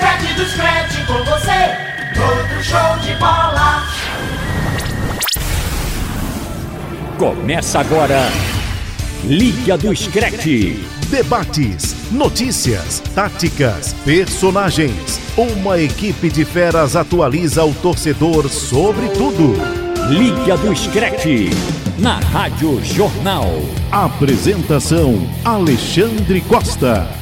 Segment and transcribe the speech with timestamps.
[0.00, 1.76] scratch, do scratch com você.
[2.14, 3.84] Todo show de bola.
[7.18, 8.20] Começa agora.
[9.24, 10.82] Liga do Screte.
[11.10, 15.20] Debates, notícias, táticas, personagens.
[15.36, 19.54] Uma equipe de feras atualiza o torcedor sobre tudo.
[20.08, 21.50] Liga do Screte.
[21.98, 23.50] Na Rádio Jornal.
[23.92, 27.19] Apresentação: Alexandre Costa.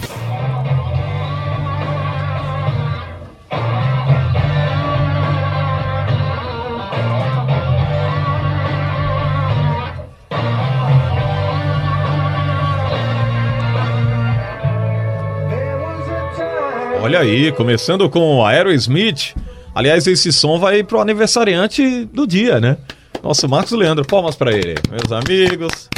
[17.09, 19.35] Olha aí, começando com Aerosmith.
[19.75, 22.77] Aliás, esse som vai pro aniversariante do dia, né?
[23.25, 24.75] Nosso Marcos Leandro, palmas para ele.
[24.91, 25.89] Meus amigos.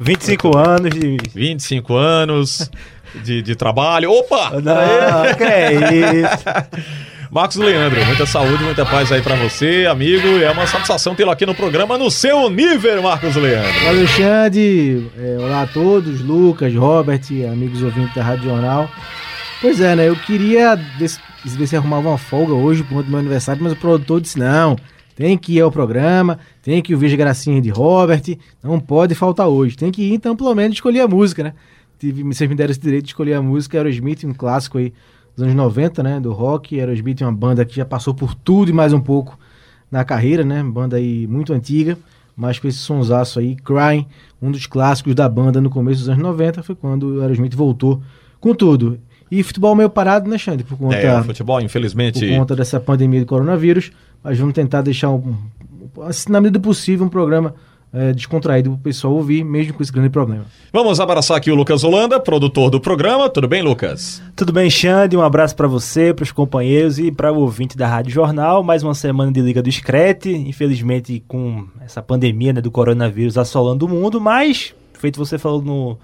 [0.00, 1.18] 25 anos de.
[1.32, 2.68] 25 anos
[3.22, 4.10] de, de trabalho.
[4.10, 4.60] Opa!
[4.60, 5.72] Não, que é
[6.16, 6.44] isso?
[7.30, 10.42] Marcos Leandro, muita saúde, muita paz aí para você, amigo.
[10.42, 13.86] É uma satisfação tê-lo aqui no programa no seu nível, Marcos Leandro.
[13.86, 18.90] Alexandre, é, olá a todos, Lucas, Robert, amigos ouvintes da Rádio Jornal.
[19.60, 20.08] Pois é, né?
[20.08, 21.06] Eu queria ver
[21.66, 24.74] se, arrumava uma folga hoje por conta do meu aniversário, mas o produtor disse: não,
[25.14, 28.22] tem que ir ao programa, tem que ouvir as gracinhas de Robert,
[28.62, 29.76] não pode faltar hoje.
[29.76, 31.54] Tem que ir, então, pelo menos, escolher a música, né?
[31.98, 34.94] Tive, vocês me deram esse direito de escolher a música, Aerosmith, um clássico aí
[35.36, 36.18] dos anos 90, né?
[36.18, 36.80] Do rock.
[36.80, 39.38] Aerosmith é uma banda que já passou por tudo e mais um pouco
[39.90, 40.62] na carreira, né?
[40.62, 41.98] Banda aí muito antiga,
[42.34, 44.06] mas com esse sonsaço aí, Crying,
[44.40, 48.00] um dos clássicos da banda no começo dos anos 90, foi quando o Aerosmith voltou
[48.40, 48.98] com tudo.
[49.30, 50.64] E futebol meio parado, né, Xande?
[50.64, 52.26] Por conta, É, o futebol, infelizmente.
[52.26, 53.92] por conta dessa pandemia do coronavírus.
[54.22, 55.36] Mas vamos tentar deixar, um,
[56.02, 57.54] assim, na medida do possível, um programa
[57.92, 60.44] é, descontraído para o pessoal ouvir, mesmo com esse grande problema.
[60.72, 63.28] Vamos abraçar aqui o Lucas Holanda, produtor do programa.
[63.28, 64.22] Tudo bem, Lucas?
[64.36, 65.16] Tudo bem, Xande?
[65.16, 68.62] Um abraço pra você, pros companheiros e para o ouvinte da Rádio Jornal.
[68.62, 70.30] Mais uma semana de Liga do Screte.
[70.30, 75.98] Infelizmente, com essa pandemia né, do coronavírus assolando o mundo, mas, feito você falou no,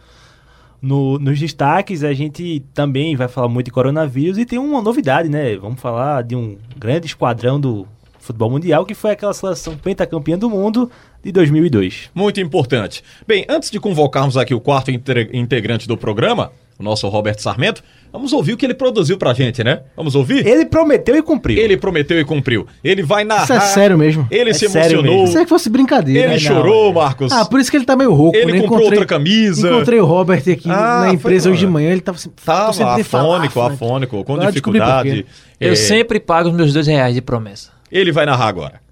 [0.87, 5.29] no- nos destaques, a gente também vai falar muito de coronavírus e tem uma novidade,
[5.29, 5.57] né?
[5.57, 7.87] Vamos falar de um grande esquadrão do
[8.21, 10.91] futebol mundial, que foi aquela seleção pentacampeã do mundo
[11.27, 12.11] de 2002.
[12.15, 13.03] Muito importante.
[13.27, 17.83] Bem, antes de convocarmos aqui o quarto inte- integrante do programa, o nosso Roberto Sarmento,
[18.13, 19.81] vamos ouvir o que ele produziu pra gente, né?
[19.97, 20.47] Vamos ouvir?
[20.47, 21.59] Ele prometeu e cumpriu.
[21.59, 22.65] Ele prometeu e cumpriu.
[22.85, 23.43] Ele vai narrar.
[23.45, 24.29] Isso é sério mesmo?
[24.31, 25.13] Ele É se sério emocionou.
[25.15, 25.29] mesmo.
[25.29, 26.21] Isso é que fosse brincadeira.
[26.27, 26.39] Ele né?
[26.39, 27.33] chorou, Marcos.
[27.33, 28.61] Ah, por isso que ele tá meio rouco, Ele né?
[28.61, 29.69] comprou outra camisa.
[29.69, 32.73] Encontrei o Robert aqui Ah, na empresa foi- hoje de manhã, ele tava, assim, Tava
[32.73, 35.27] sempre de falar, afônico, afônico, com dificuldade.
[35.59, 37.71] É, Eu sempre pago os meus dois reais de promessa.
[37.91, 38.86] Ele vai narrar agora.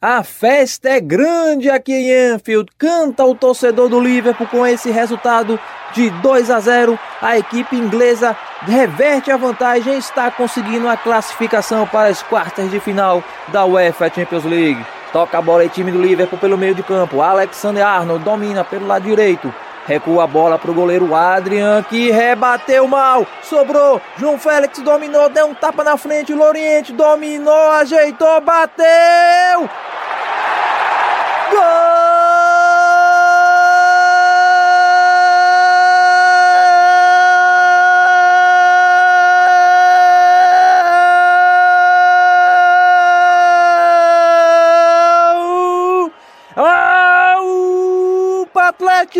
[0.00, 2.70] A festa é grande aqui em Anfield.
[2.76, 5.58] Canta o torcedor do Liverpool com esse resultado
[5.94, 6.98] de 2 a 0.
[7.22, 12.78] A equipe inglesa reverte a vantagem e está conseguindo a classificação para as quartas de
[12.78, 14.84] final da UEFA Champions League.
[15.14, 17.22] Toca a bola aí, time do Liverpool pelo meio de campo.
[17.22, 19.52] Alexander Arnold domina pelo lado direito.
[19.86, 23.24] Recua a bola para o goleiro Adrian, que rebateu mal.
[23.42, 24.00] Sobrou.
[24.16, 26.34] João Félix dominou, deu um tapa na frente.
[26.34, 29.70] Loriente dominou, ajeitou, bateu.
[31.50, 31.85] Gol!
[48.88, 49.16] Au!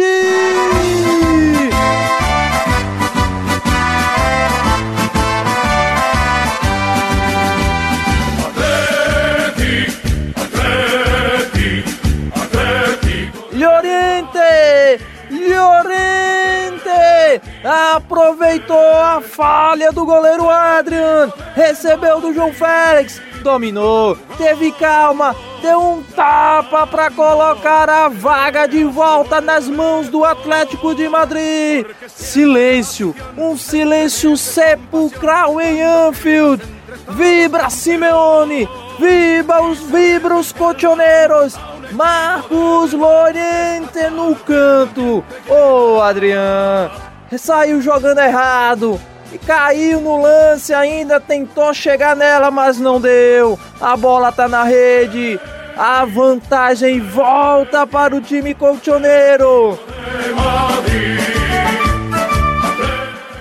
[17.66, 26.00] Aproveitou a falha do goleiro Adrian, recebeu do João Félix, dominou, teve calma, deu um
[26.00, 31.84] tapa para colocar a vaga de volta nas mãos do Atlético de Madrid.
[32.06, 36.62] Silêncio, um silêncio sepulcral em Anfield.
[37.08, 41.56] Vibra Simeone, vibra os, vibra os colchoneiros.
[41.90, 45.24] Marcos Loriente no canto.
[45.48, 46.90] Ô Adrian,
[47.36, 49.00] saiu jogando errado.
[49.32, 53.58] E caiu no lance, ainda tentou chegar nela, mas não deu.
[53.80, 55.40] A bola tá na rede.
[55.76, 59.78] A vantagem volta para o time colchoneiro.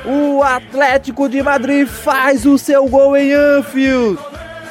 [0.06, 4.20] O Atlético de Madrid faz o seu gol em Anfield.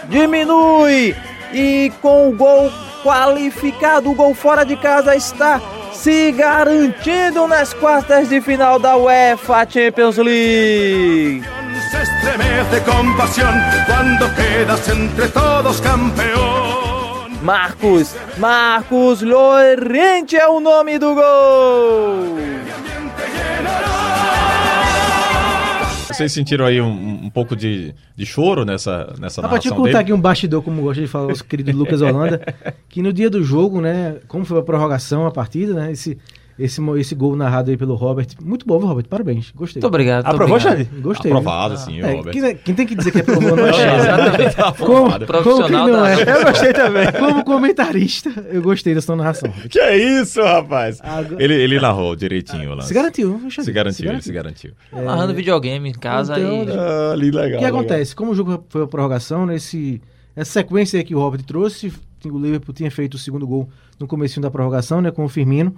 [0.08, 1.16] Diminui
[1.52, 2.70] e com o gol
[3.02, 5.60] qualificado, o gol fora de casa está
[5.94, 11.44] se garantindo nas quartas de final da UEFA Champions League.
[17.42, 22.63] Marcos, Marcos Llorente é o nome do gol.
[26.14, 29.96] Vocês sentiram aí um, um pouco de, de choro nessa, nessa eu narração contar dele?
[29.98, 32.40] aqui um bastidor, como gosta de falar o nosso querido Lucas Holanda,
[32.88, 36.18] que no dia do jogo, né, como foi a prorrogação, a partida, né, esse,
[36.58, 39.06] esse, esse gol narrado aí pelo Robert, muito bom, viu, Robert?
[39.08, 39.80] Parabéns, gostei.
[39.80, 40.26] Muito obrigado.
[40.26, 40.60] Aprovou.
[40.60, 40.84] Xande?
[41.00, 41.30] Gostei.
[41.32, 42.00] Aprovado, sim?
[42.00, 42.32] É, Robert.
[42.32, 43.96] quem, quem tem que dizer que aprovou não é Xande.
[44.00, 44.56] Exatamente.
[44.56, 45.12] Tá Como, aprovado.
[45.12, 46.22] como que Profissional não é?
[46.22, 47.12] Eu gostei também.
[47.12, 49.50] Como comentarista, eu gostei da sua narração.
[49.68, 51.00] Que é isso, rapaz?
[51.02, 52.82] Agora- Ele, ele narrou direitinho lá.
[52.82, 53.40] Se garantiu?
[53.50, 54.72] Se garantiu, ele se garantiu.
[54.92, 56.78] Narrando videogame em casa Então, e...
[56.78, 57.56] Ah, ali legal.
[57.58, 58.14] O que acontece?
[58.14, 60.00] Como o jogo foi a prorrogação, nesse,
[60.36, 61.92] essa sequência aí que o Robert trouxe,
[62.24, 63.68] o Liverpool tinha feito o segundo gol
[63.98, 65.74] no comecinho da prorrogação, né, com o Firmino,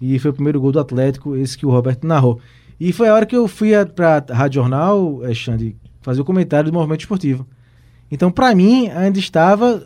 [0.00, 2.40] e foi o primeiro gol do Atlético, esse que o Robert narrou.
[2.78, 6.24] E foi a hora que eu fui a- pra Rádio Jornal, é, Xande, fazer o
[6.24, 7.46] comentário do movimento esportivo.
[8.10, 9.84] Então, pra mim, ainda estava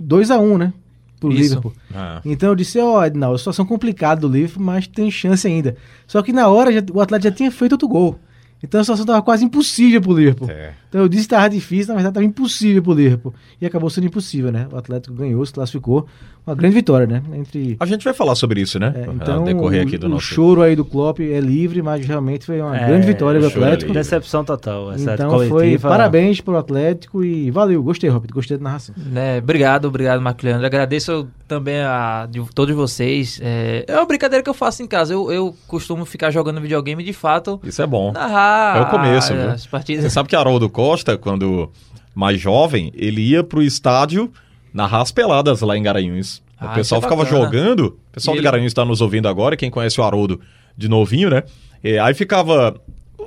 [0.00, 0.72] 2x1, né,
[1.20, 1.40] pro Isso.
[1.42, 1.72] Liverpool.
[1.94, 5.76] Ah, Então eu disse, ó, Ednal, situação complicada do Liverpool, mas tem chance ainda.
[6.06, 8.18] Só que na hora já- o Atlético já tinha feito outro gol.
[8.62, 10.50] Então a situação estava quase impossível pro Liverpool.
[10.50, 10.72] é.
[10.88, 13.34] Então eu disse que estava difícil, na verdade estava impossível pro Liverpool.
[13.60, 14.66] E acabou sendo impossível, né?
[14.72, 16.06] O Atlético ganhou, se classificou.
[16.46, 17.22] Uma grande vitória, né?
[17.34, 17.76] Entre.
[17.78, 18.92] A gente vai falar sobre isso, né?
[18.96, 20.22] é, então, decorrer aqui o, do o nosso.
[20.24, 23.48] choro aí do Klopp é livre, mas realmente foi uma É, grande vitória do o
[23.48, 23.92] é Atlético.
[23.92, 24.92] Decepção total.
[24.92, 25.58] Essa Então coletiva.
[25.58, 27.82] foi parabéns pro Atlético e valeu.
[27.82, 28.30] Gostei, Robert.
[28.32, 28.94] Gostei da narração.
[28.96, 30.64] né, obrigado, obrigado, Marco Leandro.
[30.64, 33.40] Agradeço também a de todos vocês.
[33.42, 35.12] É, é uma brincadeira que eu faço em casa.
[35.14, 37.58] Eu, eu costumo ficar jogando videogame de fato.
[37.64, 38.12] Isso é bom.
[38.12, 40.04] Narrar É o começo, a- as partidas.
[40.04, 41.72] Você sabe que Haroldo Costa, quando
[42.14, 44.30] mais jovem, ele ia pro estádio
[44.72, 46.38] narrar as peladas lá em Garanhuns.
[46.60, 47.86] O Ah, pessoal é ficava jogando.
[48.10, 50.40] O pessoal E de ele- Garanhuns está nos ouvindo agora, quem conhece o Haroldo
[50.76, 51.42] de novinho, né?
[51.82, 52.74] É, aí ficava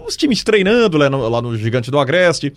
[0.05, 2.53] os times treinando lá no, lá no Gigante do Agreste.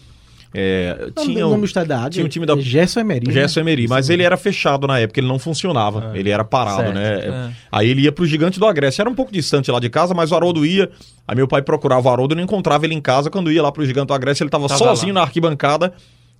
[0.57, 1.67] É, tinha o um-
[2.11, 3.27] tinha um time da- é Gerson Emery.
[3.27, 3.33] né?
[3.33, 6.95] Gerson Emery, mas ele era fechado na época, ele não funcionava, ele era parado, certo.
[6.95, 7.15] né?
[7.27, 7.51] É.
[7.73, 10.31] Aí ele ia pro Gigante do Agreste, era um pouco distante lá de casa, mas
[10.31, 10.89] o Haroldo ia,
[11.27, 13.73] aí meu pai procurava o Haroldo e não encontrava ele em casa, quando ia lá
[13.73, 15.21] pro Gigante do Agreste, ele tava, Tava sozinho lá.
[15.21, 15.93] na arquibancada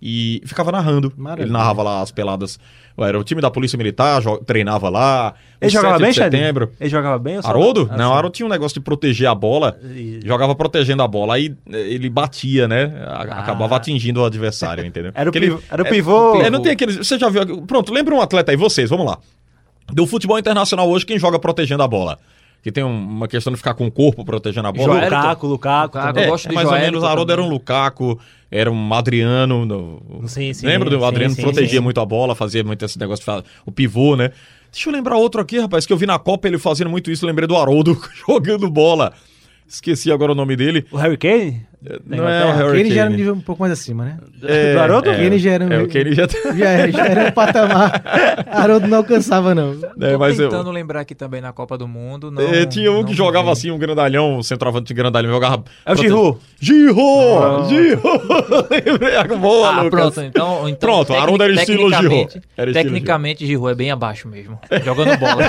[0.07, 1.11] e ficava narrando.
[1.17, 1.47] Maravilha.
[1.47, 2.59] Ele narrava lá as peladas,
[2.99, 6.71] era o time da Polícia Militar, treinava lá, Ele jogava 7 bem, setembro.
[6.79, 7.89] Ele jogava bem Haroldo?
[7.91, 8.17] Ah, não, sim.
[8.19, 11.79] Haroldo tinha um negócio de proteger a bola, E- jogava protegendo a bola, aí eh,
[11.95, 12.93] ele batia, né?
[13.07, 13.23] Ah.
[13.41, 15.11] Acabava atingindo o adversário, entendeu?
[15.15, 16.43] Era o Porque ele- pivô- era o pivô.
[16.43, 16.97] é, não tem aqueles.
[16.99, 17.63] Você já viu.
[17.63, 19.19] Pronto, lembra um atleta aí, vocês, vamos lá.
[19.91, 22.19] Do futebol internacional hoje, quem joga protegendo a bola?
[22.65, 24.95] Que tem um- uma questão de ficar com o corpo protegendo a bola.
[24.95, 25.15] Joelito.
[25.15, 25.83] Lukaku, Lukaku.
[25.99, 26.23] Lukaku, também.
[26.23, 27.49] eu É, gosto de mais ou Joelito menos, Haroldo era um.
[27.51, 28.19] Lukaku,
[28.51, 29.67] era um Adriano.
[29.67, 31.35] no- Sim, sim, Lembra do Adriano?
[31.35, 31.85] sim, protegia sim.
[31.85, 34.31] muito a bola, fazia muito esse negócio de o pivô, né?
[34.73, 37.27] Deixa eu lembrar outro aqui, rapaz, que eu vi na Copa ele fazendo muito isso.
[37.27, 37.97] Lembrei do Haroldo
[38.27, 39.13] jogando bola.
[39.69, 40.87] Esqueci agora o nome dele.
[40.91, 41.67] O Harry Kane?
[42.07, 43.17] Não é o Harry Kane já era um Kane.
[43.17, 44.17] nível um pouco mais acima, né?
[44.43, 45.11] É, Do Haroldo?
[45.11, 46.27] é, Kane já era um- É, o Kane já
[46.57, 48.03] Já era, já era um patamar.
[48.51, 49.77] Haroldo não alcançava, não.
[50.01, 52.31] É, Tô mas eu- tentando lembrar aqui também na Copa do Mundo.
[52.31, 53.53] Não, É, tinha um não que jogava vi.
[53.53, 55.63] assim, um grandalhão, um centroavante de grandalhão, jogava.
[55.85, 56.39] É o Giroud.
[56.61, 57.69] Giroud!
[57.69, 58.25] Giroud!
[58.87, 59.91] Lembrei, ah, boa, Ah, Lucas.
[59.91, 62.41] pronto, então, então Pronto, tecni- Haroldo era estilo Giroud.
[62.73, 64.59] Tecnicamente, Giroud é bem abaixo mesmo.
[64.85, 65.43] Jogando bola.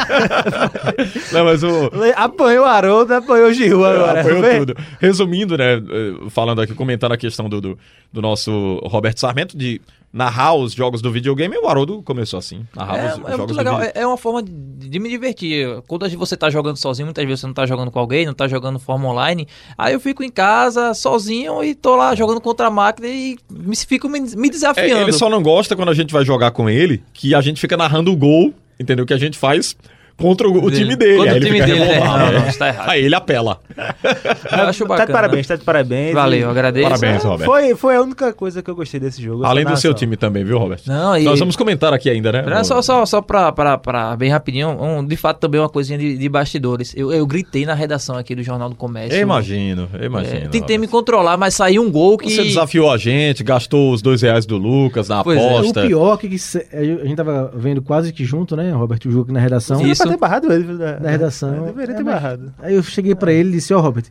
[1.32, 1.92] Não, mas o.
[2.16, 4.20] Apanhou o Haroldo, apanhou o Giroud agora.
[4.22, 4.60] Apoiou Vê?
[4.60, 4.76] tudo.
[5.00, 5.82] Resumindo, né?
[6.30, 7.80] Falando aqui, comentando a questão do, do,
[8.12, 9.82] do nosso Roberto Sarmento, de
[10.14, 12.66] narrar os jogos do videogame, o Haroldo começou assim.
[12.74, 13.92] Narrava É, os é jogos do legal, vídeo.
[13.96, 14.52] é, é uma forma de,
[14.90, 15.68] de me divertir.
[15.88, 18.48] Quando você tá jogando sozinho, muitas vezes você não tá jogando com alguém, não tá
[18.48, 19.46] jogando forma online.
[19.78, 23.76] Aí eu fico em casa sozinho e tô lá jogando contra a máquina e me,
[23.76, 25.02] fico me, me É, desafiando.
[25.02, 27.76] ele só não gosta quando a gente vai jogar com ele, que a gente fica
[27.76, 29.06] narrando o gol, entendeu?
[29.06, 29.76] Que a gente faz
[30.18, 30.76] contra o, o Dele.
[30.84, 31.18] time dele.
[31.18, 32.00] Contra Aí o ele time dele, é.
[32.00, 32.40] Não, né?
[32.40, 32.90] não, isso tá errado.
[32.90, 33.60] Aí ele apela.
[33.78, 35.06] Eu acho Tá bacana.
[35.08, 36.14] de parabéns, tá de parabéns.
[36.14, 36.90] Valeu, E- agradeço.
[36.90, 37.46] Parabéns, Roberto.
[37.46, 39.44] Foi, foi a única coisa que eu gostei desse jogo.
[39.46, 40.88] Além do seu time também, viu, Roberto?
[40.88, 42.64] Não, e- Nós vamos comentar aqui ainda, né?
[42.64, 46.18] Só, só, só pra, pra, pra bem rapidinho, um, de fato também uma coisinha de,
[46.18, 46.94] de bastidores.
[46.96, 49.18] Eu, eu gritei na redação aqui do Jornal do Comércio.
[49.18, 50.50] Eu imagino, eu É, imagino.
[50.50, 52.30] tentei me controlar, mas saiu um gol que.
[52.30, 55.46] Você desafiou a gente, gastou os dois reais do Lucas na Pois é.
[55.50, 55.84] aposta.
[55.84, 59.12] O pior que, que se- a gente tava vendo quase que junto, né, Roberto, o
[59.12, 59.82] jogo aqui na redação.
[59.86, 60.05] Isso.
[60.10, 60.78] Pra ter barrado ele.
[60.78, 61.54] Da, Da redação.
[61.64, 62.54] É, deveria ter É, barrado.
[62.60, 64.06] Aí eu cheguei pra ele e disse, ó, Robert,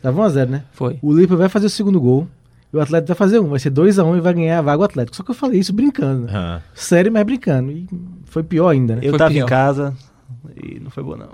[0.00, 0.62] tava 1x0, né?
[0.72, 0.98] Foi.
[1.02, 2.26] O Liverpool vai fazer o segundo gol.
[2.72, 3.48] E o Atlético vai fazer um.
[3.48, 5.14] Vai ser 2x1 e vai ganhar a vaga o Atlético.
[5.16, 6.26] Só que eu falei isso brincando.
[6.26, 6.32] né?
[6.34, 6.60] Ah.
[6.74, 7.70] Sério, mas brincando.
[7.70, 7.86] E
[8.24, 9.00] foi pior ainda, né?
[9.04, 9.44] Eu Foi tava pior.
[9.44, 9.94] em casa
[10.56, 11.28] e não foi bom, não.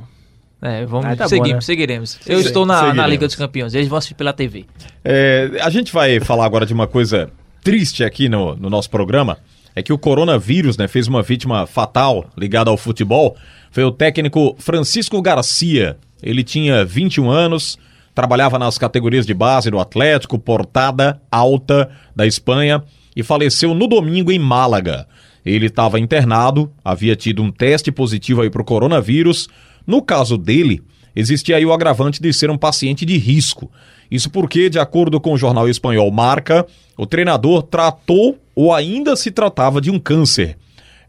[0.61, 1.61] É, vamos Ah, tá bom, seguir, né?
[1.61, 2.19] seguiremos.
[2.27, 3.11] Eu estou na, na seguiremos.
[3.13, 4.65] Liga dos Campeões, eles vão assistir pela TV.
[5.05, 7.31] É, a gente vai falar agora de uma coisa
[7.63, 9.39] triste aqui no, no nosso programa.
[9.79, 13.37] É que o coronavírus né, fez uma vítima fatal ligada ao futebol.
[13.71, 15.97] Foi o técnico Francisco Garcia.
[16.21, 17.79] Ele tinha 21 anos,
[18.13, 22.83] trabalhava nas categorias de base do Atlético, portada alta da Espanha
[23.15, 25.07] e faleceu no domingo em Málaga.
[25.47, 29.49] Ele estava internado, havia tido um teste positivo aí para o coronavírus.
[29.87, 30.83] No caso dele,
[31.15, 33.71] existia aí o agravante de ser um paciente de risco.
[34.11, 39.31] Isso porque, de acordo com o jornal espanhol Marca, o treinador tratou ou ainda se
[39.31, 40.57] tratava de um câncer.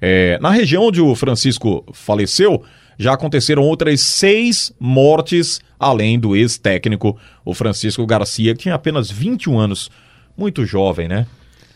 [0.01, 2.63] É, na região onde o Francisco faleceu,
[2.98, 9.58] já aconteceram outras seis mortes, além do ex-técnico, o Francisco Garcia, que tinha apenas 21
[9.58, 9.89] anos.
[10.38, 11.25] Muito jovem, né?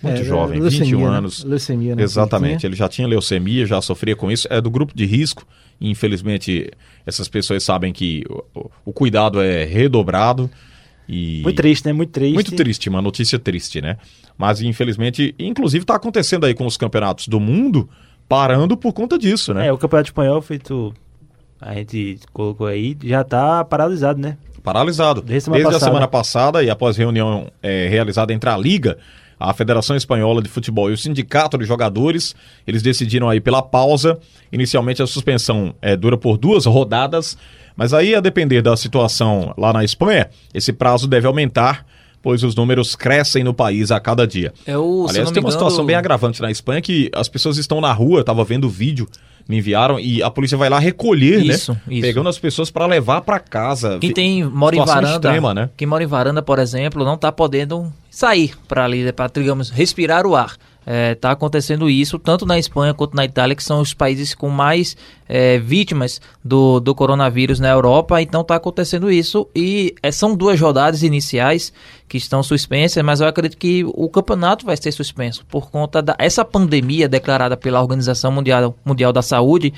[0.01, 1.17] Muito É, jovem, leucemia, 21 né?
[1.17, 1.43] anos.
[1.45, 2.03] Leucemia, né?
[2.03, 5.47] Exatamente, Ele já tinha leucemia, já sofria com isso, é do grupo de risco.
[5.79, 6.69] Infelizmente,
[7.05, 8.23] essas pessoas sabem que
[8.55, 10.49] o, o- cuidado é redobrado.
[11.07, 11.41] E...
[11.43, 11.93] Muito triste, né?
[11.93, 12.33] Muito triste.
[12.33, 13.97] Muito triste, uma notícia triste, né?
[14.37, 17.89] Mas infelizmente, inclusive está acontecendo aí com os campeonatos do mundo
[18.27, 19.67] parando por conta disso, né?
[19.67, 20.93] É, o Campeonato Espanhol, feito.
[21.59, 24.37] A gente colocou aí, já tá paralisado, né?
[24.63, 25.21] Paralisado.
[25.21, 25.85] Desde Desde, semana a passada.
[25.91, 28.97] semana passada e após reunião é, realizada entre a Liga,
[29.43, 32.33] a Federação Espanhola de Futebol e o Sindicato de Jogadores,
[32.65, 34.17] eles decidiram aí pela pausa.
[34.51, 37.37] Inicialmente a suspensão é, dura por duas rodadas,
[37.75, 41.85] mas aí a depender da situação lá na Espanha, esse prazo deve aumentar,
[42.21, 44.53] pois os números crescem no país a cada dia.
[44.65, 47.81] É o, Aliás, tem uma engano, situação bem agravante na Espanha que as pessoas estão
[47.81, 49.09] na rua, eu tava vendo o vídeo,
[49.47, 51.81] me enviaram, e a polícia vai lá recolher, Isso, né?
[51.89, 52.01] isso.
[52.01, 53.97] Pegando as pessoas para levar para casa.
[53.99, 55.69] Quem tem mora em varanda, extrema, né?
[55.75, 60.25] quem mora em varanda, por exemplo, não está podendo sair para ali, para digamos respirar
[60.25, 60.55] o ar.
[60.85, 64.97] Está acontecendo isso tanto na Espanha quanto na Itália, que são os países com mais
[65.27, 68.21] é, vítimas do, do coronavírus na Europa.
[68.21, 71.71] Então está acontecendo isso e é, são duas rodadas iniciais
[72.07, 76.15] que estão suspensas, mas eu acredito que o campeonato vai ser suspenso por conta da
[76.19, 79.73] essa pandemia declarada pela Organização Mundial, Mundial da Saúde.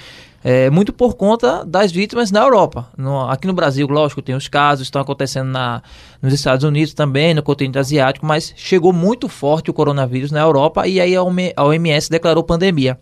[0.47, 2.87] É, muito por conta das vítimas na Europa.
[2.95, 5.81] No- aqui no Brasil, lógico, tem os casos, estão acontecendo na,
[6.21, 10.87] nos Estados Unidos também, no continente asiático, mas chegou muito forte o coronavírus na Europa
[10.87, 11.23] e aí a
[11.63, 12.95] OMS declarou pandemia.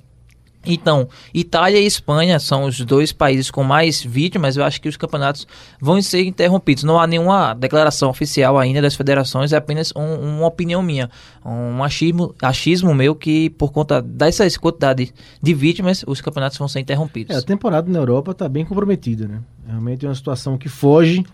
[0.66, 4.56] Então, Itália e Espanha são os dois países com mais vítimas.
[4.56, 5.46] Eu acho que os campeonatos
[5.80, 6.84] vão ser interrompidos.
[6.84, 11.10] Não há nenhuma declaração oficial ainda das federações, é apenas um- uma opinião minha,
[11.46, 16.80] um achismo, achismo meu que, por conta dessa quantidade de vítimas, os campeonatos vão ser
[16.80, 17.36] interrompidos.
[17.36, 19.40] É, a temporada na Europa está bem comprometida, né?
[19.68, 21.26] Realmente é uma situação que foge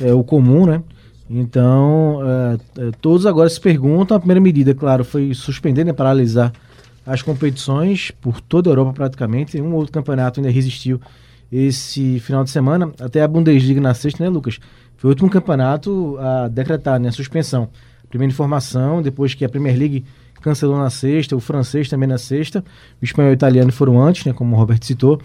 [0.00, 0.82] é, o comum, né?
[1.30, 2.20] Então,
[2.76, 6.52] é, é, todos agora se perguntam, a primeira medida, claro, foi suspender, né, paralisar
[7.06, 9.60] as competições por toda a Europa praticamente.
[9.60, 11.00] Um outro campeonato ainda resistiu
[11.52, 14.58] esse final de semana, até a Bundesliga na sexta, né, Lucas?
[14.96, 17.68] Foi o último campeonato a decretar né, a suspensão.
[18.08, 20.04] Primeira informação, depois que a Premier League
[20.40, 22.62] cancelou na sexta, o francês também na sexta,
[23.00, 25.20] o espanhol e o italiano foram antes, né, como o Robert citou.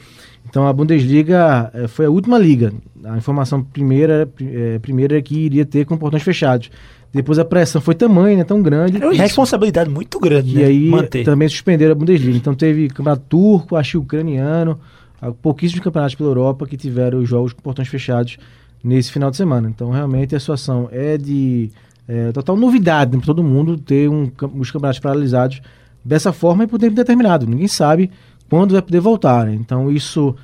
[0.48, 2.74] Então a Bundesliga eh, foi a última liga.
[3.04, 6.72] A informação primeira, pri- eh, primeira é que iria ter com portões fechados.
[7.12, 9.02] Depois a pressão foi tamanha, né, tão grande.
[9.02, 10.66] É uma responsabilidade muito grande, E né?
[10.66, 11.24] aí Manter.
[11.26, 12.38] também suspenderam a Bundesliga.
[12.38, 14.80] Então teve campeonato turco, acho que ucraniano,
[15.42, 18.38] pouquíssimos campeonatos pela Europa que tiveram os jogos com portões fechados
[18.84, 19.68] nesse final de semana.
[19.68, 21.70] Então realmente a situação é de
[22.08, 25.62] é, total novidade para todo mundo ter um, os campeonatos paralisados
[26.06, 27.46] dessa forma e por tempo determinado.
[27.48, 28.10] Ninguém sabe
[28.50, 29.46] quando vai poder voltar.
[29.46, 29.56] né?
[29.56, 30.36] Então isso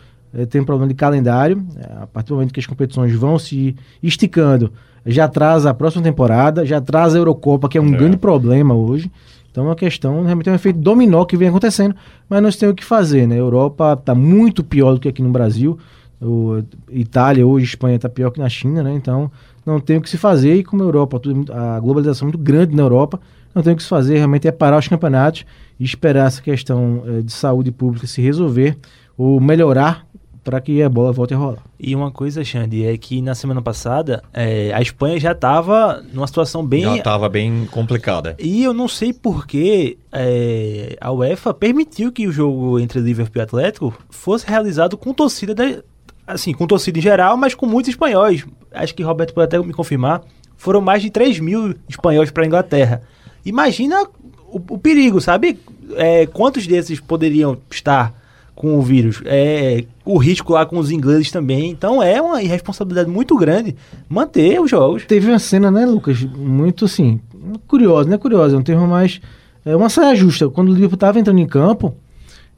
[0.46, 1.63] tem um problema de calendário.
[1.77, 4.72] É, a partir do momento que as competições vão se esticando,
[5.06, 7.98] já atrasa a próxima temporada, já atrasa a Eurocopa, que é um É.
[7.98, 9.12] grande problema hoje.
[9.51, 11.96] Então é uma questão, realmente é um efeito dominó que vem acontecendo,
[12.27, 13.36] mas nós temos o que fazer, né?
[13.36, 15.77] A Europa está muito pior do que aqui no Brasil.
[16.22, 16.62] O,
[16.92, 18.94] Itália hoje, Espanha está pior que na China, né?
[18.94, 19.32] Então
[19.65, 22.44] não tem o que se fazer e como a Europa, é a globalização é muito
[22.44, 23.20] grande na Europa,
[23.54, 25.46] não tem o que se fazer, realmente é parar os campeonatos
[25.80, 28.77] e esperar essa questão eh, de saúde pública se resolver
[29.18, 30.06] ou melhorar
[30.45, 31.57] para que a bola volte a rolar.
[31.79, 36.27] E uma coisa, Xande, é que na semana passada é, a Espanha já estava numa
[36.27, 36.83] situação bem.
[36.83, 38.35] Já estava bem complicada.
[38.39, 43.41] E eu não sei por que é, a UEFA permitiu que o jogo entre Liverpool
[43.41, 45.81] e Atlético fosse realizado com torcida, da-
[46.27, 48.45] assim, com torcida em geral, mas com muitos espanhóis.
[48.71, 50.21] Acho que Roberto pode até me confirmar.
[50.55, 53.01] Foram mais de 3 mil espanhóis para a Inglaterra.
[53.43, 54.03] Imagina
[54.47, 55.59] o, o perigo, sabe?
[55.95, 58.13] É, quantos desses poderiam estar
[58.55, 59.21] com o vírus?
[59.25, 61.69] É, o risco lá com os ingleses também.
[61.69, 63.75] Então é uma irresponsabilidade muito grande
[64.09, 65.05] manter os jogos.
[65.05, 67.19] Teve uma cena, né, Lucas, muito assim,
[67.67, 69.19] curiosa, não é curiosa, é um termo mais.
[69.65, 70.50] É uma saia justa.
[70.50, 71.95] Quando o Liverpool estava entrando em campo,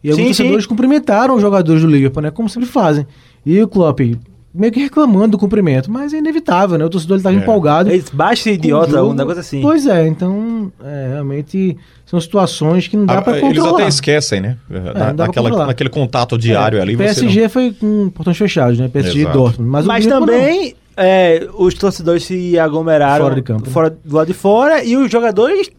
[0.04, 0.70] e alguns Sim, torcedores sim.
[0.70, 2.32] cumprimentaram os jogadores do Liverpool, né?
[2.32, 3.08] Como sempre fazem.
[3.46, 4.00] E o Klopp
[4.58, 6.86] meio que reclamando do cumprimento, mas é inevitável, né?
[6.86, 7.40] O torcedor estava É.
[7.40, 7.90] empolgado.
[7.92, 9.62] Eles- Baixa idiota, um negócio assim.
[9.62, 13.80] Pois é, então, é, realmente são situações que não dá Ah, para Eles controlar.
[13.80, 14.58] até esquecem, né?
[14.70, 16.98] não dá Na- naquela, naquele contato diário É, ali.
[16.98, 18.88] PSG foi com portões fechados, né?
[18.88, 19.38] PSG e Exato.
[19.38, 19.70] Dortmund.
[19.70, 20.20] Mas, o Mas não.
[20.22, 23.72] também é, os torcedores se aglomeraram Fora de campo, né?
[23.72, 25.70] fora, do lado de fora e os jogadores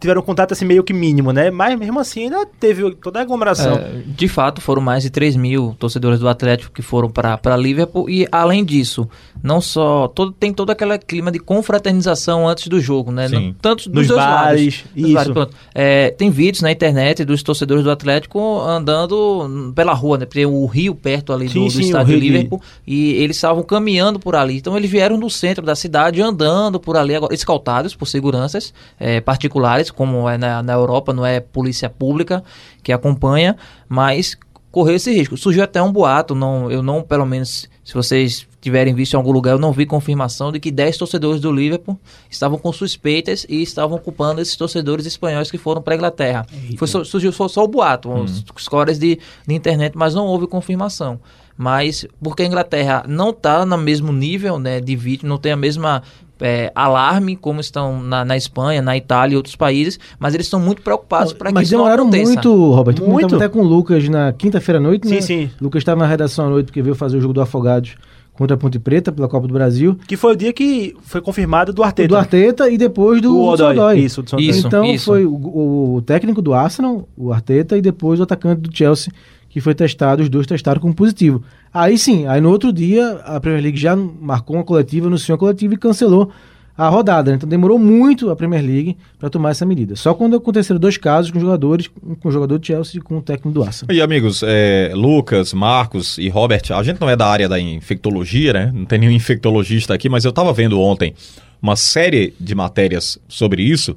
[0.00, 1.50] tiveram contato assim meio que mínimo, né?
[1.50, 3.74] Mas mesmo assim ainda teve toda a aglomeração.
[3.76, 8.08] É, de fato, foram mais de 3 mil torcedores do Atlético que foram para Liverpool.
[8.10, 9.08] E além disso,
[9.42, 10.08] não só.
[10.08, 13.28] Todo, tem todo aquele clima de confraternização antes do jogo, né?
[13.28, 13.34] Sim.
[13.48, 15.34] Não- tanto Nos dos dois bares, lados.
[15.36, 15.56] Dos isso.
[15.74, 20.26] É, tem vídeos na internet dos torcedores do Atlético andando pela rua, né?
[20.26, 22.60] Tem o rio perto ali Sim, do, do sim, estádio de de- Liverpool.
[22.86, 24.56] E eles estavam caminhando por ali.
[24.56, 29.20] Então eles vieram do centro da cidade andando por ali, agora escoltados por seguranças é,
[29.20, 32.42] particulares, como é na, na Europa, não é polícia pública
[32.82, 33.56] que acompanha,
[33.88, 34.36] mas
[34.76, 35.36] correu esse risco.
[35.36, 39.30] Surgiu até um boato, não, eu não, pelo menos, se vocês tiverem visto em algum
[39.30, 43.62] lugar, eu não vi confirmação de que 10 torcedores do Liverpool estavam com suspeitas e
[43.62, 46.46] estavam ocupando esses torcedores espanhóis que foram para a Inglaterra.
[46.76, 51.20] Foi surgiu só, só o boato, uns scores de, de internet, mas não houve confirmação.
[51.56, 55.56] Mas porque a Inglaterra não está no mesmo nível né, de vítima, não tem a
[55.56, 56.02] mesma
[56.40, 60.60] é, alarme como estão na, na Espanha, na Itália e outros países, mas eles estão
[60.60, 62.32] muito preocupados para que Mas isso não demoraram aconteça.
[62.32, 63.02] muito, Roberto.
[63.04, 63.36] Muito.
[63.36, 65.20] Até com o Lucas na quinta-feira à noite, Sim, né?
[65.20, 65.50] sim.
[65.60, 67.94] Lucas estava na redação à noite porque veio fazer o jogo do Afogados
[68.34, 69.98] contra a Ponte Preta pela Copa do Brasil.
[70.06, 72.08] Que foi o dia que foi confirmado do Arteta.
[72.08, 73.72] do Arteta e depois do Do Odoi.
[73.78, 73.98] Odoi.
[74.00, 74.38] Isso, do.
[74.38, 75.06] Isso, então isso.
[75.06, 79.10] foi o, o técnico do Arsenal, o Arteta, e depois o atacante do Chelsea,
[79.48, 81.42] que foi testado, os dois testaram como positivo.
[81.76, 85.38] Aí sim, aí no outro dia a Premier League já marcou uma coletiva, anunciou uma
[85.38, 86.32] coletiva e cancelou
[86.76, 87.30] a rodada.
[87.30, 87.36] né?
[87.36, 89.94] Então demorou muito a Premier League para tomar essa medida.
[89.94, 91.90] Só quando aconteceram dois casos com jogadores,
[92.20, 93.94] com o jogador do Chelsea e com o técnico do Arsenal.
[93.94, 98.54] E amigos, é, Lucas, Marcos e Robert, a gente não é da área da infectologia,
[98.54, 98.72] né?
[98.74, 101.14] Não tem nenhum infectologista aqui, mas eu tava vendo ontem
[101.60, 103.94] uma série de matérias sobre isso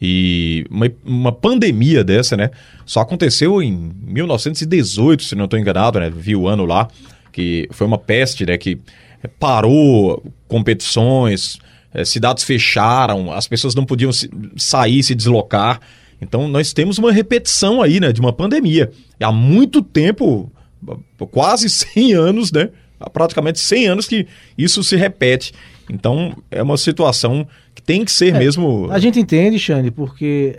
[0.00, 2.50] e uma, uma pandemia dessa, né?
[2.86, 6.10] Só aconteceu em 1918, se não estou enganado, né?
[6.10, 6.88] Vi o ano lá,
[7.32, 8.56] que foi uma peste, né?
[8.56, 8.78] Que
[9.38, 11.58] parou competições,
[11.92, 15.80] eh, cidades fecharam, as pessoas não podiam se- sair, se deslocar.
[16.20, 18.90] Então nós temos uma repetição aí, né, de uma pandemia.
[19.18, 20.50] E há muito tempo,
[21.30, 25.52] quase 100 anos, né, há praticamente 100 anos que isso se repete.
[25.90, 27.46] Então é uma situação
[27.84, 28.88] tem que ser mesmo...
[28.90, 30.58] A gente entende, Xande, porque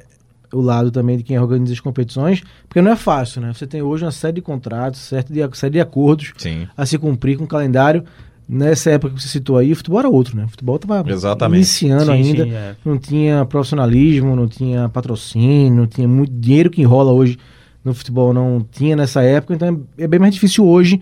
[0.54, 3.54] o lado também de quem organiza as competições, porque não é fácil, né?
[3.54, 6.68] Você tem hoje uma série de contratos, certa de, série de acordos Sim.
[6.76, 8.04] a se cumprir com o calendário.
[8.50, 10.44] Nessa época que você citou aí, o futebol era outro, né?
[10.44, 12.76] O futebol estava iniciando Sim, ainda, sim, é.
[12.84, 17.38] não tinha profissionalismo, não tinha patrocínio, não tinha muito dinheiro que enrola hoje
[17.84, 21.00] no futebol, não tinha nessa época, então é bem mais difícil hoje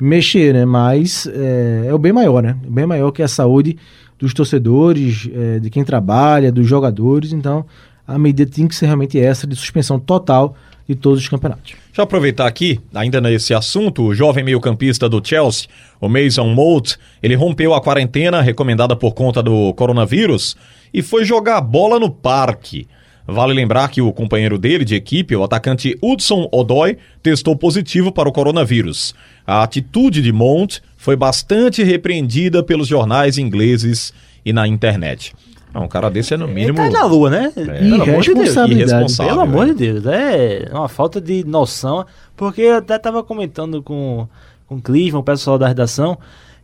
[0.00, 0.64] mexer, né?
[0.64, 2.56] Mas é, é o bem maior, né?
[2.64, 3.76] É bem maior que a saúde
[4.22, 7.66] dos torcedores, é, de quem trabalha, dos jogadores, então
[8.06, 10.54] a medida tem que ser realmente essa de suspensão total
[10.88, 11.72] de todos os campeonatos.
[11.72, 15.68] Deixa eu aproveitar aqui, ainda nesse assunto, o jovem meio-campista do Chelsea,
[16.00, 20.56] o Mason Mount, ele rompeu a quarentena recomendada por conta do coronavírus
[20.94, 22.86] e foi jogar bola no parque.
[23.26, 28.28] Vale lembrar que o companheiro dele de equipe, o atacante Hudson Odoi, testou positivo para
[28.28, 29.14] o coronavírus.
[29.46, 34.12] A atitude de Mount foi bastante repreendida pelos jornais ingleses
[34.44, 35.34] e na internet.
[35.74, 36.78] Não, um cara desse é no mínimo...
[36.80, 37.50] Ele tá na lua, né?
[37.54, 38.54] Pelo amor de Deus.
[38.56, 39.16] Irresponsabilidade.
[39.16, 39.74] Pelo amor né?
[39.74, 42.04] de Deus, é uma falta de noção.
[42.36, 44.28] Porque eu até tava comentando com,
[44.66, 46.18] com o Clisman, o pessoal da redação,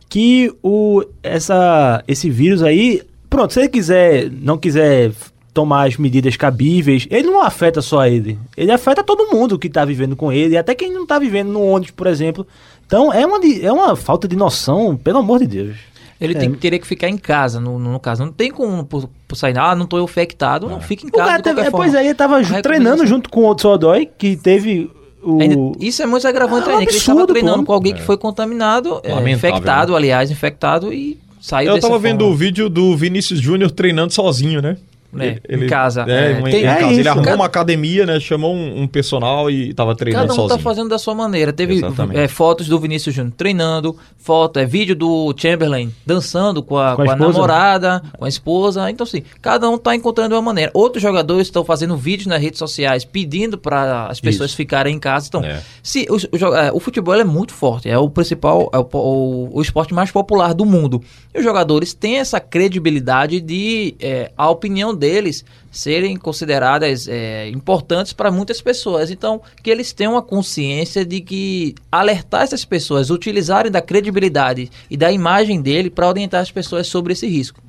[0.07, 5.11] que o, essa, esse vírus aí, pronto, se ele quiser, não quiser
[5.53, 8.37] tomar as medidas cabíveis, ele não afeta só ele.
[8.55, 11.61] Ele afeta todo mundo que tá vivendo com ele, até quem não tá vivendo no
[11.63, 12.45] ônibus, por exemplo.
[12.85, 15.77] Então é uma, é uma falta de noção, pelo amor de Deus.
[16.21, 16.39] Ele É.
[16.39, 18.25] tem, teria que ficar em casa, no, no caso.
[18.25, 21.41] Não tem como por, por sair, ah, não tô infectado, não, fica em O casa
[21.41, 21.77] teve, é, forma.
[21.77, 24.91] pois aí, ele tava ju- A treinando junto com o Hudson Odoi, que teve
[25.23, 25.39] o...
[25.41, 27.65] Ainda- isso é muito agravante É um ainda, que ele estava absurdo, treinando pô.
[27.67, 31.97] com alguém que foi contaminado, é, Lamentável, infectado, aliás, infectado e saiu Eu dessa tava
[31.99, 34.75] vendo o vídeo do Vinícius Júnior treinando sozinho, né?
[35.17, 36.05] É, em casa.
[36.07, 36.85] É, É, em- tem- em é casa.
[36.91, 37.09] Ele isso.
[37.09, 38.19] arrumou Cada- uma academia, né?
[38.19, 40.57] Chamou um, um personal e tava treinando Cada um sozinho.
[40.57, 41.51] tá fazendo da sua maneira.
[41.51, 41.81] Teve
[42.13, 47.01] é, fotos do Vinícius Júnior treinando, foto, é vídeo do Chamberlain dançando com a, Com
[47.01, 48.89] a com a namorada, com a esposa.
[48.91, 50.71] Então, assim, cada um tá encontrando uma maneira.
[50.73, 54.57] Outros jogadores estão fazendo vídeos nas redes sociais pedindo para as pessoas Isso.
[54.57, 55.27] ficarem em casa.
[55.27, 55.61] Então, É.
[55.81, 59.49] se o, o é, o futebol é muito forte, é o principal, é o, o,
[59.57, 61.01] o esporte mais popular do mundo.
[61.33, 68.13] E os jogadores têm essa credibilidade de é, a opinião deles serem consideradas é, importantes
[68.13, 69.09] para muitas pessoas.
[69.09, 74.97] Então, que eles tenham a consciência de que alertar essas pessoas, utilizarem da credibilidade e
[74.97, 77.63] da imagem dele para orientar as pessoas sobre esse risco.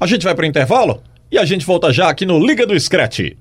[0.00, 3.36] A gente vai pro intervalo e a gente volta já aqui no Liga do Scratch.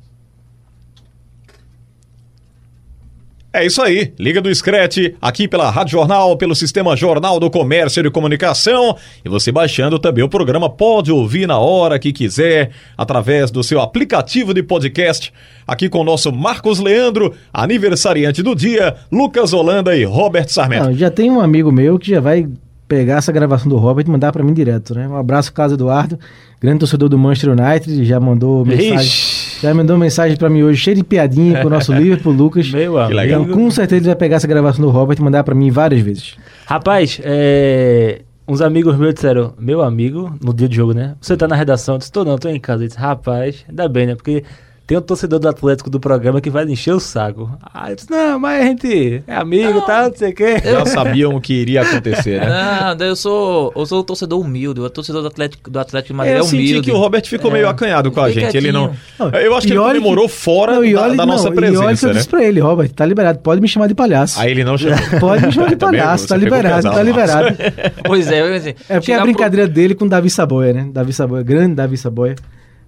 [3.58, 8.00] É isso aí, Liga do Screte, aqui pela Rádio Jornal, pelo Sistema Jornal do Comércio
[8.00, 8.96] e de Comunicação.
[9.26, 13.82] E você baixando também o programa, pode ouvir na hora que quiser, através do seu
[13.82, 15.34] aplicativo de podcast.
[15.66, 20.94] Aqui com o nosso Marcos Leandro, aniversariante do dia, Lucas Holanda e Robert Sarmento.
[20.94, 22.48] Já tem um amigo meu que já vai
[22.88, 25.08] pegar essa gravação do Robert e mandar pra mim direto, né?
[25.08, 26.20] Um abraço, Carlos Eduardo,
[26.60, 29.62] grande torcedor do Manchester United, já mandou mensagem, Ixi.
[29.62, 32.70] já mandou mensagem pra mim hoje, cheio de piadinha com o nosso Liverpool, Lucas.
[32.72, 33.44] Meu legal.
[33.44, 36.02] Então, com certeza ele vai pegar essa gravação do Robert e mandar pra mim várias
[36.02, 36.36] vezes.
[36.66, 41.16] Rapaz, é, uns amigos meus disseram, meu amigo, no dia de jogo, né?
[41.22, 41.96] Você tá na redação?
[41.96, 42.84] Eu disse, tô não, tô em casa.
[42.84, 44.16] Eu disse, rapaz, ainda bem, né?
[44.16, 44.44] Porque
[44.88, 47.52] tem um torcedor do Atlético do programa que vai lhe encher o saco.
[47.74, 50.56] Aí eu disse, não, mas a gente é amigo e tal, não sei o quê.
[50.64, 52.48] Já sabiam o que iria acontecer, né?
[52.48, 54.80] Não, daí eu sou, eu sou um torcedor humilde.
[54.80, 56.82] O torcedor do Atlético, do Atlético de Madrid eu é senti humilde.
[56.82, 58.56] que o Robert ficou meio acanhado com a gente.
[58.56, 58.94] Ele não.
[59.20, 61.26] Não, Eu acho que e ele olha comemorou que- fora Não, e da, olha- da
[61.26, 62.16] não, nossa E olha que presença, eu né?
[62.16, 64.40] disse pra ele, Robert, tá liberado, pode me chamar de palhaço.
[64.40, 64.98] Aí ele não chamou.
[65.20, 67.58] Pode me chamar de Tá palhaço, tá liberado, pesado, tá liberado.
[68.06, 70.72] Pois é, eu, assim, É porque é a pro- brincadeira dele com o Davi Saboia,
[70.72, 70.88] né?
[70.94, 72.36] Davi Saboia, grande Davi Saboia,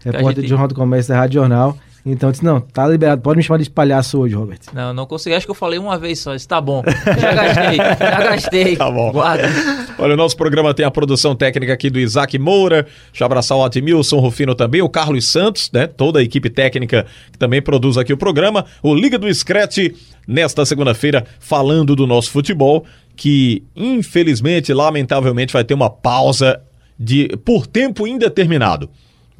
[0.03, 1.77] repórter gente- de Jornal do Comércio da Rádio Jornal.
[2.05, 4.59] Então eu disse, não, tá liberado, pode me chamar de palhaço hoje, Robert.
[4.73, 5.35] Não, não consegui.
[5.35, 6.33] Acho que eu falei uma vez só.
[6.33, 6.81] Isso tá bom.
[7.19, 8.75] Já gastei, já gastei.
[8.77, 9.12] Tá bom.
[9.12, 9.49] Guarda.
[9.97, 12.83] Olha, o nosso programa tem a produção técnica aqui do Isaac Moura.
[13.12, 15.88] Deixa eu abraçar o Admilson Rufino também, o Carlos Santos, né?
[15.88, 18.65] Toda a equipe técnica que também produz aqui o programa.
[18.81, 19.95] O Liga do Screte,
[20.27, 22.85] nesta segunda-feira, falando do nosso futebol,
[23.15, 26.62] que infelizmente, lamentavelmente, vai ter uma pausa
[26.97, 28.89] de por tempo indeterminado.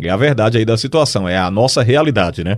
[0.02, 2.58] É a verdade aí da situação, é a nossa realidade, né?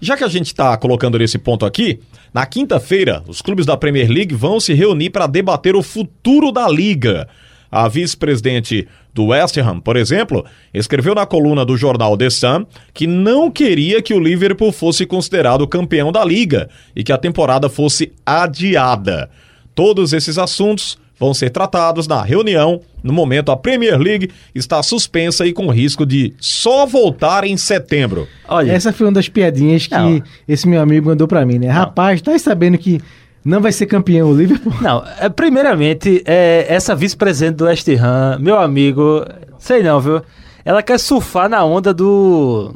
[0.00, 2.00] Já que a gente está colocando nesse ponto aqui,
[2.32, 6.68] na quinta-feira, os clubes da Premier League vão se reunir para debater o futuro da
[6.68, 7.28] liga.
[7.70, 13.06] A vice-presidente do West Ham, por exemplo, escreveu na coluna do jornal The Sun que
[13.06, 18.12] não queria que o Liverpool fosse considerado campeão da liga e que a temporada fosse
[18.24, 19.28] adiada.
[19.74, 22.80] Todos esses assuntos vão ser tratados na reunião.
[23.02, 28.26] No momento, a Premier League está suspensa e com risco de só voltar em setembro.
[28.48, 30.22] Olha, Essa foi uma das piadinhas que Não.
[30.46, 31.68] esse meu amigo mandou pra mim, né?
[31.68, 33.00] Rapaz, tá aí sabendo que
[33.44, 34.72] não vai ser campeão o Liverpool?
[34.80, 39.24] Não, é, primeiramente, é, essa vice-presidente do West Ham, meu amigo,
[39.58, 40.20] sei não, viu?
[40.64, 42.74] Ela quer surfar na onda do.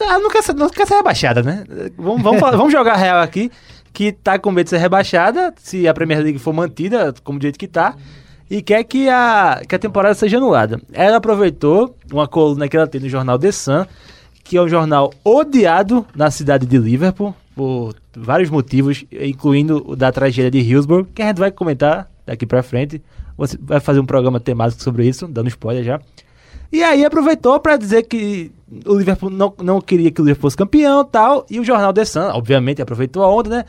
[0.00, 1.64] Ela não quer ser, não quer ser rebaixada, né?
[1.98, 3.50] Vamos, vamos, vamos jogar real aqui,
[3.94, 7.42] que tá com medo de ser rebaixada, se a Premier League for mantida como do
[7.42, 7.94] jeito que tá,
[8.50, 10.80] e quer que a, que a temporada seja anulada.
[10.92, 13.86] Ela aproveitou uma coluna que ela tem no jornal The Sun,
[14.42, 20.10] que é um jornal odiado na cidade de Liverpool, por vários motivos, incluindo o da
[20.10, 23.00] tragédia de Hillsborough, que a gente vai comentar daqui pra frente.
[23.38, 26.00] Você vai fazer um programa temático sobre isso, dando spoiler já.
[26.74, 28.50] E aí aproveitou pra dizer que
[28.84, 31.92] o Liverpool não, não queria que o Liverpool fosse campeão e tal, e o jornal
[31.92, 33.64] The Sun, obviamente, aproveitou a onda, né?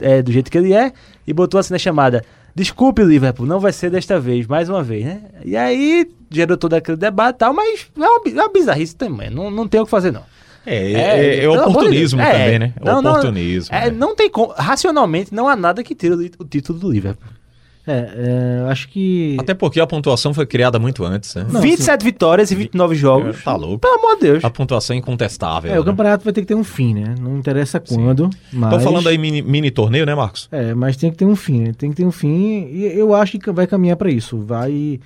[0.00, 0.92] É, do jeito que ele é,
[1.26, 2.24] e botou assim na chamada.
[2.54, 5.22] Desculpe, Liverpool, não vai ser desta vez, mais uma vez, né?
[5.44, 9.30] E aí gerou todo aquele debate e tal, mas é uma, é uma bizarrice também,
[9.30, 10.22] não, não tem o que fazer, não.
[10.64, 12.30] É, é, é de oportunismo Deus.
[12.30, 12.72] É, também, né?
[12.80, 13.74] não, não, oportunismo.
[13.74, 13.90] é, né?
[13.90, 17.33] não tem como, racionalmente, não há nada que tire o, o título do Liverpool.
[17.86, 19.36] É, é, acho que.
[19.38, 21.46] Até porque a pontuação foi criada muito antes, né?
[21.50, 23.44] Não, 27 vitórias e 29 jogos.
[23.44, 23.78] Tá louco.
[23.78, 24.44] Pelo amor de Deus.
[24.44, 25.70] A pontuação é incontestável.
[25.70, 25.84] É, o né?
[25.84, 27.14] campeonato vai ter que ter um fim, né?
[27.20, 28.72] Não interessa quando, mas...
[28.72, 30.48] Estão falando aí mini, mini torneio, né, Marcos?
[30.50, 31.72] É, mas tem que ter um fim, né?
[31.76, 34.38] Tem que ter um fim e eu acho que vai caminhar pra isso.
[34.38, 34.98] Vai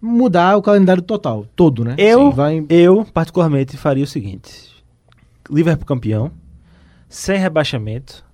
[0.00, 1.94] mudar o calendário total, todo, né?
[1.98, 2.66] Eu, Sim, vai...
[2.68, 4.50] eu, particularmente, faria o seguinte:
[5.50, 6.30] Liverpool campeão,
[7.08, 8.24] sem rebaixamento,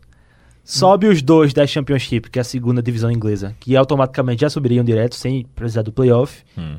[0.64, 4.84] sobe os dois da Championship, que é a segunda divisão inglesa, que automaticamente já subiriam
[4.84, 6.42] direto, sem precisar do playoff.
[6.56, 6.76] Hum.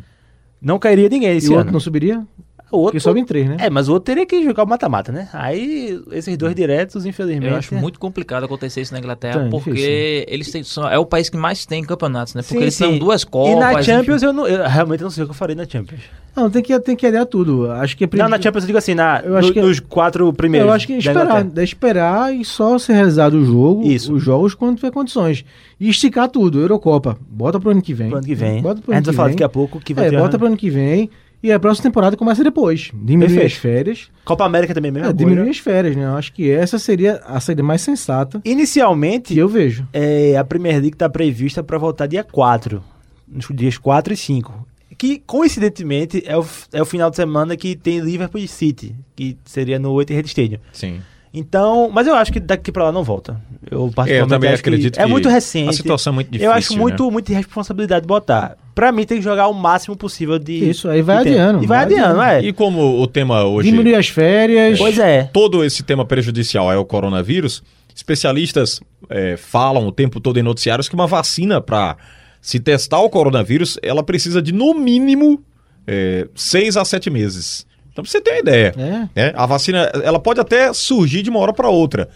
[0.62, 1.60] Não cairia ninguém E esse o ano.
[1.60, 2.26] outro não subiria?
[2.74, 3.58] O outro Porque sobe em três, né?
[3.60, 5.30] É, mas o outro teria que jogar o mata-mata, né?
[5.32, 7.52] Aí, esses dois diretos, infelizmente.
[7.52, 10.26] Eu acho muito complicado acontecer isso na Inglaterra, Tá, porque difícil.
[10.28, 12.42] eles têm, são- é o país que mais tem campeonatos, né?
[12.42, 12.84] Porque Sim, eles sim.
[12.90, 13.52] têm duas copas.
[13.54, 13.84] E na enfim.
[13.84, 16.02] Champions, eu, não, eu realmente não sei o que eu farei na Champions.
[16.36, 17.70] Não, tem que, tem que adiar tudo.
[17.74, 19.80] Acho que é Não, na Champions eu digo assim, na, Eu acho no- que- nos
[19.80, 20.68] quatro primeiros.
[20.68, 24.12] Eu acho que esperar, é esperar e só ser realizado o jogo, Isso.
[24.16, 25.46] os jogos quando tiver condições.
[25.80, 27.18] E esticar tudo, Eurocopa.
[27.30, 28.08] Bota pro ano que vem.
[28.10, 28.64] Pro ano que vem.
[28.64, 29.36] Bota pro a ano gente vai falar vem.
[29.36, 31.08] daqui a pouco que vai É, ter bota a- pro ano que vem.
[31.44, 32.90] E a próxima temporada começa depois.
[32.94, 33.46] Diminui Perfeito.
[33.46, 34.10] as férias.
[34.24, 35.10] Copa América também, mesmo.
[35.10, 36.06] É, diminui as férias, né?
[36.06, 39.86] Eu acho que essa seria a saída mais sensata Inicialmente, que eu vejo.
[39.92, 42.82] é, a Premier League está prevista para voltar dia 4,
[43.28, 44.68] nos dias 4 e 5.
[44.98, 49.38] Que, coincidentemente, é o, é o final de semana que tem Liverpool e City, que
[49.44, 50.60] seria no Etihad Stadium.
[50.72, 51.02] Sim.
[51.34, 53.42] Então, mas eu acho que daqui para lá não volta.
[53.70, 55.70] Eu, particularmente, também acho que acredito É que muito recente.
[55.70, 56.80] a situação é muito difícil, Eu acho né?
[56.80, 58.56] muito, muito irresponsabilidade botar.
[58.76, 60.70] Pra mim, tem que jogar o máximo possível de.
[60.70, 62.46] Isso, aí vai adiando, E vai, vai adiando, adiando.
[62.46, 62.48] é.
[62.50, 63.72] E como o tema hoje.
[63.72, 64.78] Diminui as férias.
[64.78, 65.24] Pois é.
[65.34, 67.64] Todo esse tema prejudicial é o coronavírus,
[67.96, 71.98] especialistas é, falam o tempo todo em noticiários que uma vacina para
[72.42, 75.42] se testar o coronavírus, ela precisa de no mínimo
[75.88, 77.66] é, seis a sete meses.
[77.94, 78.74] Então, pra você ter uma ideia.
[79.16, 79.22] É.
[79.22, 79.34] né?
[79.36, 82.10] A vacina, ela pode até surgir de uma hora para outra.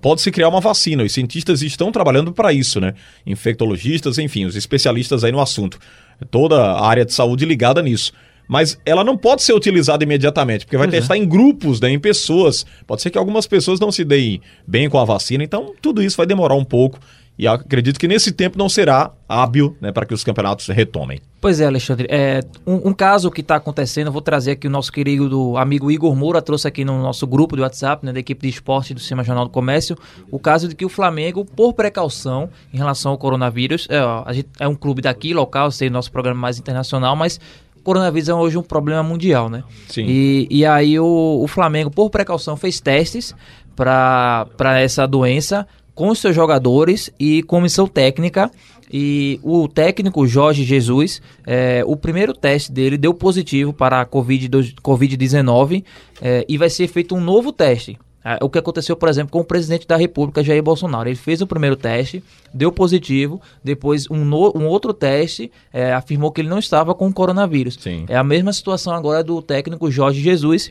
[0.00, 1.02] Pode-se criar uma vacina.
[1.02, 2.94] Os cientistas estão trabalhando para isso, né?
[3.26, 5.78] Infectologistas, enfim, os especialistas aí no assunto.
[6.30, 8.12] Toda a área de saúde ligada nisso.
[8.48, 11.00] Mas ela não pode ser utilizada imediatamente, porque vai Pois é.
[11.00, 12.64] testar em grupos, né, em pessoas.
[12.86, 16.16] Pode ser que algumas pessoas não se deem bem com a vacina, então tudo isso
[16.16, 16.98] vai demorar um pouco.
[17.38, 21.20] E acredito que nesse tempo não será hábil né, para que os campeonatos retomem.
[21.40, 22.08] Pois é, Alexandre.
[22.10, 25.56] É, um, um caso que está acontecendo, eu vou trazer aqui o nosso querido do
[25.56, 28.92] amigo Igor Moura, trouxe aqui no nosso grupo de WhatsApp, né, da equipe de esporte
[28.92, 29.96] do Sistema Jornal do Comércio,
[30.32, 34.48] o caso de que o Flamengo, por precaução em relação ao coronavírus, é, ó, gente
[34.58, 37.38] é um clube daqui, local, sei, nosso programa mais internacional, mas
[37.76, 39.62] o coronavírus é hoje um problema mundial, né?
[39.88, 40.06] Sim.
[40.08, 43.32] E, e aí o, o Flamengo, por precaução, fez testes
[43.76, 45.64] para essa doença
[45.98, 48.48] com os seus jogadores e comissão técnica.
[48.90, 54.46] E o técnico Jorge Jesus, é, o primeiro teste dele deu positivo para a Covid
[54.48, 55.84] dos- Covid-19
[56.22, 57.98] é, e vai ser feito um novo teste.
[58.24, 61.08] Ah, O que aconteceu, por exemplo, com o presidente da República, Jair Bolsonaro.
[61.08, 62.22] Ele fez o primeiro teste,
[62.54, 67.08] deu positivo, depois um, no- um outro teste é, afirmou que ele não estava com
[67.08, 67.76] o coronavírus.
[67.80, 68.04] Sim.
[68.08, 70.70] É a mesma situação agora do técnico Jorge Jesus.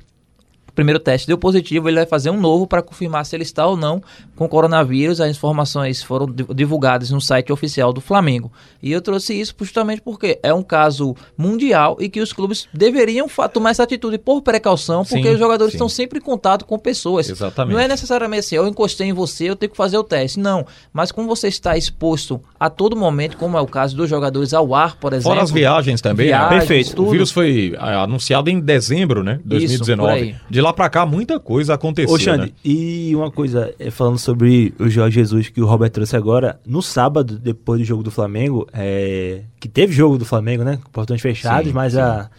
[0.77, 3.75] Primeiro teste deu positivo, ele vai fazer um novo para confirmar se ele está ou
[3.75, 3.99] não
[4.35, 5.19] com coronavírus.
[5.19, 8.51] As informações foram di- divulgadas no site oficial do Flamengo.
[8.81, 13.27] E eu trouxe isso justamente porque é um caso mundial e que os clubes deveriam
[13.51, 15.77] tomar essa atitude por precaução, porque Sim, os jogadores sim.
[15.77, 17.27] estão sempre em contato com pessoas.
[17.27, 17.73] Exatamente.
[17.73, 20.39] Não é necessariamente assim, eu encostei em você, eu tenho que fazer o teste.
[20.39, 20.63] Não,
[20.93, 24.75] mas como você está exposto a todo momento, como é o caso dos jogadores ao
[24.75, 25.31] ar, por exemplo.
[25.31, 26.27] Fora as viagens também.
[26.27, 26.33] né?
[26.37, 26.95] Viagens, Perfeito.
[26.95, 27.07] tudo.
[27.07, 29.39] O vírus foi ah, anunciado em dezembro, né?
[29.43, 29.97] 2019.
[30.09, 30.35] por aí.
[30.49, 32.13] De lá pra cá, muita coisa aconteceu.
[32.13, 32.51] Ô, Xande, né?
[32.63, 36.81] e uma coisa, é, falando sobre o Jorge Jesus que o Robert trouxe agora, no
[36.81, 40.79] sábado, depois do jogo do Flamengo, é, que teve jogo do Flamengo, né?
[40.83, 41.99] com Portões fechados, Sim, mas sim.
[41.99, 42.29] a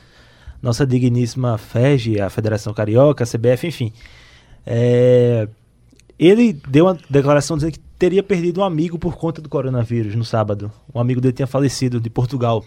[0.62, 3.93] nossa digníssima FEG, a Federação Carioca, a CBF, enfim.
[4.67, 5.49] é,
[6.19, 10.25] ele deu uma declaração dizendo que teria perdido um amigo por conta do coronavírus no
[10.25, 10.71] sábado.
[10.93, 12.64] Um amigo dele tinha falecido de Portugal.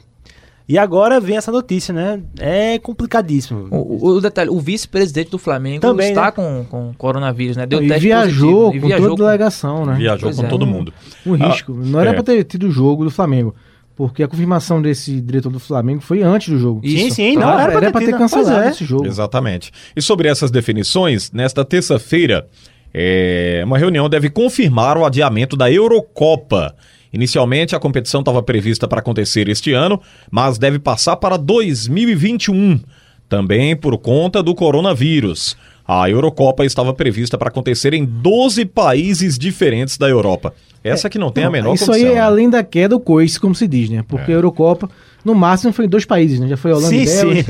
[0.71, 2.21] E agora vem essa notícia, né?
[2.39, 3.67] É complicadíssimo.
[3.69, 6.31] O, o- detalhe, o vice-presidente do Flamengo Também, está né?
[6.31, 7.65] com, com coronavírus, né?
[7.65, 9.95] Deu e teste viajou positivo, e com viajou toda a delegação, né?
[9.95, 10.47] Viajou Pois com é.
[10.47, 10.93] todo mundo.
[11.25, 11.73] Um Ah, risco.
[11.73, 12.13] Não era é.
[12.13, 13.53] pra ter tido o jogo do Flamengo.
[13.97, 16.79] Porque a confirmação desse diretor do Flamengo foi antes do jogo.
[16.87, 17.15] Sim, Isso.
[17.17, 18.69] sim, não, Claro, era, era pra ter tido, cancelado é.
[18.69, 19.05] esse jogo.
[19.05, 19.71] Exatamente.
[19.93, 22.47] E sobre essas definições, nesta terça-feira,
[22.93, 26.73] é, uma reunião deve confirmar o adiamento da Eurocopa.
[27.13, 32.79] Inicialmente, a competição estava prevista para acontecer este ano, mas deve passar para 2021,
[33.27, 35.55] também por conta do coronavírus.
[35.87, 40.53] A Eurocopa estava prevista para acontecer em 12 países diferentes da Europa.
[40.83, 42.07] Essa que não tem a menor Isso condição.
[42.07, 42.21] aí é né?
[42.21, 44.03] além da queda, o coice, como se diz, né?
[44.07, 44.33] Porque É.
[44.33, 44.89] a Eurocopa,
[45.23, 46.47] no máximo, foi em dois países, né?
[46.47, 47.43] Já foi Holanda Sim, e sim.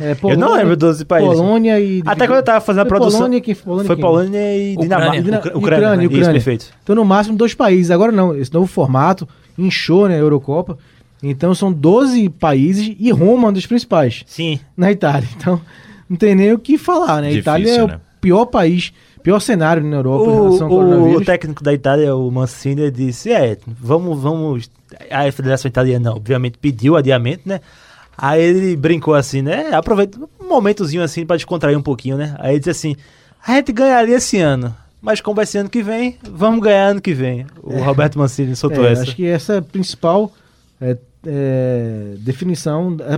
[0.00, 1.34] É, Eu não lembro 12 países.
[1.34, 2.02] Polônia e...
[2.06, 3.20] Até quando eu tava fazendo a produção.
[3.20, 4.04] Polônia, quem, Polônia, foi quem?
[4.04, 5.18] Polônia e Dinamarca.
[5.20, 5.56] Ucrânia.
[5.56, 6.04] Ucrânia, né?
[6.04, 6.32] Isso, Ucrânia.
[6.32, 6.66] perfeito.
[6.82, 7.90] Então, no máximo, dois países.
[7.90, 10.78] Agora não, esse novo formato inchou, né, a Eurocopa.
[11.22, 14.60] Então, são 12 países e Roma, um dos principais, Sim.
[14.76, 15.28] na Itália.
[15.36, 15.60] Então,
[16.08, 17.28] não tem nem o que falar, né?
[17.28, 17.94] A Difícil, Itália é né?
[17.96, 21.26] o pior país, pior cenário na Europa em O, relação ao o coronavírus.
[21.26, 24.70] técnico da Itália, o Mancini, disse: é, vamos, vamos.
[25.10, 27.60] A Federação Italiana, obviamente, pediu adiamento, né?
[28.20, 29.70] Aí ele brincou assim, né?
[29.72, 32.34] Aproveita um momentozinho assim pra descontrair um pouquinho, né?
[32.40, 32.96] Aí ele disse assim:
[33.46, 37.00] a gente ganharia esse ano, mas como vai ser ano que vem, vamos ganhar ano
[37.00, 37.46] que vem.
[37.62, 39.02] O Roberto Mancini soltou É, essa.
[39.02, 40.32] Acho que essa é a principal
[40.80, 43.14] é, é, definição, é,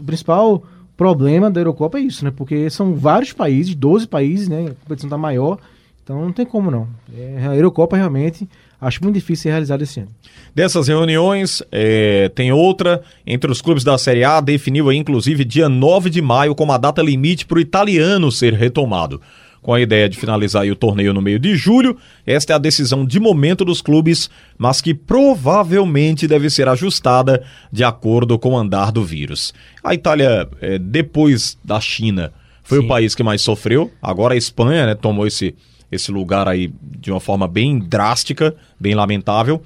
[0.00, 0.64] o principal
[0.96, 2.32] problema da Eurocopa é isso, né?
[2.36, 4.66] Porque são vários países, 12 países, né?
[4.66, 5.58] A competição tá maior,
[6.02, 6.88] então não tem como não.
[7.16, 8.48] É, a Eurocopa realmente
[8.80, 10.08] acho muito difícil ser realizada esse ano.
[10.54, 15.68] Dessas reuniões, é, tem outra entre os clubes da Série A, definiu aí, inclusive dia
[15.68, 19.20] 9 de maio como a data limite para o italiano ser retomado.
[19.62, 23.04] Com a ideia de finalizar o torneio no meio de julho, esta é a decisão
[23.04, 28.90] de momento dos clubes, mas que provavelmente deve ser ajustada de acordo com o andar
[28.90, 29.52] do vírus.
[29.84, 32.88] A Itália, é, depois da China, foi o Sim.
[32.88, 33.90] país que mais sofreu.
[34.00, 35.54] Agora a Espanha né, tomou esse,
[35.90, 39.62] esse lugar aí de uma forma bem drástica, bem lamentável.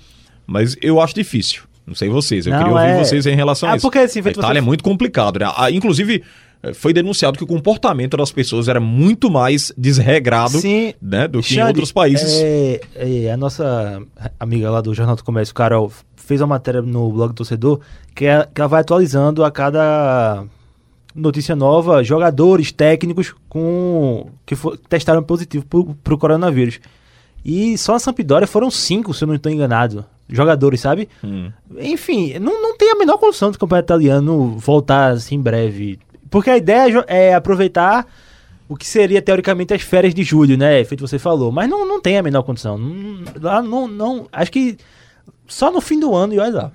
[0.47, 1.63] Mas eu acho difícil.
[1.87, 2.47] Não sei vocês.
[2.47, 3.83] Eu Não, queria ouvir é- vocês em relação a Ah, isso.
[3.87, 5.53] porque, assim, a Itália você- é muito complicado, né?
[5.55, 6.23] Ah, inclusive,
[6.63, 11.41] eh, foi denunciado que o comportamento das pessoas era muito mais desregrado Sim, né, do
[11.43, 12.41] que em Xande, outros países.
[12.43, 14.03] é, é, a nossa
[14.41, 17.81] amiga lá do Jornal do Comércio, Carol, fez uma matéria no blog do torcedor
[18.15, 20.45] que, é- que ela vai atualizando a cada
[21.15, 25.65] notícia nova jogadores técnicos com que fo- testaram positivo
[26.03, 26.81] para o coronavírus.
[27.45, 30.05] E só a Sampdoria foram cinco, se eu não estou enganado.
[30.29, 31.09] Jogadores, sabe?
[31.79, 35.99] Enfim, não, não tem a menor condição do campeonato italiano voltar assim em breve.
[36.31, 38.07] Porque a ideia é é aproveitar
[38.67, 40.83] o que seria teoricamente as férias de julho, né?
[40.85, 41.53] Feito você falou.
[41.53, 42.79] Mas não, não tem a menor condição.
[42.79, 44.27] Não, lá não, não.
[44.33, 44.79] Acho que
[45.47, 46.73] só no fim do ano e olha lá.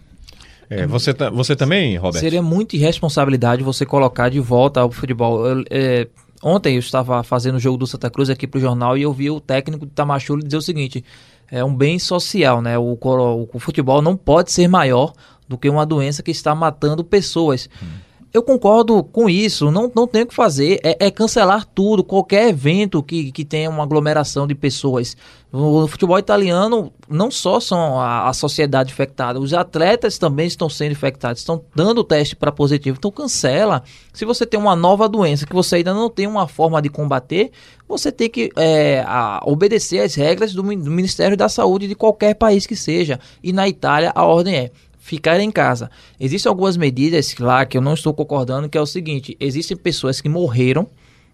[0.69, 2.21] É, você, você também, Roberto?
[2.21, 5.45] Seria muita irresponsabilidade você colocar de volta ao futebol.
[5.45, 6.07] Eu, é,
[6.43, 9.29] ontem eu estava fazendo o jogo do Santa Cruz aqui pro jornal e eu vi
[9.31, 11.03] o técnico de Tamachule dizer o seguinte:
[11.51, 12.77] é um bem social, né?
[12.77, 15.13] O, coro- o futebol não pode ser maior
[15.47, 17.67] do que uma doença que está matando pessoas.
[18.31, 22.49] Eu concordo com isso, não, não tem o que fazer, é, é cancelar tudo, qualquer
[22.49, 25.17] evento que, que tenha uma aglomeração de pessoas.
[25.51, 30.91] O, futebol italiano não só são a, a sociedade infectada, os atletas também estão sendo
[30.91, 33.81] infectados, estão dando teste para positivo, então cancela.
[34.13, 37.49] Se você tem uma nova doença que você ainda não tem uma forma de combater,
[37.87, 42.35] você tem que é, a- obedecer às regras do, do Ministério da Saúde de qualquer
[42.35, 43.19] país que seja.
[43.41, 44.71] E na Itália a ordem é
[45.09, 45.89] ficar em casa.
[46.19, 50.21] Existem algumas medidas lá que eu não estou concordando, que é o seguinte: existem pessoas
[50.21, 50.87] que morreram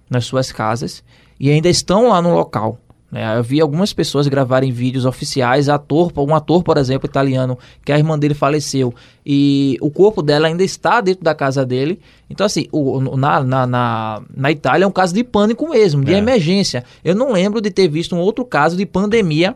[0.10, 1.04] nas suas casas
[1.40, 2.80] e ainda estão lá no local.
[3.12, 3.38] né?
[3.38, 7.98] Eu vi algumas pessoas gravarem vídeos oficiais, ator, um ator, por exemplo, italiano, que a
[7.98, 8.94] irmã dele faleceu
[9.26, 12.00] e o corpo dela ainda está dentro da casa dele.
[12.30, 16.14] Então, assim, o- na, na, na, na Itália é um caso de pânico mesmo, de
[16.14, 16.18] É.
[16.18, 16.84] emergência.
[17.04, 19.56] Eu não lembro de ter visto um outro caso de pandemia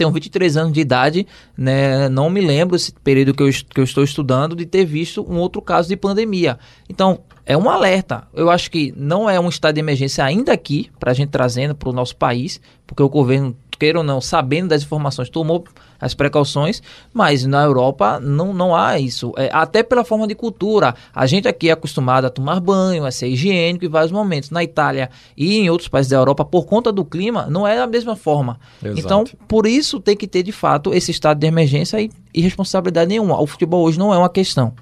[0.00, 2.08] tenho 23 anos de idade, né?
[2.08, 5.36] Não me lembro esse período que eu, que eu estou estudando de ter visto um
[5.36, 6.58] outro caso de pandemia.
[6.88, 8.26] Então, é um alerta.
[8.32, 11.74] Eu acho que não é um estado de emergência ainda aqui, para a gente trazendo
[11.74, 15.64] para o nosso país, porque o governo, queira ou não, sabendo das informações, tomou
[15.98, 19.32] as precauções, mas na Europa não, não há isso.
[19.36, 20.94] É, até pela forma de cultura.
[21.14, 24.50] A gente aqui é acostumado a tomar banho, a ser higiênico em vários momentos.
[24.50, 27.86] Na Itália e em outros países da Europa, por conta do clima, não é da
[27.86, 28.60] mesma forma.
[28.82, 29.00] Exato.
[29.00, 33.08] Então, por isso tem que ter de fato esse estado de emergência e, e responsabilidade
[33.08, 33.40] nenhuma.
[33.40, 34.74] O futebol hoje não é uma questão.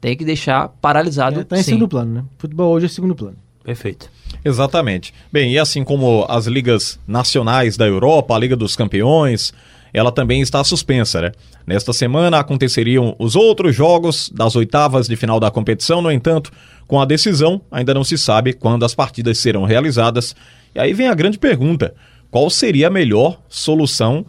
[0.00, 1.40] Tem que deixar paralisado.
[1.40, 1.72] É, tá em sim.
[1.72, 2.24] segundo plano, né?
[2.38, 3.36] Futebol hoje é segundo plano.
[3.62, 4.10] Perfeito.
[4.44, 5.12] Exatamente.
[5.32, 9.52] Bem, e assim como as ligas nacionais da Europa, a Liga dos Campeões,
[9.92, 11.32] ela também está suspensa, né?
[11.66, 16.50] Nesta semana aconteceriam os outros jogos das oitavas de final da competição, no entanto,
[16.86, 20.34] com a decisão, ainda não se sabe quando as partidas serão realizadas.
[20.74, 21.94] E aí vem a grande pergunta:
[22.30, 24.24] qual seria a melhor solução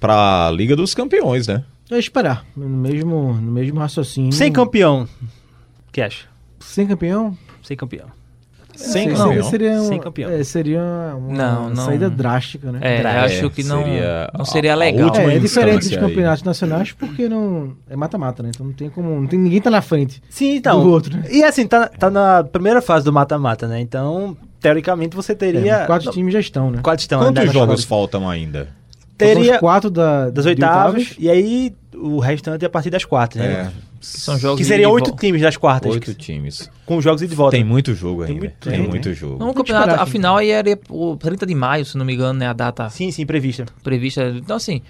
[0.00, 1.64] para a Liga dos Campeões, né?
[1.90, 2.44] É esperar.
[2.56, 4.32] No mesmo, no mesmo raciocínio.
[4.32, 5.08] Sem campeão.
[5.88, 6.26] O que acha?
[6.58, 7.36] Sem campeão?
[7.62, 8.15] Sem campeão.
[8.76, 9.42] Sem Seria- campeão?
[9.50, 10.30] Seria, um- Sem campeão.
[10.30, 10.80] é, seria
[11.16, 11.84] uma Não, não.
[11.84, 12.78] saída drástica, né?
[12.82, 15.14] É, eu É, acho que não seria não seria legal.
[15.16, 18.50] É, é diferente dos campeonatos nacionais porque não é mata-mata, né?
[18.54, 20.22] Então não tem como, não tem ninguém tá na frente.
[20.28, 20.82] Sim, então.
[20.82, 21.24] Do outro, né?
[21.30, 23.80] E assim, tá, tá na primeira fase do mata-mata, né?
[23.80, 25.74] Então, teoricamente, você teria.
[25.82, 26.78] É, quatro não, times já estão, né?
[26.82, 28.68] Quatro estão Quantos ainda jogos faltam ainda?
[29.18, 33.04] Teria os quatro da, das de oitavas, e aí o restante é a partir das
[33.04, 33.72] quartas, É, né?
[34.00, 36.70] Que são jogos Que seriam vo- oito times das quartas, oito que- times.
[36.84, 37.56] com jogos e de volta.
[37.56, 38.38] Tem muito jogo ainda.
[38.38, 39.38] muito- Tem, tem, muito jogo.
[39.38, 42.38] Não, o campeonato, a final aí era o 30 de maio, se não me engano,
[42.38, 42.46] né?
[42.48, 43.66] A data Sim, sim, prevista.
[43.82, 44.28] prevista.
[44.36, 44.82] Então, assim,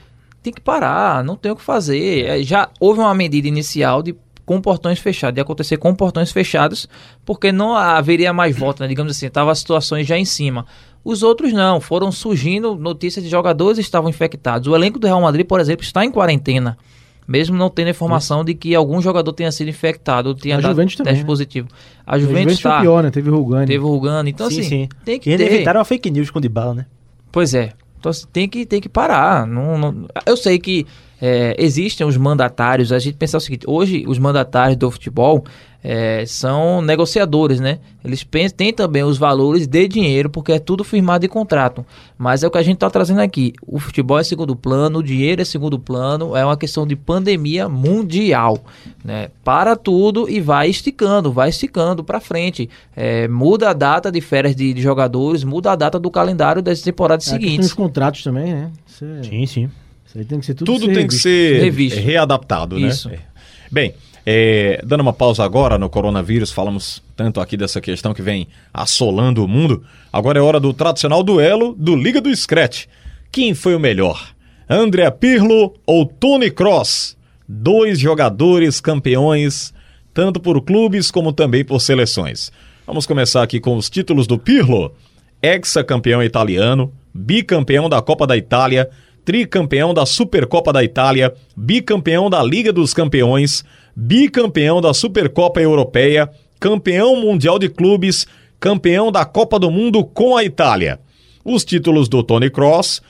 [0.43, 2.25] tem que parar, não tem o que fazer.
[2.27, 4.15] É, Já houve uma medida inicial de
[4.45, 6.89] com portões fechados, de acontecer com portões fechados,
[7.25, 8.89] porque não haveria mais volta, né?
[8.89, 10.65] digamos assim, tava as situações já em cima.
[11.05, 14.69] Os outros não, foram surgindo notícias de jogadores que estavam infectados.
[14.69, 16.79] O elenco do Real Madrid, por exemplo, está em quarentena.
[17.27, 20.71] Mesmo não tendo informação de que algum jogador tenha sido infectado ou tenha A dado
[20.73, 21.27] Juventus também, teste né?
[21.27, 21.69] positivo.
[22.07, 22.81] A A Juventus Juventus foi está.
[22.81, 23.11] pior, né?
[23.11, 23.67] Teve o Rugani.
[23.67, 24.29] Teve o Rugano.
[24.29, 24.89] Então, sim, assim, sim.
[25.05, 25.47] tem que e ter.
[25.53, 26.87] inventaram uma fake news com o Dybala, né?
[27.33, 27.73] Pois é.
[27.99, 29.47] Então assim, tem que, tem que parar.
[29.47, 30.87] Não, não- Eu sei que
[31.21, 32.93] é, existem os mandatários.
[32.93, 35.45] A gente pensa o seguinte: hoje, os mandatários do futebol
[35.89, 37.79] é, são negociadores, né?
[38.05, 41.87] Eles pensam, têm também os valores de dinheiro, porque é tudo firmado em contrato.
[42.19, 45.03] Mas é o que a gente está trazendo aqui: o futebol é segundo plano, o
[45.03, 48.59] dinheiro é segundo plano, é uma questão de pandemia mundial.
[49.05, 49.29] Né?
[49.45, 52.69] Para tudo e vai esticando, vai esticando para frente.
[52.97, 56.81] É, muda a data de férias de, de jogadores, muda a data do calendário das
[56.83, 57.67] temporadas É, seguintes.
[57.67, 58.71] dos contratos também, né?
[58.89, 59.71] Isso, é- Sim, sim.
[60.05, 61.23] isso aí tem que ser tudo Tudo ser tem que revisto.
[61.23, 62.01] ser Revisto.
[62.01, 62.89] readaptado, né?
[62.89, 63.09] Isso.
[63.09, 63.19] É.
[63.71, 63.95] Bem,
[64.29, 69.45] é, dando uma pausa agora no coronavírus, falamos tanto aqui dessa questão que vem assolando
[69.45, 69.85] o mundo.
[70.13, 72.87] Agora é hora do tradicional duelo do Liga do Scratch.
[73.31, 74.35] Quem foi o melhor?
[74.69, 77.17] André Pirlo ou Tony Cross?
[77.49, 79.73] Dois jogadores campeões,
[80.13, 82.51] tanto por clubes como também por seleções.
[82.85, 84.93] Vamos começar aqui com os títulos do Pirlo.
[85.41, 88.91] Ex-campeão italiano, bicampeão da Copa da Itália,
[89.25, 93.65] tricampeão da Supercopa da Itália, bicampeão da Liga dos Campeões,
[93.97, 96.31] bicampeão da Supercopa Europeia,
[96.61, 98.27] campeão mundial de clubes,
[98.61, 101.01] campeão da Copa do Mundo com a Itália.
[101.43, 103.01] Os títulos do Tony Cross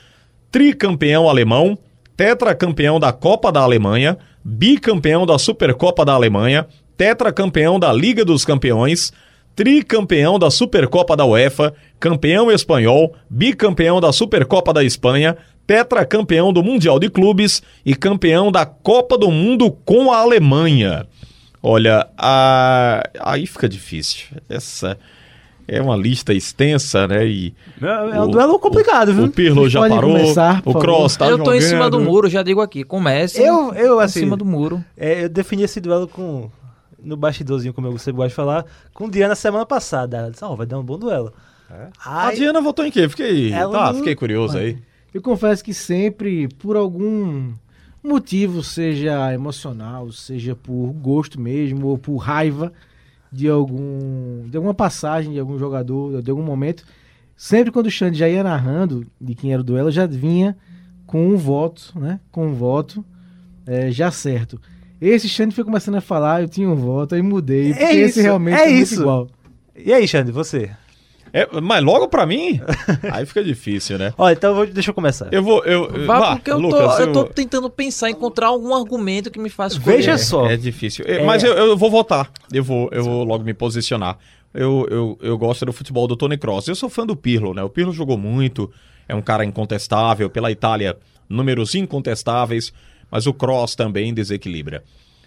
[0.51, 1.77] tricampeão alemão,
[2.17, 6.67] tetracampeão da Copa da Alemanha, bicampeão da Supercopa da Alemanha,
[6.97, 9.13] tetracampeão da Liga dos Campeões,
[9.55, 15.37] tricampeão da Supercopa da UEFA, campeão espanhol, bicampeão da Supercopa da Espanha,
[15.67, 21.07] tetracampeão do Mundial de Clubes e campeão da Copa do Mundo com a Alemanha.
[21.63, 23.03] Olha, a...
[23.21, 24.27] aí fica difícil.
[24.49, 24.97] Essa
[25.67, 27.27] é uma lista extensa, né?
[27.27, 29.25] E é, é um duelo complicado, viu?
[29.25, 31.57] O Pirlo já parou, começar, o Cross tá eu tô jogando.
[31.57, 32.85] em cima do muro, já digo aqui.
[32.85, 34.85] Comece Eu, eu assim, em cima do muro.
[34.97, 36.49] é, eu defini esse duelo com
[37.03, 40.17] no bastidorzinho, como você gosta de falar, com Diana semana passada.
[40.17, 41.33] Ela disse, ó, vai dar um bom duelo.
[42.05, 43.09] A Ai, Diana votou em quê?
[43.09, 44.79] Fiquei, tá, não- fiquei curioso aí.
[45.17, 47.55] Eu confesso que sempre, por algum
[48.05, 52.71] motivo, seja emocional, seja por gosto mesmo, ou por raiva
[53.33, 56.85] de algum de alguma passagem de algum jogador, de algum momento,
[57.35, 60.55] sempre quando o Xande já ia narrando de quem era o duelo, já vinha
[61.07, 62.21] com um voto, né?
[62.31, 63.03] Com um voto
[63.67, 64.61] eh, já certo.
[65.01, 68.19] Esse Xande foi começando a falar, eu tinha um voto, aí mudei, porque É esse
[68.19, 69.01] isso, realmente é é, muito isso.
[69.01, 69.29] igual.
[69.75, 70.73] E aí, Xande, você?
[71.33, 72.61] É, mas logo pra mim,
[73.13, 74.15] aí fica difícil, né?
[74.17, 75.29] Ó, então eu vou- deixa eu começar.
[75.33, 78.75] Eu vou, eu, Vá, vá, porque eu, Lucas, tô, eu tô tentando pensar, encontrar algum
[78.75, 79.97] argumento que me faça escolher.
[79.97, 80.47] Veja só.
[80.47, 81.05] É difícil.
[81.07, 82.31] É, Mas eu, eu vou votar.
[82.53, 84.19] Eu vou, eu vou logo me posicionar.
[84.55, 86.69] Eu, eu, eu gosto do futebol do Tony Cross.
[86.69, 87.63] Eu sou fã do Pirlo, né?
[87.63, 88.71] O Pirlo jogou muito,
[89.07, 90.31] é um cara incontestável.
[90.31, 90.97] Pela Itália,
[91.29, 92.73] números incontestáveis,
[93.11, 94.83] mas o Cross também desequilibra.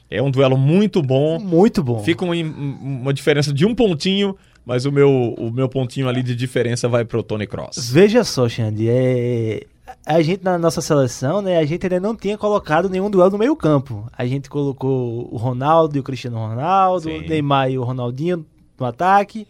[0.10, 1.38] É um duelo muito bom.
[1.40, 2.00] Muito bom.
[2.04, 4.36] Fica uma, uma diferença de um pontinho,
[4.70, 7.90] mas o meu, o meu pontinho ali de diferença vai pro Tony Cross.
[7.90, 9.64] Veja só, Xande, é...
[10.06, 13.40] a gente na nossa seleção, né, a gente ainda não tinha colocado nenhum duelo no
[13.40, 14.08] meio campo.
[14.16, 17.18] A gente colocou o Ronaldo e o Cristiano Ronaldo, Sim.
[17.18, 18.46] o Neymar e o Ronaldinho
[18.80, 19.48] no ataque,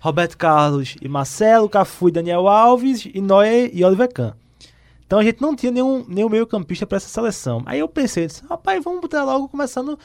[0.00, 4.32] Roberto Carlos e Marcelo, Cafu e Daniel Alves, e Neuer e Oliver Kahn.
[5.06, 7.62] Então a gente não tinha nenhum, nenhum meio campista para essa seleção.
[7.66, 9.98] Aí eu pensei, disse, rapaz, vamos botar logo começando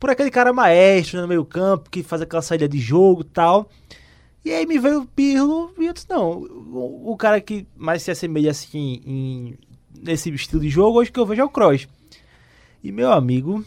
[0.00, 3.24] por aquele cara maestro né, no meio campo, que faz aquela saída de jogo e
[3.26, 3.70] tal.
[4.44, 8.02] E aí me veio o Pirlo e eu disse, não, o, o cara que mais
[8.02, 9.54] se assemelha assim em,
[10.02, 11.86] nesse estilo de jogo, hoje que eu vejo é o Kroos.
[12.82, 13.62] E meu amigo,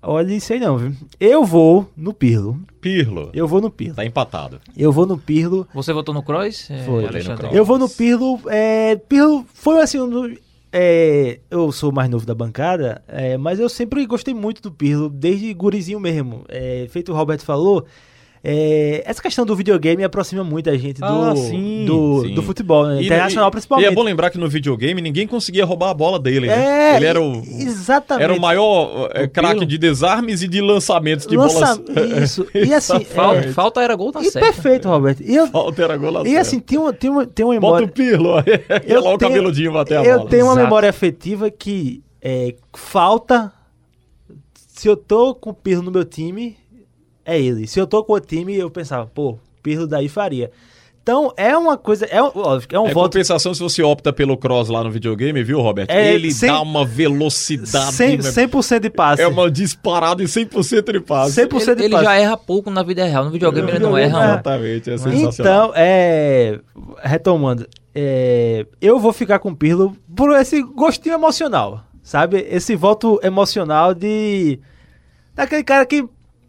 [0.00, 0.92] olha isso aí não, viu?
[1.18, 2.60] Eu vou no Pirlo.
[2.80, 3.30] Pirlo.
[3.34, 3.96] Eu vou no Pirlo.
[3.96, 4.60] Tá empatado.
[4.76, 5.66] Eu vou no Pirlo.
[5.74, 6.70] Você votou no Cross?
[6.70, 7.04] É, Foi.
[7.04, 7.38] Alexandre?
[7.38, 7.56] Kroos.
[7.56, 8.40] Eu vou no Pirlo.
[8.46, 10.38] É, Pirlo foi assim um do-
[10.72, 14.70] é, eu sou o mais novo da bancada, é, mas eu sempre gostei muito do
[14.70, 16.44] Pirlo, desde gurizinho mesmo.
[16.48, 17.84] É, feito o Roberto falou,
[18.48, 22.34] é, essa questão do videogame aproxima muito a gente do, Ah, sim, do, sim.
[22.34, 23.02] do futebol, né?
[23.02, 23.88] Internacional e- principalmente.
[23.88, 26.92] E é bom lembrar que no videogame ninguém conseguia roubar a bola dele, né?
[26.92, 28.22] É, Ele era o, exatamente.
[28.22, 32.22] era o maior é, craque de desarmes e de lançamentos de Lança- bolas.
[32.22, 32.46] Isso.
[32.54, 35.22] E assim, Falta, é, falta era gol, tá e perfeito, Roberto.
[35.24, 36.40] E, eu, Falta era gol lá e certo.
[36.42, 37.86] assim, tem uma, tem uma, tem uma Bota memória...
[37.86, 38.30] o Pirlo,
[38.86, 40.30] e Eu lá o tenho- cabeludinho bater a eu bola.
[40.30, 40.64] tenho uma Exato.
[40.64, 43.52] memória afetiva que é, falta.
[44.68, 46.56] Se eu tô com o Pirlo no meu time,
[47.26, 47.66] é ele.
[47.66, 50.50] Se eu tô com o time, eu pensava, pô, Pirlo daí faria.
[51.02, 52.04] Então é uma coisa.
[52.06, 54.90] É um, óbvio, é um É voto compensação se você opta pelo cross lá no
[54.90, 55.86] videogame, viu, Robert?
[55.88, 57.92] É, Ele cem- dá uma velocidade.
[57.94, 58.30] 100%, né?
[58.46, 59.22] 100% de passe.
[59.22, 61.40] É uma disparada em 100% de passe.
[61.46, 62.04] 100% Ele, de ele passe.
[62.06, 63.24] já erra pouco na vida real.
[63.24, 64.18] No videogame ele não erra.
[64.20, 64.24] é.
[64.30, 65.30] Exatamente, é sensacional.
[65.68, 66.58] Então, é.
[67.02, 72.44] Retomando, é, eu vou ficar com o Pirlo por esse gostinho emocional, sabe?
[72.50, 74.58] Esse voto emocional de.
[75.36, 76.04] daquele cara que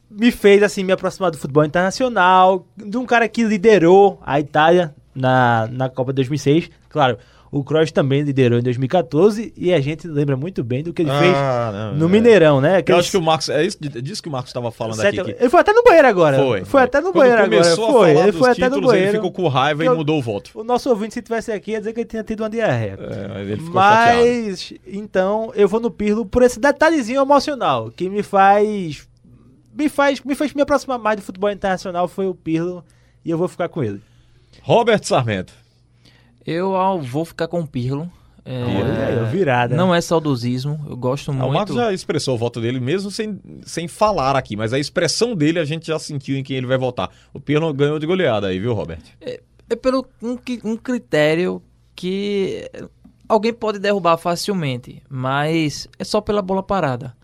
[0.10, 4.94] me fez assim me aproximar do futebol internacional, de um cara que liderou a Itália
[5.14, 6.70] na, na Copa 2006.
[6.90, 7.18] Claro,
[7.50, 11.12] o Kroos também liderou em 2014 e a gente lembra muito bem do que ele
[11.12, 12.10] fez Ah, não, no é.
[12.10, 12.76] Mineirão, né?
[12.76, 13.48] Eu Aquele acho que o Marcos.
[13.50, 15.34] É isso, disso que o Marcos estava falando sete- aqui.
[15.34, 16.38] que- Ele foi até no banheiro agora.
[16.38, 16.66] Foi.
[16.66, 17.62] Foi até no Quando banheiro agora.
[17.64, 18.12] começou Foi.
[18.12, 19.10] a falar Ele dos foi até no títulos, banheiro.
[19.12, 20.52] ele ficou com raiva e Eu- mudou o voto.
[20.56, 22.98] O nosso ouvinte, se estivesse aqui, ia dizer que ele tinha tido uma diarreia.
[23.00, 24.20] É, mas ele ficou chateado.
[24.20, 29.07] Mas, então, eu vou no Pirlo por esse detalhezinho emocional que me faz.
[29.78, 30.22] Me faz.
[30.22, 32.08] Me fez me aproximar mais do futebol internacional.
[32.08, 32.84] Foi o Pirlo
[33.24, 34.02] e eu vou ficar com ele.
[34.62, 35.54] Robert Sarmento.
[36.46, 38.12] Eu ah, vou ficar com o Pirlo.
[38.44, 39.76] É, Olha virada.
[39.76, 40.80] Não é saudosismo.
[40.90, 41.54] Eu gosto Ah, o muito.
[41.54, 45.60] Marcos já expressou o voto dele mesmo sem, sem falar aqui, mas a expressão dele
[45.60, 47.12] a gente já sentiu em quem ele vai votar.
[47.34, 49.02] O Pirlo ganhou de goleada aí, viu, Robert?
[49.20, 51.62] É pelo um, um critério
[51.94, 52.72] que
[53.28, 57.17] alguém pode derrubar facilmente, mas é só pela bola parada.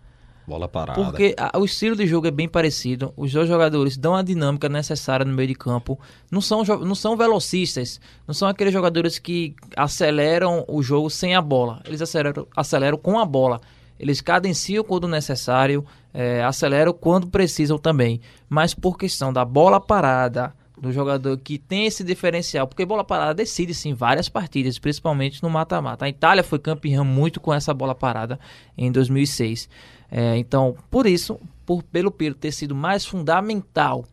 [0.46, 1.02] Bola parada.
[1.02, 3.12] Porque a- o estilo de jogo é bem parecido.
[3.16, 5.98] Os dois jogadores dão a dinâmica necessária no meio de campo.
[6.30, 7.98] Não são, não são velocistas.
[8.26, 11.80] Não são aqueles jogadores que aceleram o jogo sem a bola.
[11.86, 13.60] Eles aceleram, aceleram com a bola.
[13.98, 18.20] Eles cadenciam quando necessário, eh, aceleram quando precisam também.
[18.48, 23.32] Mas por questão da bola parada, do jogador que tem esse diferencial, porque bola parada
[23.32, 26.04] decide sim várias partidas, principalmente no mata-mata.
[26.04, 28.38] A Itália foi campeã muito com essa bola parada
[28.76, 29.68] em 2006.
[30.16, 34.04] É, então, por isso, por pelo Pirlo ter sido mais fundamental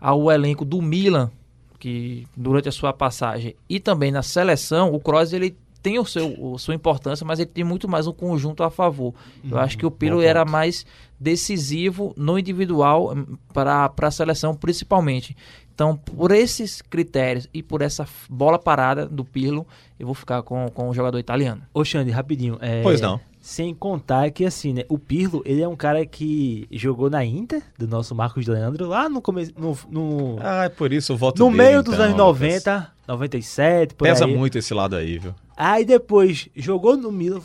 [0.00, 1.30] ao elenco do Milan,
[1.78, 6.54] que durante a sua passagem e também na seleção, o Kroos ele tem o seu,
[6.54, 9.12] a sua importância, mas ele tem muito mais um conjunto a favor.
[9.44, 10.86] Eu acho que o Pirlo era mais
[11.20, 15.36] decisivo no individual hum, para a seleção, principalmente.
[15.74, 19.66] Então, por esses critérios e por essa bola parada do Pirlo,
[19.98, 21.62] eu vou ficar com, com o jogador italiano.
[21.74, 22.56] Ô, Xande, rapidinho.
[22.60, 23.20] é, Pois não.
[23.44, 24.84] Sem contar que, assim, né?
[24.88, 29.08] O Pirlo, ele é um cara que jogou na Inter, do nosso Marcos Leandro, lá
[29.08, 29.52] no começo.
[29.58, 32.40] No, no, Ah, é por isso o voto no dele, meio dos então, anos Lucas.
[32.40, 34.36] 90, 97, por Pesa aí.
[34.36, 35.34] muito esse lado aí, viu?
[35.56, 37.40] Aí depois jogou no Milan,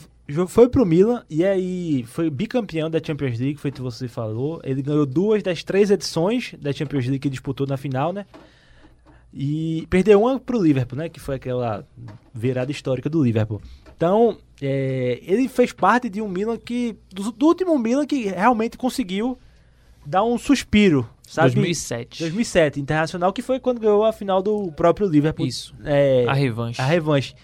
[0.47, 4.61] foi pro Milan e aí foi bicampeão da Champions League, foi o que você falou.
[4.63, 8.27] Ele ganhou duas das três edições da Champions League que disputou na final, né?
[9.33, 11.09] E perdeu uma pro Liverpool, né?
[11.09, 11.83] Que foi aquela
[12.33, 13.59] virada histórica do Liverpool.
[13.97, 16.95] Então, é, ele fez parte de um Milan que.
[17.11, 19.37] Do, do último Milan que realmente conseguiu
[20.05, 21.55] dar um suspiro, sabe?
[21.55, 22.19] 2007.
[22.19, 25.45] 2007, internacional, que foi quando ganhou a final do próprio Liverpool.
[25.45, 25.75] Isso.
[25.83, 26.79] É, A revanche.
[26.79, 27.35] a revanche.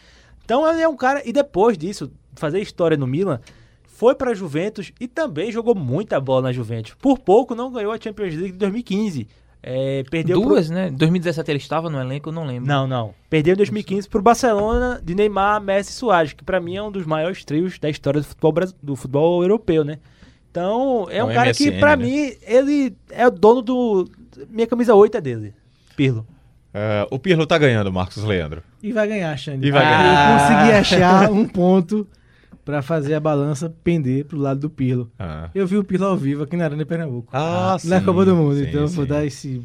[0.46, 1.22] Então ele é um cara.
[1.28, 3.40] E depois disso, fazer história no Milan,
[3.84, 6.94] foi pra Juventus e também jogou muita bola na Juventus.
[7.00, 9.28] Por pouco não ganhou a Champions League de 2015.
[9.66, 10.90] É, perdeu pro- Duas, né?
[10.90, 12.68] Em 2017 ele estava no elenco, eu não lembro.
[12.68, 13.14] Não, não.
[13.30, 16.92] Perdeu em 2015 pro Barcelona de Neymar, Messi e Suárez, que pra mim é um
[16.92, 20.00] dos maiores trios da história do futebol, bras- do futebol europeu, né?
[20.52, 22.06] Então, é um o cara que, MSN, pra né?
[22.06, 24.08] mim, ele é o dono do.
[24.50, 25.54] Minha camisa 8 é dele.
[25.96, 26.28] Pirlo.
[26.74, 28.62] É, o Pirlo tá ganhando, Marcos Leandro.
[28.82, 29.66] E vai ganhar, Xande.
[29.68, 30.40] E vai Eu ganhar.
[30.40, 32.08] consegui achar um ponto
[32.66, 35.12] pra fazer a balança pender pro lado do Pirlo.
[35.20, 37.30] Ah, Eu vi o Pirlo ao vivo aqui na Arena de Pernambuco.
[37.34, 38.56] Ah, na sim, Copa do Mundo.
[38.56, 39.10] sim, então eu vou sim.
[39.10, 39.62] dar esse,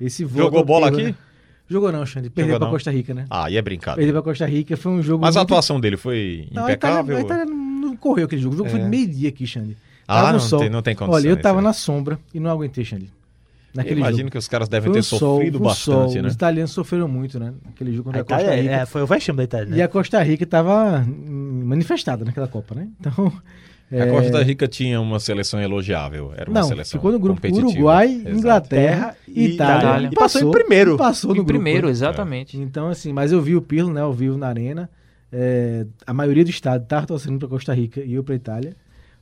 [0.00, 0.38] esse voto.
[0.38, 1.10] Jogou bola Pirlo, aqui?
[1.12, 1.16] né?
[1.68, 2.28] Jogou não, Xande.
[2.30, 2.70] Perdeu não.
[2.70, 3.24] Costa Rica, né?
[3.30, 3.96] ah, e é brincadeira.
[4.06, 4.76] Perdeu pra Costa Rica.
[4.76, 5.22] Foi um jogo.
[5.22, 7.16] Mas a muito- atuação dele foi Não, a Itália, impecável?
[7.16, 8.54] a Itália não correu aquele jogo.
[8.54, 8.82] O jogo foi É.
[8.82, 9.76] de meio-dia aqui, Xande.
[10.06, 10.60] Ah, não sol.
[10.60, 13.10] tem- não tem condição Olha, eu tava na sombra e não aguentei, Xande.
[13.74, 14.30] Eu Naquele imagino jogo.
[14.30, 16.22] que os caras devem Foi ter sol, sofrido bastante, sol.
[16.22, 16.28] né?
[16.28, 17.52] Os italianos sofreram muito, né?
[17.64, 18.74] Naquele jogo contra A a Costa Itália, Rica.
[18.74, 19.76] é, foi o vexame da Itália, né?
[19.78, 22.88] E a Costa Rica tava hum, manifestada naquela Copa, né?
[23.00, 23.32] Então.
[23.92, 26.32] A é, Costa Rica tinha uma seleção elogiável.
[26.36, 27.40] Era uma Não, seleção ficou no grupo.
[27.46, 28.30] Uruguai, Exato.
[28.30, 29.78] Inglaterra e Itália.
[29.88, 30.08] Itália.
[30.08, 30.94] E E passou em primeiro.
[30.94, 31.90] e Passou no Em grupo, primeiro, né?
[31.92, 32.56] exatamente.
[32.58, 34.88] Então, assim, mas eu vi o Pirlo, né, ao vivo na arena.
[35.30, 38.74] É, a maioria do estado tava torcendo pra Costa Rica e eu pra Itália.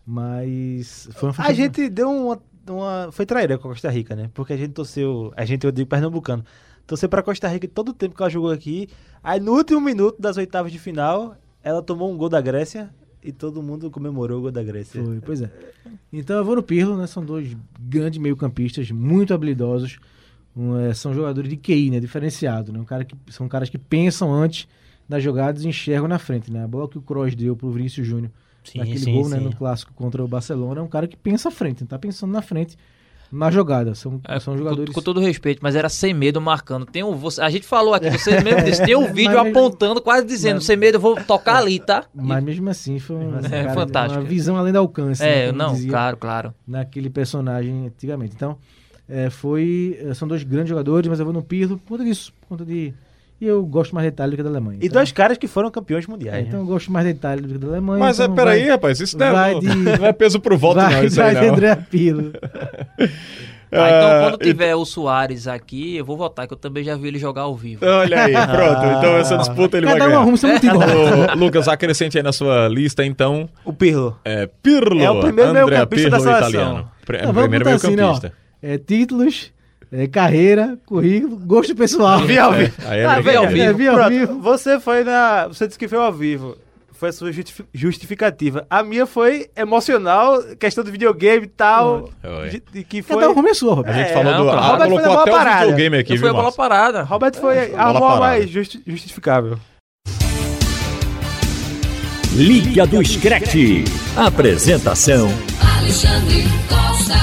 [0.07, 2.39] Mas foi uma A gente deu uma,
[2.69, 3.11] uma.
[3.13, 4.31] Foi traíra com a Costa Rica, né?
[4.35, 5.33] Porque a gente torceu.
[5.37, 6.45] A gente, eu digo pernambucano.
[6.87, 8.89] Torceu pra Costa Rica todo o tempo que ela jogou aqui.
[9.23, 12.91] Aí no último minuto das oitavas de final, ela tomou um gol da Grécia
[13.23, 15.03] e todo mundo comemorou o gol da Grécia.
[15.03, 15.51] Foi, pois é.
[16.13, 17.07] Então eu vou no Pirlo, né?
[17.07, 19.99] São dois grandes meio-campistas, muito habilidosos.
[20.57, 22.01] Um, é, são jogadores de QI, né?
[22.01, 22.79] Diferenciado, né?
[22.79, 24.67] Um cara que, são caras que pensam antes
[25.09, 26.65] das jogadas e enxergam na frente, né?
[26.65, 28.31] A bola que o Kroos deu pro Vinícius Júnior
[28.65, 29.39] Sim, naquele sim, gol, né?
[29.39, 29.45] sim.
[29.45, 32.43] No clássico contra o Barcelona, é um cara que pensa à frente, tá pensando na
[32.43, 32.77] frente
[33.31, 33.95] na jogada.
[33.95, 34.95] São, É, são com- jogadores.
[34.95, 36.85] Com, todo respeito, mas era sem medo marcando.
[36.85, 40.03] Tem um, você- a gente falou aqui, você mesmo disse, tem um vídeo Mas- apontando,
[40.03, 42.05] quase dizendo, mas- sem medo, eu vou tocar ali, tá?
[42.15, 44.21] Mas mesmo assim, foi um, É cara, fantástico.
[44.21, 45.23] uma visão além do alcance.
[45.23, 45.45] né?
[45.45, 46.55] é, Como não, dizia claro, claro.
[46.67, 48.35] naquele personagem antigamente.
[48.37, 48.59] Então,
[49.09, 49.99] é, foi.
[50.01, 52.33] é, São dois grandes jogadores, mas eu vou no Pirlo por conta disso.
[52.43, 52.93] Por conta de.
[53.43, 54.79] E eu gosto mais da Itália do que da Alemanha.
[54.81, 56.47] E então, dois caras que foram campeões é, mundiais.
[56.47, 56.65] então né?
[56.65, 57.99] eu gosto mais da Itália do que da Alemanha.
[57.99, 59.67] Mas então é, peraí, vai- rapaz, isso não, vai é, de-
[59.99, 61.55] não é peso pro voto, vai, não, isso aí vai de não.
[61.55, 62.33] André Pirlo.
[63.75, 66.95] Ah, então Ah, quando tiver o Soares aqui, eu vou votar, que eu também já
[66.95, 67.83] vi ele jogar ao vivo.
[67.87, 68.99] Olha aí, pronto.
[68.99, 70.21] Então essa disputa ele vai Cada um ganhar.
[70.21, 70.77] arruma seu motivo.
[71.33, 74.19] Ô, Lucas, acrescente aí na sua lista, então, O Pirlo.
[74.27, 75.01] é Pirlo.
[75.03, 76.39] É o primeiro meio-campista da seleção.
[76.51, 76.91] italiano.
[77.07, 78.33] Pr- Não, primeiro assim, né, meio-campista.
[78.63, 79.51] é, títulos,
[79.93, 82.21] é, carreira, currículo, gosto pessoal.
[82.25, 82.73] Vi ao vivo.
[82.87, 84.41] Aí é Ah, vi ao É, vivo.
[84.41, 85.49] Você foi na.
[85.49, 86.57] Você disse que foi ao vivo.
[86.93, 88.65] Foi a sua justifi- justificativa.
[88.71, 92.09] A minha foi emocional, questão do videogame e tal.
[92.23, 92.49] Foi.
[92.49, 93.17] de- de que foi.
[93.21, 93.97] Cada um a sua, A Roberto.
[93.97, 94.51] gente É, falou não, do...
[94.51, 95.61] Ah, Roberto foi colocou até boa o parada.
[95.63, 97.03] videogame aqui, eu viu, a bola parada.
[97.03, 98.21] Roberto foi Bola arrumou a parada.
[98.21, 99.59] mais justi- justificável.
[102.35, 103.85] Liga do Screte.
[104.17, 105.29] Apresentação
[105.79, 107.15] Alexandre Costa.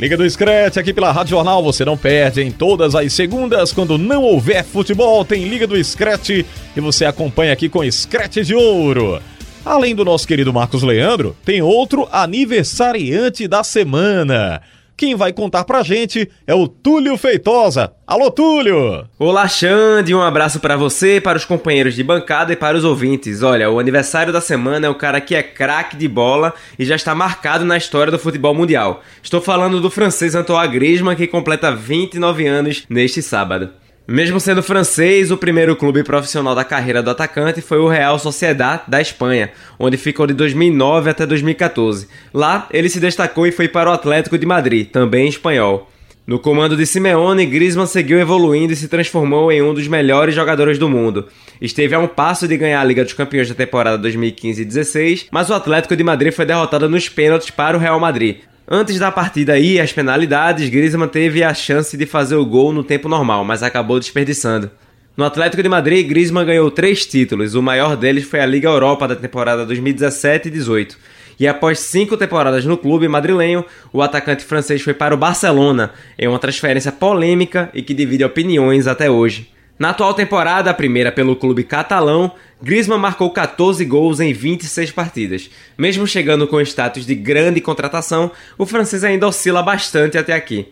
[0.00, 3.98] Liga do Scratch aqui pela Rádio Jornal, você não perde em todas as segundas, quando
[3.98, 9.20] não houver futebol, tem Liga do Scratch e você acompanha aqui com Scratch de Ouro.
[9.62, 14.62] Além do nosso querido Marcos Leandro, tem outro aniversariante da semana.
[15.00, 17.90] Quem vai contar pra gente é o Túlio Feitosa.
[18.06, 19.08] Alô, Túlio!
[19.18, 23.42] Olá, Xande, um abraço para você, para os companheiros de bancada e para os ouvintes.
[23.42, 26.96] Olha, o aniversário da semana é o cara que é craque de bola e já
[26.96, 29.02] está marcado na história do futebol mundial.
[29.22, 33.70] Estou falando do francês Antoine Griezmann, que completa 29 anos neste sábado.
[34.12, 38.82] Mesmo sendo francês, o primeiro clube profissional da carreira do atacante foi o Real Sociedad
[38.88, 42.08] da Espanha, onde ficou de 2009 até 2014.
[42.34, 45.88] Lá, ele se destacou e foi para o Atlético de Madrid, também espanhol.
[46.26, 50.76] No comando de Simeone, Griezmann seguiu evoluindo e se transformou em um dos melhores jogadores
[50.76, 51.28] do mundo.
[51.60, 55.54] Esteve a um passo de ganhar a Liga dos Campeões da temporada 2015-16, mas o
[55.54, 58.38] Atlético de Madrid foi derrotado nos pênaltis para o Real Madrid.
[58.72, 62.84] Antes da partida e as penalidades, Griezmann teve a chance de fazer o gol no
[62.84, 64.70] tempo normal, mas acabou desperdiçando.
[65.16, 69.08] No Atlético de Madrid, Griezmann ganhou três títulos, o maior deles foi a Liga Europa
[69.08, 70.96] da temporada 2017-18.
[71.40, 76.28] E após cinco temporadas no clube madrilenho, o atacante francês foi para o Barcelona, em
[76.28, 79.50] uma transferência polêmica e que divide opiniões até hoje.
[79.80, 85.48] Na atual temporada, a primeira pelo clube catalão, Griezmann marcou 14 gols em 26 partidas.
[85.78, 90.68] Mesmo chegando com status de grande contratação, o francês ainda oscila bastante até aqui.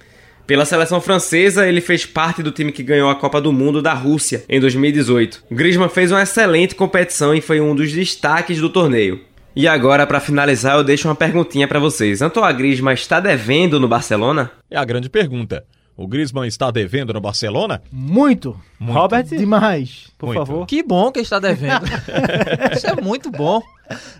[0.46, 3.94] Pela seleção francesa, ele fez parte do time que ganhou a Copa do Mundo da
[3.94, 5.44] Rússia em 2018.
[5.50, 9.22] Griezmann fez uma excelente competição e foi um dos destaques do torneio.
[9.56, 12.20] E agora, para finalizar, eu deixo uma perguntinha para vocês.
[12.20, 14.50] Antoine Griezmann está devendo no Barcelona?
[14.70, 15.64] É a grande pergunta.
[15.99, 17.82] O Griezmann está devendo no Barcelona?
[17.90, 18.57] Muito.
[18.78, 18.96] Muito.
[18.96, 20.07] Robert, Demais.
[20.16, 20.38] por Muito.
[20.38, 20.64] favor.
[20.64, 21.84] Que bom que ele está devendo.
[22.72, 23.61] Isso é muito bom.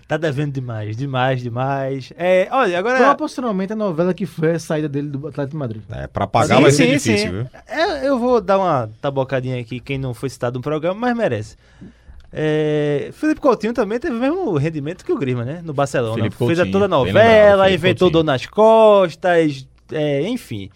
[0.05, 2.11] Tá devendo demais, demais, demais.
[2.17, 2.97] É, olha, agora.
[2.97, 5.81] Proporcionalmente a novela que foi a saída dele do Atlético de Madrid.
[5.89, 7.31] É, pra pagar Sim, vai ser sim, difícil, sim.
[7.31, 7.47] viu?
[7.65, 11.55] É, eu vou dar uma tabocadinha aqui, quem não foi citado no programa, mas merece.
[12.33, 15.61] É, Felipe Coutinho também teve o mesmo rendimento que o Griezmann, né?
[15.63, 16.29] No Barcelona.
[16.29, 18.11] Fez toda a novela, lembrado, inventou Coutinho.
[18.11, 20.69] dor nas costas, é, enfim.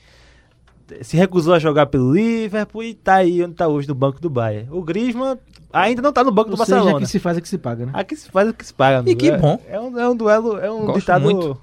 [1.02, 4.30] Se recusou a jogar pelo Liverpool e tá aí onde tá hoje no banco do
[4.30, 4.68] Bayern.
[4.72, 5.38] O Griezmann
[5.72, 7.06] ainda não tá no banco do Ou seja, Barcelona.
[7.06, 7.91] que se faz é que se paga, né?
[7.96, 9.00] Aqui se faz o que se paga.
[9.00, 9.20] amigo.
[9.20, 9.60] que É- bom.
[9.68, 11.22] É um, é um duelo, é um Gosto ditado...
[11.24, 11.58] muito.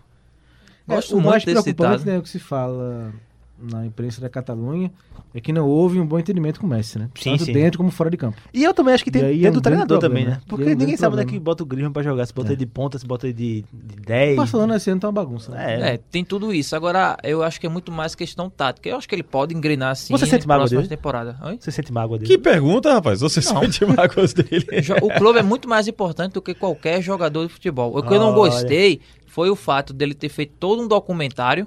[0.88, 2.12] Gosto É, o mais muito desse preocupante, ditado.
[2.14, 3.12] né, o que se fala
[3.60, 4.90] na imprensa da Catalunha,
[5.34, 7.08] é que não houve um bom entendimento com o Messi, né?
[7.14, 7.52] Sim, Tanto sim.
[7.52, 8.36] dentro como fora de campo.
[8.52, 10.24] E eu também acho que tem, E aí tem é do um treinador grande também,
[10.24, 10.42] problema, né?
[10.42, 10.48] né?
[10.48, 11.44] Porque é ninguém sabe onde é que problema.
[11.44, 12.26] bota o Griezmann pra jogar.
[12.26, 12.52] Se bota É.
[12.52, 14.32] ele de ponta, se bota ele de, de 10.
[14.34, 15.52] O Barcelona esse ano tá uma bagunça.
[15.52, 15.90] né?
[15.90, 15.94] É.
[15.94, 16.74] É, tem tudo isso.
[16.74, 18.88] Agora, eu acho que é muito mais questão tática.
[18.88, 20.88] Eu acho que ele pode engrenar sim Você sente na mágoa próxima dele?
[20.96, 21.36] temporada.
[21.44, 21.58] Oi?
[21.60, 22.28] Você sente mágoa dele?
[22.30, 23.20] Que pergunta, rapaz.
[23.20, 24.66] Você sente mágoas dele?
[25.02, 27.96] O clube é muito mais importante do que qualquer jogador de futebol.
[27.96, 31.66] O que eu não gostei foi o fato dele ter feito todo um documentário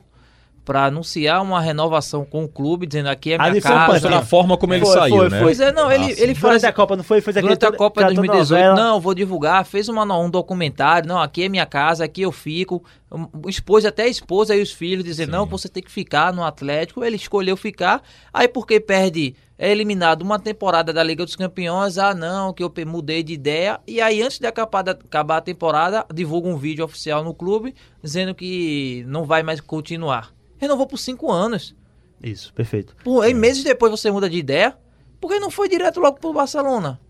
[0.65, 3.91] pra anunciar uma renovação com o clube, dizendo aqui é minha Ali foi casa.
[3.91, 5.37] pastor na forma como ele Foi, saiu, foi, né?
[5.37, 5.39] foi.
[5.47, 6.21] Pois é, não, ele, Ah, sim.
[6.21, 6.53] ele faz...
[6.53, 7.19] Durante a Copa, não foi?
[7.21, 8.75] Fez aquele Durante a Copa de aquela toda 2018, novela.
[8.89, 12.83] não, vou divulgar, fez uma, um documentário, não, aqui é minha casa, aqui eu fico.
[13.47, 17.03] Expôs até a esposa e os filhos, dizer, não, você tem que ficar no Atlético.
[17.03, 18.01] Ele escolheu ficar,
[18.33, 22.73] aí porque perde, é eliminado uma temporada da Liga dos Campeões, ah não, que eu
[22.87, 23.79] mudei de ideia.
[23.85, 28.33] E aí, antes de acabar, acabar a temporada, divulga um vídeo oficial no clube, dizendo
[28.33, 30.31] que não vai mais continuar.
[30.63, 31.75] Renovou por cinco anos.
[32.23, 32.95] Isso, perfeito.
[33.03, 34.77] Pô, aí meses depois você muda de ideia,
[35.19, 37.01] por que não foi direto logo pro Barcelona?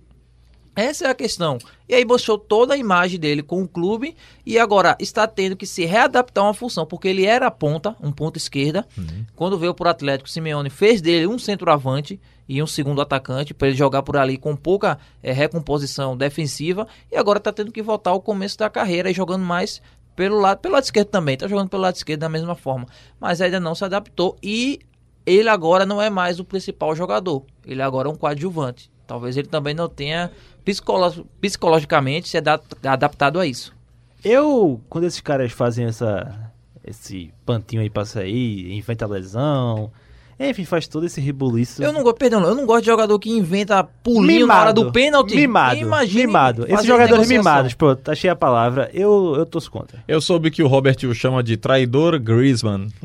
[0.76, 1.60] Essa é a questão.
[1.88, 5.68] E aí mostrou toda a imagem dele com o clube e agora está tendo que
[5.68, 8.88] se readaptar a uma função, porque ele era ponta, um ponta esquerda.
[9.36, 13.78] Quando veio pro Atlético, Simeone fez dele um centroavante e um segundo atacante para ele
[13.78, 18.20] jogar por ali com pouca eh, recomposição defensiva e agora está tendo que voltar ao
[18.20, 19.80] começo da carreira e jogando mais
[20.16, 22.86] pelo lado, pelo lado esquerdo também, tá jogando pelo lado esquerdo da mesma forma,
[23.20, 24.80] mas ainda não se adaptou e
[25.26, 27.44] ele agora não é mais o principal jogador.
[27.66, 28.92] Ele agora é um coadjuvante.
[29.08, 30.32] Talvez ele também não tenha
[30.66, 33.74] psicolo- psicologicamente se adap- adaptado a isso.
[34.24, 36.52] Eu, quando esses caras fazem essa
[36.86, 39.90] esse pantinho aí pra sair, inventa lesão,
[40.40, 41.84] enfim, faz todo esse rebuliço.
[41.84, 44.92] Eu não gosto, perdão, eu não gosto de jogador que inventa pulinho na hora do
[44.92, 45.36] pênalti.
[45.36, 46.66] Mimado, Imagine mimado.
[46.68, 48.90] Esses jogadores mimados, pronto, achei a palavra.
[48.94, 50.04] Eu, eu torço contra.
[50.08, 52.88] Eu soube que o Robert o chama de traidor Griezmann.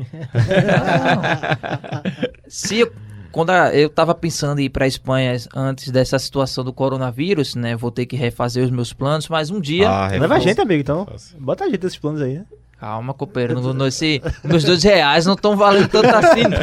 [2.47, 2.91] Se eu,
[3.31, 7.91] quando eu tava pensando em ir pra Espanha antes dessa situação do coronavírus, né, vou
[7.91, 11.07] ter que refazer os meus planos, mas um dia Ah, Leva a gente, amigo, então.
[11.37, 12.45] Bota a gente nesses planos aí, né?
[12.79, 13.59] Calma, companheiro.
[13.61, 16.59] Não, não, esse, meus dois reais não estão valendo tanto assim, não.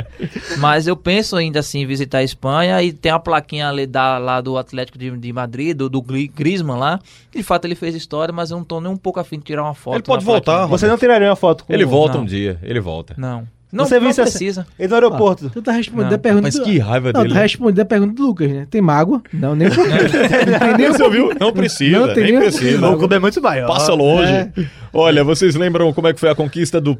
[0.58, 4.16] Mas eu penso ainda assim em visitar a Espanha e tem uma plaquinha ali da,
[4.18, 6.98] lá do Atlético de, de Madrid, do, do Gri- Griezmann lá.
[7.34, 9.62] De fato, ele fez história, mas eu não tô nem um pouco afim de tirar
[9.62, 9.96] uma foto.
[9.96, 12.22] Ele pode voltar, Você não tiraria uma foto com Ele volta Não.
[12.22, 13.14] um dia, ele volta.
[13.18, 13.46] Não.
[13.72, 14.66] Não, Você não precisa.
[14.76, 15.48] Ele no aeroporto.
[15.48, 17.34] Tu tá respondendo Não, a pergunta Mas que raiva Não, dele.
[17.34, 18.66] tu respondendo a pergunta do Lucas, né?
[18.68, 19.22] Tem mágoa?
[19.32, 19.68] Não, nem.
[19.70, 21.32] Não tem nem Você ouviu?
[21.38, 22.88] Não precisa, Não tem nem nem precisa.
[22.90, 23.68] O clube é muito maior.
[23.68, 24.50] Passa longe.
[24.92, 26.98] Olha, vocês lembram como é que foi a conquista do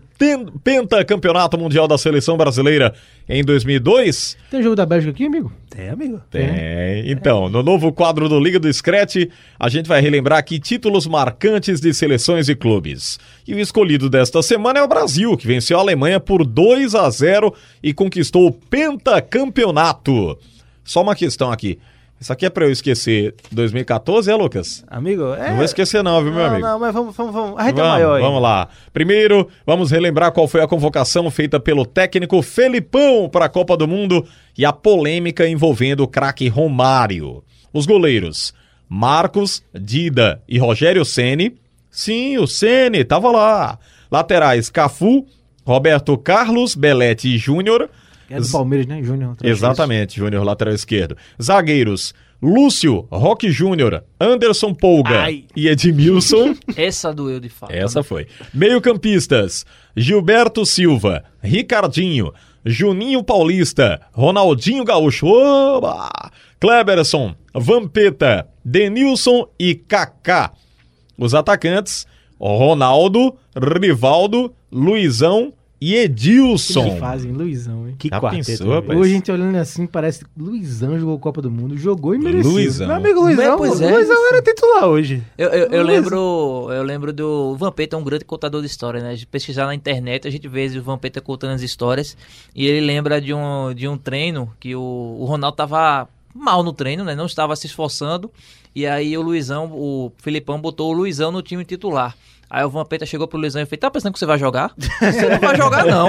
[0.62, 2.94] pentacampeonato mundial da seleção brasileira
[3.28, 4.36] em 2002?
[4.48, 5.52] Tem jogo da Bélgica aqui, amigo?
[5.68, 6.20] Tem, amigo.
[6.30, 7.10] Tem.
[7.10, 9.28] Então, no novo quadro do Liga do Scratch,
[9.58, 13.18] a gente vai relembrar aqui títulos marcantes de seleções e clubes.
[13.46, 17.10] E o escolhido desta semana é o Brasil, que venceu a Alemanha por 2 a
[17.10, 20.38] 0 e conquistou o pentacampeonato.
[20.84, 21.78] Só uma questão aqui.
[22.20, 24.84] Isso aqui é pra eu esquecer 2014, é, Lucas?
[24.86, 25.48] Amigo, é...
[25.48, 26.66] Não vou esquecer não, viu, meu não, amigo?
[26.66, 27.58] não, mas vamos, vamos, vamos.
[27.58, 28.22] A gente é Vamos, maior aí.
[28.22, 28.68] vamos lá.
[28.92, 33.88] Primeiro, vamos relembrar qual foi a convocação feita pelo técnico Felipão para a Copa do
[33.88, 37.42] Mundo e a polêmica envolvendo o craque Romário.
[37.72, 38.52] Os goleiros
[38.86, 41.56] Marcos, Dida e Rogério Ceni.
[41.90, 43.78] Sim, o Ceni tava lá.
[44.10, 45.24] Laterais Cafu,
[45.64, 47.88] Roberto Carlos, Belete e Júnior.
[48.30, 49.02] É do Palmeiras, né?
[49.02, 49.36] Júnior.
[49.42, 51.16] Exatamente, Júnior, lateral esquerdo.
[51.42, 55.44] Zagueiros: Lúcio, Roque Júnior, Anderson Polga Ai.
[55.54, 56.54] e Edmilson.
[56.76, 57.72] Essa doeu de fato.
[57.72, 58.28] Essa foi.
[58.54, 59.66] Meio-campistas:
[59.96, 62.32] Gilberto Silva, Ricardinho,
[62.64, 66.08] Juninho Paulista, Ronaldinho Gaúcho, oba!
[66.60, 70.52] Kleberson, Vampeta, Denilson e Kaká.
[71.18, 72.06] Os atacantes:
[72.38, 76.90] Ronaldo, Rivaldo, Luizão e Edilson.
[76.94, 77.94] Que fazem, Luizão, hein?
[77.98, 78.46] Que Já quarteto.
[78.46, 78.98] pensou, rapaz?
[78.98, 82.50] Hoje a gente olhando assim, parece que Luizão jogou Copa do Mundo, jogou e mereceu.
[82.52, 82.86] Luizão.
[82.86, 83.90] Meu amigo Luizão, Pois é.
[83.90, 85.22] Luizão era titular hoje.
[85.38, 88.66] Eu, eu, eu Mas- lembro, eu lembro do o Vampeta, é um grande contador de
[88.66, 89.14] história, né?
[89.14, 92.16] De pesquisar na internet, a gente vê o Vampeta contando as histórias
[92.54, 94.80] e ele lembra de um, de um treino que o,
[95.18, 97.14] o Ronaldo tava mal no treino, né?
[97.14, 98.30] Não estava se esforçando
[98.74, 102.14] e aí o Luizão, o Filipão botou o Luizão no time titular.
[102.50, 104.72] Aí o Vampeta chegou pro Luizão e fez: Tá pensando que você vai jogar?
[104.76, 106.08] Você não vai jogar, não.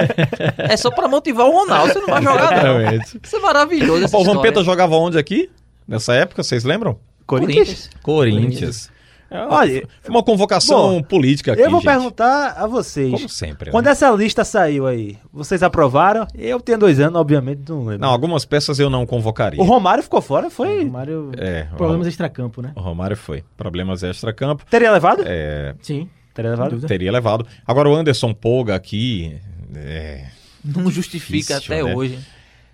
[0.57, 2.81] É só pra motivar o Ronaldo, você não vai jogar, não.
[2.81, 3.19] Exatamente.
[3.23, 4.03] Isso é maravilhoso.
[4.05, 5.49] Essa Pô, o Vampeta jogava onde aqui?
[5.87, 6.97] Nessa época, vocês lembram?
[7.27, 7.89] Corinthians?
[8.01, 8.89] Corinthians.
[9.29, 11.89] É, Olha, foi uma convocação bom, política aqui, Eu vou gente.
[11.89, 13.11] perguntar a vocês.
[13.13, 13.71] Como sempre, né?
[13.71, 16.27] Quando essa lista saiu aí, vocês aprovaram?
[16.37, 17.99] Eu tenho dois anos, obviamente, não lembro.
[18.01, 19.61] Não, algumas peças eu não convocaria.
[19.61, 20.83] O Romário ficou fora, foi.
[20.83, 21.31] O Mário.
[21.37, 22.73] É, Problemas o- extracampo, né?
[22.75, 23.41] O Romário foi.
[23.55, 24.65] Problemas extra-campo.
[24.69, 25.23] Teria levado?
[25.25, 26.09] É, Sim.
[26.49, 26.87] Teria levado?
[26.87, 27.47] teria levado.
[27.65, 29.35] Agora o Anderson Polga aqui.
[29.75, 30.25] É,
[30.63, 31.95] Não justifica Difícil, até né?
[31.95, 32.19] hoje.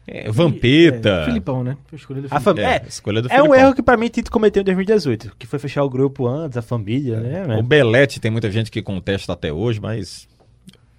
[0.07, 1.09] é, Vampeta.
[1.09, 1.77] É, Filipão, né?
[1.87, 3.95] Foi a escolha do A fam- É, É, escolha do É um erro que pra
[3.97, 7.57] mim Tito cometeu em 2018, que foi fechar o grupo antes, a família, né?
[7.57, 10.27] O Belete tem muita gente que contesta até hoje, mas.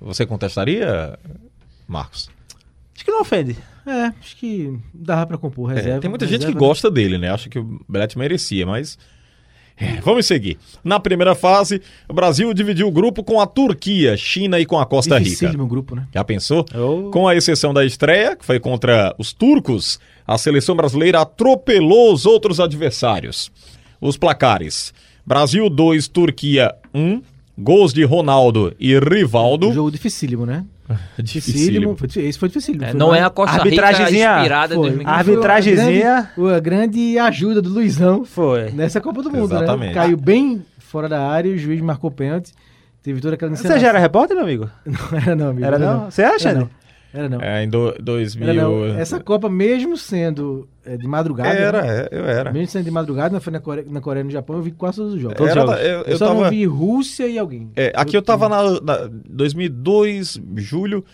[0.01, 1.19] Você contestaria,
[1.87, 2.31] Marcos?
[2.95, 3.57] Acho que não ofende.
[3.87, 6.01] É, acho que dava pra compor É, reserva.
[6.01, 7.31] tem muita gente que reserva, gosta dele, né?
[7.31, 8.99] Acha que o Belete merecia, mas.
[9.81, 10.59] É, vamos seguir.
[10.83, 14.85] Na primeira fase, o Brasil dividiu o grupo com a Turquia, China e com a
[14.85, 15.31] Costa Rica.
[15.31, 16.07] Dificílimo grupo, né?
[16.13, 16.65] Já pensou?
[16.75, 17.11] Oh.
[17.11, 22.27] Com a exceção da estreia, que foi contra os turcos, a seleção brasileira atropelou os
[22.27, 23.53] outros adversários.
[24.01, 24.93] Os placares:
[25.25, 27.23] Brasil 2, Turquia 1,
[27.59, 29.69] gols de Ronaldo e Rivaldo.
[29.69, 30.65] Um jogo dificílimo, né?
[31.23, 31.97] Dificílimo.
[32.17, 32.85] Esse foi dificílimo.
[32.85, 34.87] É, Foi não mais- é a Costa Rica Arbitragemzinha inspirada em Foi.
[34.91, 35.11] 2015.
[35.15, 38.71] A arbitragemzinha- Foi a grande ajuda do Luizão Foi.
[38.71, 39.89] nessa Copa do Mundo, Exatamente.
[39.89, 39.95] né?
[39.95, 42.53] Caiu bem fora da área, o juiz marcou pênalti.
[43.03, 44.69] Teve toda aquela Você já era repórter, meu amigo?
[44.85, 45.67] Não era não, amigo.
[45.67, 46.11] Era não?
[46.11, 46.65] Você acha, Era né?
[46.65, 46.78] não.
[47.13, 47.41] Era não.
[47.41, 48.49] É, em do, 2000.
[48.49, 48.85] Era não.
[48.99, 51.49] Essa Copa, mesmo sendo é, de madrugada.
[51.51, 52.01] Era, né?
[52.01, 52.53] é, eu era.
[52.53, 54.73] Mesmo sendo de madrugada, não foi na Coreia, na Coreia e no Japão, eu vi
[54.73, 55.41] quase todos os jogos.
[55.41, 55.81] Era jogos.
[55.81, 56.43] eu, Eu, eu só tava.
[56.43, 57.71] não vi Rússia e alguém.
[57.75, 61.05] É, aqui eu tava na, na 2002, julho,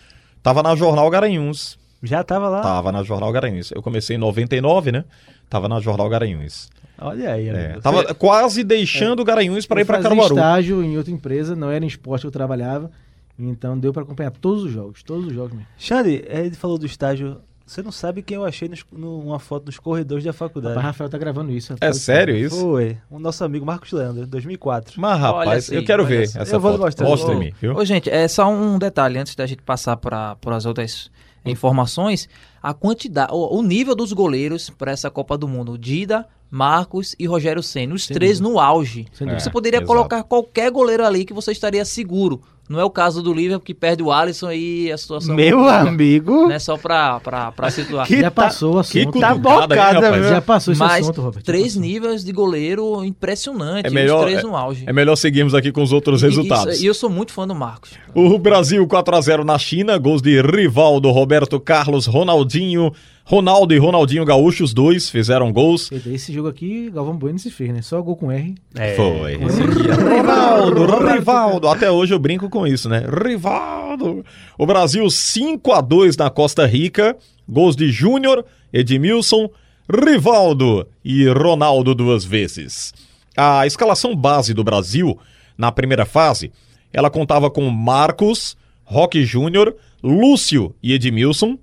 [0.43, 1.77] tava na Jornal Garanhuns.
[2.03, 2.61] Já tava lá.
[2.61, 3.71] Tava na Jornal Garanhuns.
[3.71, 5.05] Eu comecei em 99, né?
[5.49, 6.69] Tava na Jornal Garanhuns.
[6.99, 10.33] Olha aí, É, tava quase deixando o Garanhuns para Eu ir para Caruaru.
[10.35, 12.89] estágio em outra empresa, não era em esporte que eu trabalhava.
[13.37, 15.67] Então deu pra acompanhar todos os jogos, todos os jogos mesmo.
[15.77, 17.37] Xande, ele falou do estágio.
[17.67, 20.75] Você não sabe quem eu achei nos- numa foto nos corredores da faculdade.
[20.75, 21.73] Rapaz, Rafael tá gravando isso.
[21.81, 22.59] É sério isso?
[22.59, 22.95] Foi.
[23.09, 25.01] O nosso amigo Marcos Leandro, 2004.
[25.01, 26.37] Mas, rapaz, assim, eu quero ver assim.
[26.39, 26.81] essa Eu vou foto.
[26.81, 27.07] mostrar.
[27.07, 27.75] Mostre-me, viu?
[27.75, 31.09] Ô, gente, é só um detalhe antes da gente passar para as outras
[31.43, 32.29] informações.
[32.61, 37.25] A quantidade, o, o nível dos goleiros para essa Copa do Mundo: Dida, Marcos e
[37.27, 39.07] Rogério Senna, os três no auge.
[39.11, 39.43] Sem dúvida.
[39.43, 39.87] Você poderia exato.
[39.87, 42.41] colocar qualquer goleiro ali que você estaria seguro.
[42.69, 45.35] Não é o caso do Liverpool que perde o Alisson e a situação.
[45.35, 46.47] Meu complica, amigo.
[46.47, 48.07] Né, só para para situar.
[48.07, 49.05] Que já tá- passou o Que assunto.
[49.13, 50.15] cutucada, bocada, hein, rapaz?
[50.21, 50.29] viu?
[50.29, 51.43] Já passou esse Mas assunto, Robert.
[51.43, 51.81] três passou.
[51.81, 53.85] níveis de goleiro impressionante.
[53.87, 54.83] É melhor, os três no auge.
[54.87, 56.79] é melhor seguirmos aqui com os outros resultados.
[56.79, 57.91] E, e eu sou muito fã do Marcos.
[58.15, 62.91] O Brasil 4x0 na China, gols de Rivaldo, Roberto Carlos, Ronaldinho,
[63.27, 65.91] Ronaldo e Ronaldinho Gaúcho, os dois fizeram gols.
[65.91, 67.81] Esse jogo aqui, Galvão Bueno se fez, né?
[67.81, 68.53] Só gol com R.
[68.75, 68.93] É.
[68.93, 69.37] Foi.
[69.37, 71.67] Ronaldo, Rivaldo.
[71.67, 73.03] Até hoje eu brinco com isso, né?
[73.25, 74.23] Rivaldo.
[74.59, 77.17] O Brasil 5 a 2 na Costa Rica.
[77.49, 79.49] Gols de Júnior, Edmilson,
[79.89, 82.93] Rivaldo e Ronaldo duas vezes.
[83.35, 85.17] A escalação base do Brasil
[85.57, 86.51] na primeira fase,
[86.91, 91.57] ela contava com Marcos, Roque Júnior, Lúcio e Edmilson,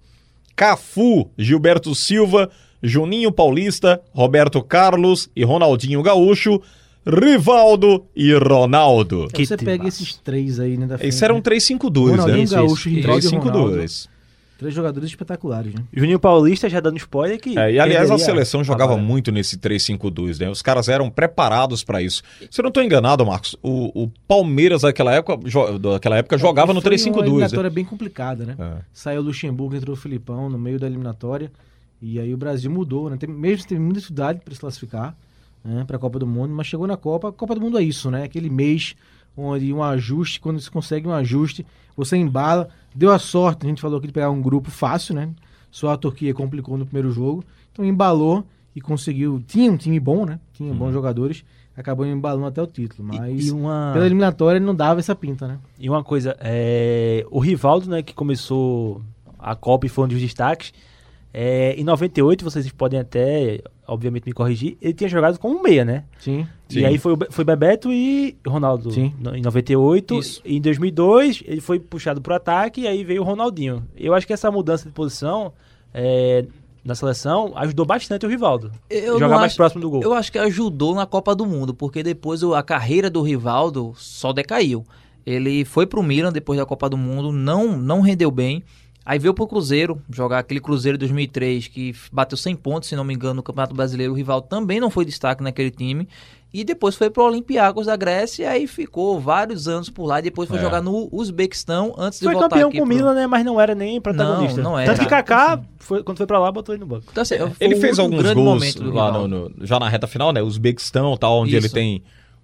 [0.54, 2.50] Cafu, Gilberto Silva,
[2.82, 6.60] Juninho Paulista, Roberto Carlos e Ronaldinho Gaúcho,
[7.06, 9.28] Rivaldo e Ronaldo.
[9.36, 10.86] Aí você pega esses três aí, né?
[10.86, 11.42] Da frente, Esse era um né?
[11.42, 12.10] 3-5-2, né?
[12.12, 13.00] Ronaldinho Isso, Gaúcho, isso.
[13.00, 14.08] Rivaldo e 3-5-2.
[14.62, 15.82] Três jogadores espetaculares, né?
[15.92, 17.58] Juninho Paulista já dando spoiler que.
[17.58, 19.04] É, e aliás, a seleção jogava agora.
[19.06, 20.48] muito nesse 3-5-2, né?
[20.48, 22.22] Os caras eram preparados pra isso.
[22.50, 26.72] Se eu não tô enganado, Marcos, o, o Palmeiras daquela época, jo- daquela época jogava
[26.72, 27.26] no Foi uma 3-5-2.
[27.26, 27.74] eliminatória né?
[27.74, 28.54] bem complicada, né?
[28.58, 28.82] É.
[28.92, 31.50] Saiu o Luxemburgo, entrou o Filipão no meio da eliminatória.
[32.00, 33.18] E aí o Brasil mudou, né?
[33.28, 35.16] Mesmo teve muita dificuldade para se classificar
[35.64, 37.28] né, para a Copa do Mundo, mas chegou na Copa.
[37.28, 38.24] A Copa do Mundo é isso, né?
[38.24, 38.94] Aquele mês
[39.36, 41.66] onde um ajuste, quando se consegue um ajuste,
[41.96, 42.68] você embala.
[42.94, 45.30] Deu a sorte, a gente falou aqui de pegar um grupo fácil, né?
[45.70, 47.44] Só a Turquia complicou no primeiro jogo.
[47.72, 48.44] Então embalou
[48.76, 49.42] e conseguiu.
[49.46, 50.38] Tinha um time bom, né?
[50.52, 51.44] Tinha bons jogadores.
[51.74, 53.08] Acabou embalando até o título.
[53.08, 55.58] Mas E uma, pela eliminatória ele não dava essa pinta, né?
[55.78, 59.00] e uma coisa, é, o Rivaldo, né, que começou
[59.38, 60.72] a Copa e foi um dos destaques.
[61.34, 65.84] É, em 98, vocês podem até, obviamente, me corrigir, ele tinha jogado como um meia,
[65.84, 66.04] né?
[66.18, 66.46] Sim.
[66.68, 66.80] Sim.
[66.80, 69.14] E aí foi, o foi Bebeto e Ronaldo Sim.
[69.18, 70.18] no- em 98.
[70.18, 70.42] Isso.
[70.44, 73.82] E em 2002 ele foi puxado pro ataque e aí veio o Ronaldinho.
[73.96, 75.52] Eu acho que essa mudança de posição
[75.94, 76.44] é,
[76.84, 78.72] na seleção ajudou bastante o Rivaldo.
[78.90, 80.02] Eu jogar mais acho- próximo do gol.
[80.02, 83.92] Eu acho que ajudou na Copa do Mundo, porque depois o- a carreira do Rivaldo
[83.96, 84.84] só decaiu.
[85.24, 88.62] Ele foi pro Milan depois da Copa do Mundo, não, não rendeu bem.
[89.04, 93.12] Aí veio pro Cruzeiro, jogar aquele Cruzeiro 2003, que bateu 100 pontos, se não me
[93.12, 94.12] engano, no Campeonato Brasileiro.
[94.12, 96.06] O Rivaldo também não foi destaque naquele time.
[96.54, 100.18] E depois foi pro Olympiacos da Grécia, e aí ficou vários anos por lá.
[100.18, 100.60] E depois foi É.
[100.60, 103.26] jogar no Uzbequistão antes de Foi voltar campeão aqui com o pro- Milan, né?
[103.26, 104.60] Mas não era nem protagonista.
[104.62, 104.92] Não, não era.
[104.92, 107.06] Tanto que Kaká, foi, quando foi pra lá, botou ele no banco.
[107.10, 110.42] Então, assim, Ele o fez alguns gols lá no, no- já na reta final, né?
[110.42, 111.74] Uzbequistão, tal, onde ele Isso.
[111.74, 112.02] tem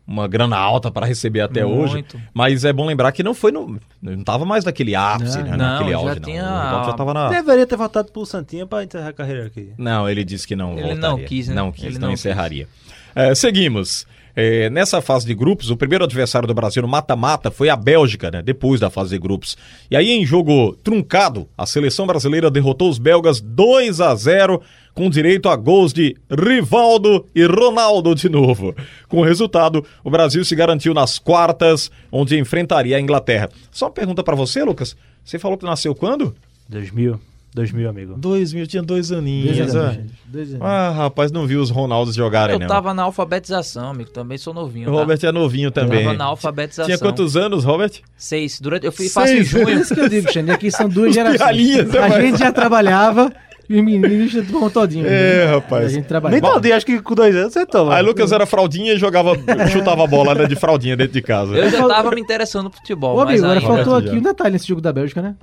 [0.09, 1.93] uma grana alta para receber até hoje.
[1.95, 2.19] Muito.
[2.33, 3.79] Mas é bom lembrar que não foi no.
[4.01, 5.51] Não tava mais naquele ápice, Não, né?
[5.51, 6.85] não, naquele já auge, tinha- não.
[6.87, 7.29] Já tava na.
[7.29, 9.71] Deveria ter voltado pro Santinha pra encerrar a carreira aqui.
[9.77, 11.01] Não, ele disse que não Ele voltaria.
[11.09, 11.55] não quis, né?
[11.55, 12.67] Não quis, Ele não, não encerraria.
[13.15, 14.07] É, seguimos.
[14.35, 18.31] É, nessa fase de grupos, o primeiro adversário do Brasil no mata-mata foi a Bélgica,
[18.31, 18.43] né?
[18.43, 19.57] Depois da fase de grupos.
[19.91, 24.63] E aí, em jogo truncado, a seleção brasileira derrotou os belgas 2 a 0
[24.95, 28.75] com direito a gols de Rivaldo e Ronaldo de novo.
[29.09, 33.49] Com o resultado, o Brasil se garantiu nas quartas, onde enfrentaria a Inglaterra.
[33.71, 34.97] Só uma pergunta pra você, Lucas.
[35.25, 36.35] Você falou que nasceu quando?
[36.69, 37.21] 2000.
[37.55, 38.15] 2000, amigo.
[38.17, 39.57] 2000, tinha dois aninhos.
[39.57, 39.79] Dois é.
[39.79, 40.13] anos, gente.
[40.27, 40.63] Dois anos.
[40.63, 42.67] Ah, rapaz, não vi os Ronaldos jogarem, Eu não.
[42.67, 44.11] tava na alfabetização, amigo.
[44.11, 44.89] Também sou novinho.
[44.89, 44.99] O tá?
[45.01, 46.05] Robert é novinho também.
[46.05, 46.87] Tava na alfabetização.
[46.87, 47.93] Tinha quantos anos, Robert?
[48.17, 48.61] Seis.
[48.61, 49.71] Durante, eu fui, faço em junho.
[49.81, 51.41] isso que eu digo, Xande, aqui são duas gerações.
[51.41, 53.33] a mas- gente já trabalhava
[53.69, 55.07] e os meninos já vão todinho.
[55.07, 55.55] É, né?
[55.55, 55.85] rapaz.
[55.85, 56.53] A gente Nem trabalhava.
[56.53, 57.95] todo dia, acho que com dois anos você toma.
[57.97, 59.33] Aí Lucas era fraldinha e jogava,
[59.73, 61.55] chutava a bola né, de fraldinha dentro de casa.
[61.55, 64.15] Eu já tava me interessando por futebol, Ô, mas amigo, agora faltou aqui já.
[64.15, 65.35] um detalhe nesse jogo da Bélgica, né?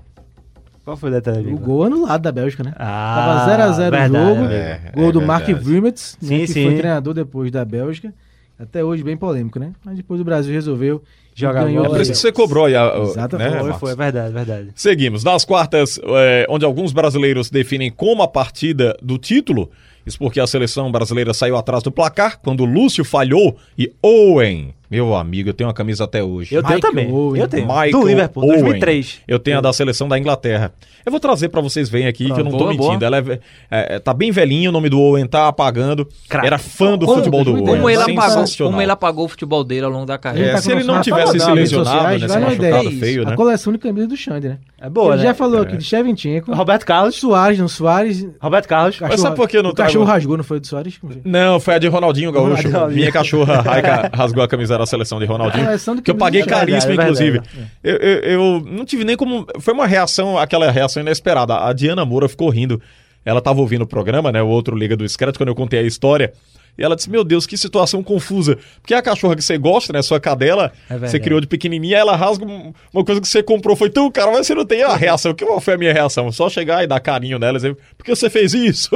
[0.85, 1.51] Qual foi o detalhe?
[1.51, 2.71] O gol anulado da Bélgica, né?
[2.77, 4.39] Ah, Tava 0x0 o jogo.
[4.39, 4.53] amigo.
[4.53, 5.65] É, Gol é do Mark verdade.
[5.67, 6.63] Vrumets, né, Sim, que sim.
[6.65, 8.13] foi treinador depois da Bélgica.
[8.57, 9.71] Até hoje bem polêmico, né?
[9.83, 11.01] Mas depois o Brasil resolveu
[11.35, 11.85] e Jogar ganhou.
[11.85, 13.51] É por isso que você cobrou aí, a- o- Exatamente.
[13.51, 14.69] né, Foi, foi, é verdade, verdade.
[14.75, 15.23] Seguimos.
[15.25, 19.69] Nas quartas, é, onde alguns brasileiros definem como a partida do título,
[20.05, 25.15] isso porque a seleção brasileira saiu atrás do placar, quando Lúcio falhou e Owen, meu
[25.15, 26.53] amigo, eu tenho uma camisa até hoje.
[26.53, 27.11] Eu tenho Michael também.
[27.11, 27.41] Owen.
[27.41, 27.65] Eu tenho.
[27.67, 28.59] Michael Do Liverpool, Owen.
[28.61, 29.21] 2003.
[29.27, 30.71] Eu tenho a da seleção da Inglaterra.
[31.05, 32.97] Eu vou trazer pra vocês verem aqui, que eu não tô boa, mentindo.
[32.99, 33.05] boa.
[33.05, 36.07] Ela é, é, é, tá bem velhinho, o nome do Owen tá apagando.
[36.27, 36.47] Craque.
[36.47, 37.75] Era fã do Como- futebol do como Owen.
[37.75, 40.51] Como ele, apagou, como ele apagou o futebol dele ao longo da É, carreira.
[40.53, 42.99] tá se ele não tivesse se lesionado, sociais, né, se machucado ideia.
[42.99, 43.33] feio, né?
[43.33, 44.57] A coleção de camisas do Xande, né?
[44.81, 45.23] É boa, Ele né?
[45.29, 47.15] já falou aqui de Shevchenko, Roberto Carlos.
[47.15, 48.27] Soares, não Soares.
[48.39, 48.97] Roberto Carlos.
[48.99, 50.99] Cachorro, sabe por que eu não o cachorro rasgou, não foi do Soares?
[51.23, 52.67] Não, foi a de Ronaldinho Gaúcho.
[52.67, 52.99] Ronaldinho.
[52.99, 55.69] Minha cachorra Raika rasgou a camisa da seleção de Ronaldinho.
[55.69, 57.41] A de Que eu paguei do caríssimo, Verdade, é inclusive.
[57.83, 59.45] Eu, eu- eu não tive nem como.
[59.59, 61.55] Foi uma reação, aquela reação inesperada.
[61.57, 62.81] A Diana Moura ficou rindo.
[63.23, 64.41] Ela tava ouvindo o programa, né?
[64.41, 66.31] O outro Liga do Discreto, quando eu contei a história.
[66.77, 68.57] E ela disse: Meu Deus, que situação confusa.
[68.81, 70.01] Porque a cachorra que você gosta, né?
[70.01, 73.75] Sua cadela, É você criou de pequenininha, ela rasga um- uma coisa que você comprou.
[73.77, 75.33] Foi tão caro, mas você não tem a reação.
[75.33, 76.29] Que qual foi a minha reação?
[76.33, 78.89] Só chegar e dar carinho nela e dizer: Por que você fez isso?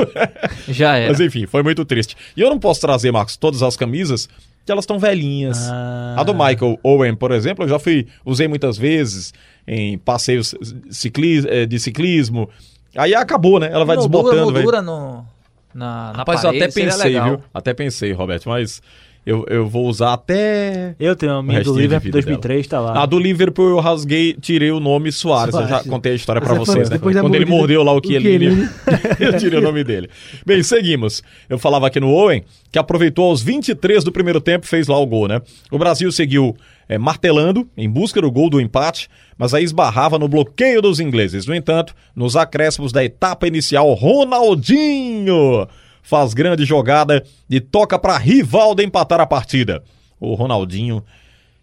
[0.67, 1.09] Já era.
[1.09, 2.15] Mas enfim, foi muito triste.
[2.35, 4.27] E eu não posso trazer, Marcos, todas as camisas,
[4.69, 5.67] que elas estão velhinhas.
[5.71, 6.13] Ah.
[6.19, 9.33] A do Michael Owen, por exemplo, eu já fui, usei muitas vezes
[9.67, 10.53] em passeios
[10.91, 12.47] ciclis, eh, de ciclismo.
[12.95, 13.67] Aí acabou, né?
[13.71, 14.61] Ela vai Moldura- desbotando, vai.
[14.63, 15.25] moldura no,
[15.73, 17.29] na, na Rapaz, eu parede, até seria pensei, legal.
[17.29, 17.43] viu?
[17.53, 18.81] Até pensei, Roberto, mas
[19.29, 20.95] eu, eu vou usar até.
[20.99, 23.03] Eu tenho a minha do Liverpool vida 2003, tá lá.
[23.03, 25.53] A do Liverpool eu rasguei, tirei o nome Soares.
[25.53, 25.87] Eu já Soares.
[25.87, 26.95] contei a história foi vocês, né?
[26.95, 28.67] depois da Quando ele mordida- mordeu lá o Chiellini,
[29.19, 30.09] eu tirei o nome dele.
[30.45, 31.21] Bem, seguimos.
[31.47, 35.05] Eu falava aqui no Owen, que aproveitou aos 23 do primeiro tempo, fez lá o
[35.05, 35.39] gol, né?
[35.71, 36.57] O Brasil seguiu
[36.87, 39.07] eh, martelando em busca do gol do empate,
[39.37, 41.45] mas aí esbarrava no bloqueio dos ingleses.
[41.45, 45.67] No entanto, nos acréscimos da etapa inicial, Ronaldinho
[46.03, 49.83] faz grande jogada e toca para Rivaldo empatar a partida.
[50.19, 51.03] O Ronaldinho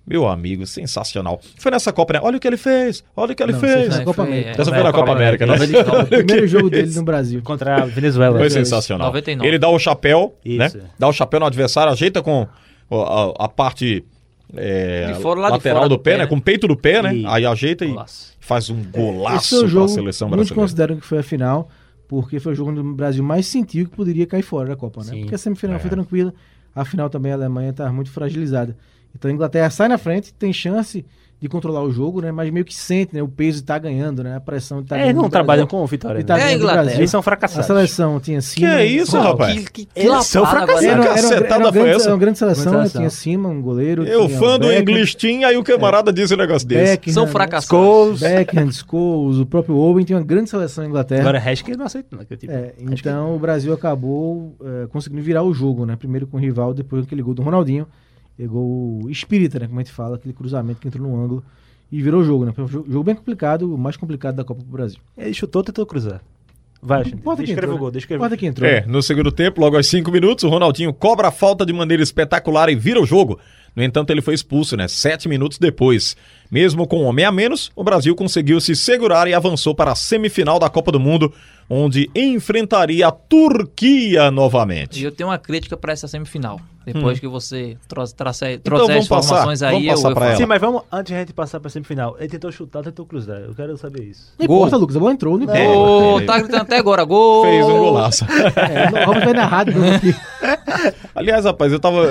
[0.08, 1.40] Meu amigo, sensacional.
[1.58, 2.20] Foi nessa Copa, né?
[2.22, 3.88] Olha o que ele fez, olha o que ele Não, fez.
[3.88, 4.48] na Copa Foi, América.
[4.50, 5.54] é, Essa foi na Copa América, né?
[5.56, 7.42] O primeiro jogo dele no Brasil.
[7.42, 8.38] Contra a Venezuela.
[8.38, 9.08] Foi sensacional.
[9.08, 9.48] 99.
[9.48, 10.66] Ele dá o chapéu, né?
[10.66, 10.78] Isso.
[10.96, 12.46] Dá o chapéu no adversário, ajeita com
[12.88, 14.04] a, a- parte
[14.56, 16.22] é, fora, lateral do, do pé, pé, né?
[16.22, 16.28] né?
[16.30, 17.12] Com o peito do pé, né?
[17.16, 18.32] E- Aí ajeita e Golaço.
[18.38, 20.54] faz um Esse golaço foi o pra seleção muitos brasileira.
[20.54, 21.68] consideram que foi a final,
[22.08, 25.00] porque foi o jogo onde o Brasil mais sentiu que poderia cair fora da Copa,
[25.02, 25.10] né?
[25.10, 25.20] Sim.
[25.20, 25.78] Porque a semifinal É.
[25.78, 26.32] foi tranquila,
[26.74, 28.76] a final também a Alemanha está muito fragilizada.
[29.14, 31.04] Então a Inglaterra sai na frente, tem chance
[31.38, 32.32] de controlar o jogo, né?
[32.32, 33.22] Mas meio que sente, né?
[33.22, 34.36] O peso está ganhando, né?
[34.36, 35.20] A pressão está É, ganhando.
[35.20, 36.18] não trabalham com vitória.
[36.18, 36.26] E né?
[36.26, 36.94] tá É a Inglaterra.
[36.94, 37.66] Eles são A fracassados.
[37.66, 38.66] seleção tinha cima.
[38.66, 39.54] Que é isso, rapaz?
[39.54, 40.82] Que, que, que Eles são fracassados.
[40.84, 42.10] Era, era, era, cacetada uma foi grande, essa?
[42.10, 42.88] uma grande seleção, Grande né?
[42.88, 43.00] seleção.
[43.02, 44.06] Tinha cima, um goleiro.
[44.06, 46.92] Eu, tinha fã do English Team, aí o camarada diz um negócio desse.
[46.92, 47.30] Beckham, São né?
[47.32, 47.66] fracassados.
[47.68, 48.20] Scholes.
[48.20, 51.20] Beckham, Scholes, o próprio Owen tinha uma grande seleção na Inglaterra.
[51.20, 52.52] Agora Haskell não aceita não, aquele tipo.
[52.52, 55.96] É, então o Brasil acabou é, conseguindo virar o jogo, né?
[55.96, 57.86] Primeiro com o rival, depois aquele gol do Ronaldinho.
[58.36, 59.66] Pegou o espírita, né?
[59.66, 61.44] Como a gente fala, aquele cruzamento que entrou no ângulo
[61.90, 62.52] e virou o jogo, né?
[62.52, 64.98] Foi um jogo, bem complicado, o mais complicado da Copa pro Brasil.
[65.16, 66.20] Ele chutou, tentou cruzar.
[66.82, 67.88] Vai, que escrever entrou, o gol.
[67.88, 68.68] Importa que entrou.
[68.68, 72.02] É, no segundo tempo, logo aos 5 minutos, o Ronaldinho cobra a falta de maneira
[72.02, 73.40] espetacular e vira o jogo.
[73.74, 74.88] No entanto, ele foi expulso, né?
[74.88, 76.16] Sete minutos depois.
[76.50, 79.94] Mesmo com um homem a menos, o Brasil conseguiu se segurar e avançou para a
[79.94, 81.32] semifinal da Copa do Mundo,
[81.68, 85.00] onde enfrentaria a Turquia novamente.
[85.00, 86.60] E eu tenho uma crítica para essa semifinal.
[86.86, 90.14] Depois que você trouxe, trouxe, Então as vamos passar, informações aí, vamos eu, passar eu
[90.14, 90.30] pra falo.
[90.30, 90.36] ela.
[90.38, 93.40] Sim, mas vamos, antes de a gente passar pra semifinal, ele tentou chutar, tentou cruzar.
[93.40, 94.32] Eu quero saber isso.
[94.38, 94.56] Não Gol.
[94.58, 95.64] importa, Lucas, a bola entrou, não importa.
[95.64, 97.42] Gol, tá gritando até agora, gol!
[97.44, 98.24] Fez um golaço.
[98.56, 100.14] É, não, o Robert vai narrado aqui.
[101.14, 102.06] Aliás, rapaz, eu tava.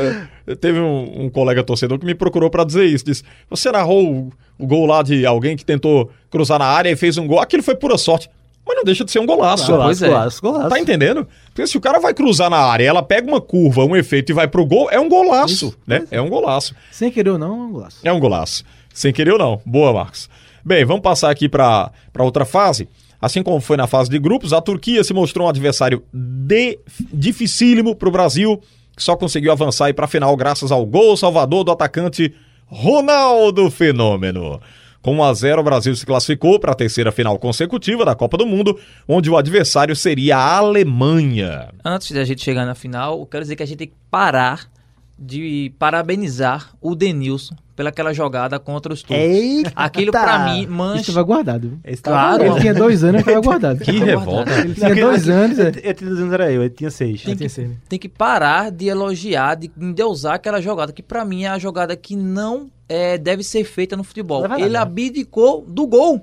[0.59, 3.05] Teve um, um colega torcedor que me procurou pra dizer isso.
[3.05, 6.95] Disse: Você narrou o, o gol lá de alguém que tentou cruzar na área e
[6.95, 7.39] fez um gol.
[7.39, 8.29] Aquilo foi pura sorte.
[8.67, 9.67] Mas não deixa de ser um golaço.
[9.67, 9.83] Claro.
[9.83, 10.07] Pois é.
[10.07, 10.69] golaço, golaço.
[10.69, 11.27] Tá entendendo?
[11.55, 14.33] Porque se o cara vai cruzar na área, ela pega uma curva, um efeito e
[14.33, 16.05] vai pro gol, é um golaço, né?
[16.11, 16.75] É um golaço.
[16.91, 17.97] Sem querer ou não, é um golaço.
[18.03, 18.65] É um golaço.
[18.93, 19.61] Sem querer ou não.
[19.65, 20.29] Boa, Marcos.
[20.65, 22.89] Bem, vamos passar aqui para outra fase.
[23.21, 26.77] Assim como foi na fase de grupos, a Turquia se mostrou um adversário de,
[27.13, 28.61] dificílimo para o Brasil,
[28.93, 32.33] que só conseguiu avançar para a final graças ao gol salvador do atacante
[32.65, 34.59] Ronaldo Fenômeno.
[35.05, 38.37] Com 1 a 0 o Brasil se classificou para a terceira final consecutiva da Copa
[38.37, 38.75] do Mundo,
[39.07, 41.69] onde o adversário seria a Alemanha.
[41.85, 44.67] Antes da gente chegar na final, eu quero dizer que a gente tem que parar
[45.15, 49.15] de parabenizar o Denilson pelaquela jogada contra os turcos.
[49.15, 49.71] Eita!
[49.75, 51.01] Aquilo pra mim Isso mancha.
[51.01, 51.69] estava guardado.
[51.69, 51.79] viu?
[51.83, 52.43] Esse Claro.
[52.43, 53.79] Ele tinha dois anos e estava guardado.
[53.81, 54.51] Que revolta.
[54.59, 55.59] Ele tinha dois anos.
[55.59, 55.67] é.
[55.83, 57.21] Eu tinha dois anos, era eu, ele tinha seis.
[57.21, 57.75] Tem tinha que, seis, né?
[57.87, 61.95] tem que parar de elogiar, de endeusar aquela jogada, que pra mim é a jogada
[61.95, 64.45] que não é, deve ser feita no futebol.
[64.45, 64.79] É Ele né?
[64.79, 66.21] abdicou do gol.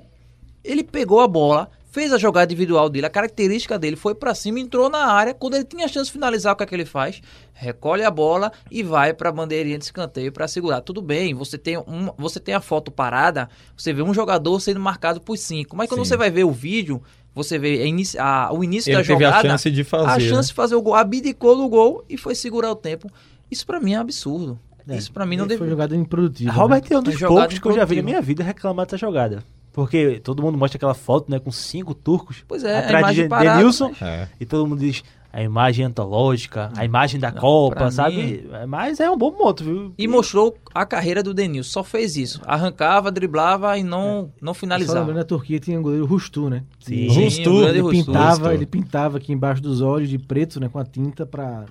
[0.63, 4.59] Ele pegou a bola, fez a jogada individual dele, a característica dele foi pra cima,
[4.59, 5.33] entrou na área.
[5.33, 7.21] Quando ele tinha a chance de finalizar, o que é que ele faz?
[7.53, 10.79] Recolhe a bola e vai pra bandeirinha de escanteio pra segurar.
[10.81, 14.79] Tudo bem, você tem, um, você tem a foto parada, você vê um jogador sendo
[14.79, 15.75] marcado por cinco.
[15.75, 16.09] Mas quando Sim.
[16.09, 17.01] você vai ver o vídeo,
[17.35, 19.49] você vê a inici- a- o início Ele da teve a jogada.
[19.49, 20.29] chance de fazer, A né?
[20.29, 23.11] chance de fazer o gol, abdicou do gol e foi segurar o tempo.
[23.51, 24.57] Isso pra mim é absurdo.
[24.89, 25.59] Isso pra mim não deve.
[25.59, 26.51] Foi jogada improdutiva.
[26.51, 26.57] né?
[26.57, 28.97] Robert é um dos É poucos que eu já vi na minha vida reclamar dessa
[28.97, 29.43] jogada.
[29.71, 33.23] Porque todo mundo mostra aquela foto, né, com cinco turcos Pois é, a atrás imagem
[33.23, 33.89] de parada, Denilson.
[33.89, 34.29] mas- É.
[34.39, 38.47] E todo mundo diz a imagem antológica, a imagem da Copa, pra sabe?
[38.67, 39.91] Mas é um bom ponto, viu?
[39.97, 41.71] E mostrou a carreira do Denilson.
[41.71, 42.39] Só fez isso.
[42.45, 44.99] Arrancava, driblava e não, não Só finalizava.
[44.99, 46.61] lembrando, na Turquia tinha o goleiro Rustu, né?
[46.79, 47.07] Sim.
[47.07, 47.63] Rustu.
[47.67, 48.05] Ele Rustu.
[48.05, 48.51] pintava, Rustu.
[48.51, 51.65] ele pintava aqui embaixo dos olhos de preto, né, com a tinta pra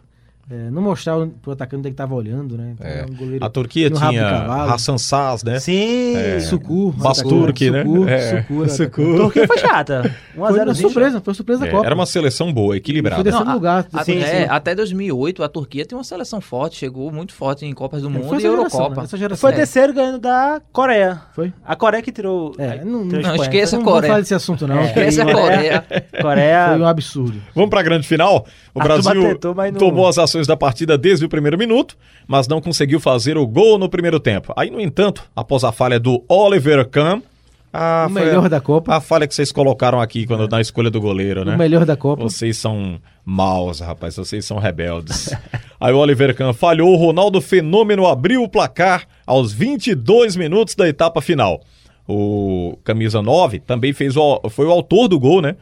[0.53, 2.73] é, não mostrar o- pro atacante onde ele tava olhando, né?
[2.75, 2.99] Então, É.
[2.99, 4.37] era um goleiro A Turquia tinha.
[4.73, 5.59] Hassan Saz, né?
[5.59, 6.15] Sim!
[6.41, 7.83] Sucur, Basturk, né?
[7.85, 9.17] Sucur, É, Sucur, Sucur.
[9.17, 10.15] Turquia foi chata.
[10.37, 11.87] 1 a Foi 0 uma surpresa, foi surpresa da É, Copa.
[11.87, 13.23] era uma seleção boa, Foi equilibrada.
[13.23, 13.87] terceiro Não, a- lugar.
[13.93, 14.47] A- Sim, é, sim.
[14.51, 16.77] até 2008, a Turquia tem uma seleção forte.
[16.77, 18.97] Chegou muito forte em Copas do É, Mundo foi e Eurocopa.
[18.97, 19.05] né?
[19.05, 19.41] Essa geração.
[19.41, 19.57] Foi É.
[19.57, 21.21] terceiro ganhando da Coreia.
[21.35, 21.53] Foi?
[21.65, 22.55] A Coreia que tirou.
[22.59, 23.95] É, não- tirou não, esqueça- Não Coreia.
[24.01, 24.93] vamos falar desse assunto, não.
[24.93, 25.85] que Essa aí- Coreia.
[26.21, 26.69] Coreia.
[26.71, 27.43] Foi um absurdo.
[27.55, 28.47] Vamos para a grande final.
[28.75, 32.61] O A Brasil não- tomou as ações da partida desde o primeiro minuto, mas não
[32.61, 34.53] conseguiu fazer o gol no primeiro tempo.
[34.57, 37.21] Aí, no entanto, após a falha do Oliver Kahn,
[37.73, 38.95] a, O melhor a- da Copa.
[38.95, 41.55] a falha que vocês colocaram aqui quando, na escolha do goleiro, né?
[41.55, 42.23] O melhor da Copa.
[42.23, 44.17] Vocês são maus, rapaz.
[44.17, 45.31] Vocês são rebeldes.
[45.81, 50.87] Aí o Oliver Kahn falhou, o Ronaldo Fenômeno abriu o placar aos 22 minutos da
[50.89, 51.63] etapa final.
[52.07, 55.57] O camisa 9 também fez o, foi o autor do gol, né?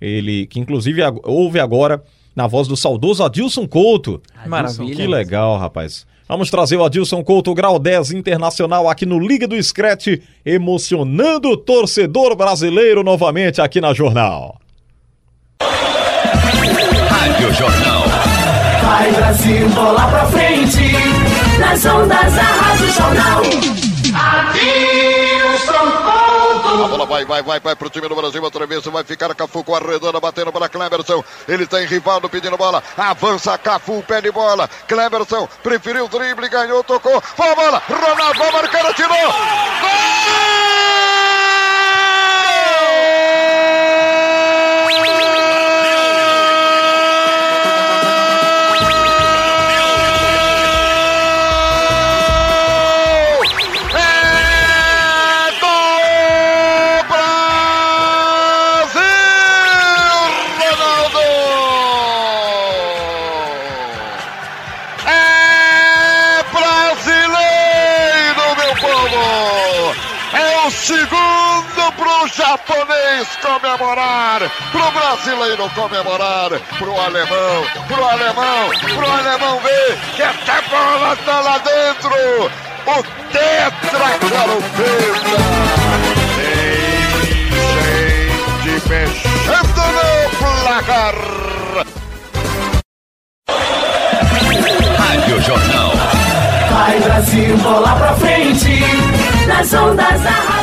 [0.00, 2.02] Ele que inclusive ag- ouve agora
[2.34, 4.22] na voz do saudoso Adilson Couto.
[4.46, 4.94] Maravilha.
[4.94, 6.06] Que legal, rapaz.
[6.28, 11.56] Vamos trazer o Adilson Couto, grau 10 internacional aqui no Liga do Scratch, emocionando o
[11.56, 14.58] torcedor brasileiro novamente aqui na Jornal.
[17.10, 18.02] Rádio Jornal.
[18.82, 20.92] Vai Brasil, bola pra frente,
[21.58, 23.81] nas ondas da Rádio Jornal.
[26.82, 28.42] A bola vai, vai, vai, vai pro time do Brasil.
[28.42, 31.22] Outra vez vai ficar Cafu com a redonda batendo para Cleberson.
[31.46, 32.82] Ele tem Rivaldo pedindo bola.
[32.96, 34.68] Avança Cafu, pede bola.
[34.88, 37.20] Cleberson preferiu o drible, ganhou, tocou.
[37.20, 37.82] Foi a bola.
[37.88, 39.32] Ronaldo marcar, atirou.
[73.76, 81.40] Comemorar, pro brasileiro comemorar, pro alemão, pro alemão, pro alemão ver que essa bola tá
[81.40, 82.12] lá dentro!
[82.84, 83.02] O
[83.32, 85.38] tetra carupeta!
[86.36, 86.60] Tem
[88.62, 90.08] gente mexendo no
[90.38, 91.14] placar!
[94.98, 95.92] Rádio Jornal.
[96.70, 98.80] Vai Brasil, bola pra frente,
[99.46, 100.61] nas ondas da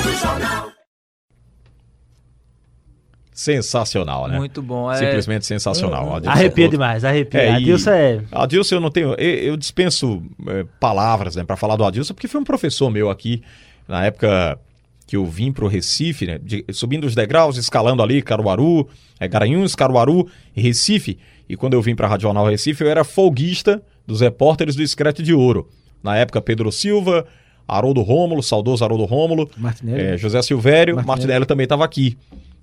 [3.40, 4.38] Sensacional, né?
[4.38, 4.92] Muito bom.
[4.92, 4.98] É...
[4.98, 6.18] Simplesmente sensacional.
[6.18, 6.72] Adilson Arrepia Couto.
[6.72, 7.40] demais, arrepia.
[7.40, 8.22] É, Adilson é.
[8.34, 9.14] Adilson, eu não tenho.
[9.14, 13.42] Eu, dispenso é, palavras né, para falar do Adilson, porque foi um professor meu aqui,
[13.88, 14.60] na época
[15.08, 16.38] que eu vim pro Recife, né?
[16.38, 21.18] de- subindo os degraus, escalando ali, Caruaru, é, Garanhuns, Caruaru e Recife.
[21.48, 25.24] E quando eu vim pra Rádio Jornal Recife, eu era folguista dos repórteres do Escrete
[25.24, 25.70] de Ouro.
[26.04, 27.26] Na época, Pedro Silva,
[27.66, 29.50] Haroldo Rômulo, saudoso Haroldo Rômulo,
[29.88, 31.08] é, José Silvério, Martinelli.
[31.08, 32.18] Martinelli também estava aqui.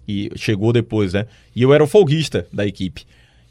[0.06, 1.26] E chegou depois, né?
[1.54, 3.04] E eu era o folguista da equipe.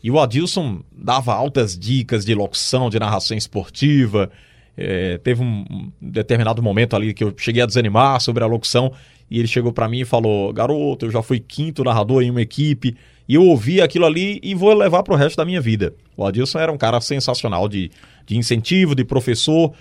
[0.03, 4.29] E o Adilson dava altas dicas de locução, de narração esportiva.
[4.77, 8.93] É, teve um determinado momento ali que eu cheguei a desanimar sobre a locução.
[9.29, 12.41] E ele chegou pra mim e falou: Garoto, eu já fui quinto narrador em uma
[12.41, 12.95] equipe.
[13.27, 15.95] E eu ouvi aquilo ali e vou levar pro resto da minha vida.
[16.15, 17.89] O Adilson era um cara sensacional de,
[18.25, 19.73] de incentivo, de professor.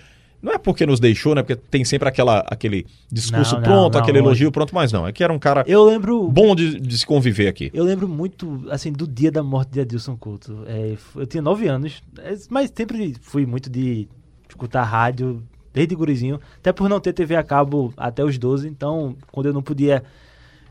[0.45, 1.41] Não é porque nos deixou, né?
[1.41, 5.07] Porque tem sempre aquela, aquele discurso Não, não, pronto, não, aquele elogio pronto, mas não.
[5.07, 6.27] É que era um cara Eu lembro.
[6.27, 7.71] bom de, de se conviver aqui.
[7.73, 10.63] Eu lembro muito, assim, do dia da morte de Adilson Couto.
[10.67, 14.07] É, eu tinha nove anos, é, mas sempre fui muito de
[14.47, 15.41] escutar rádio,
[15.73, 16.39] desde gurizinho.
[16.59, 20.03] Até por não ter TV a cabo até os 12, então, quando eu não podia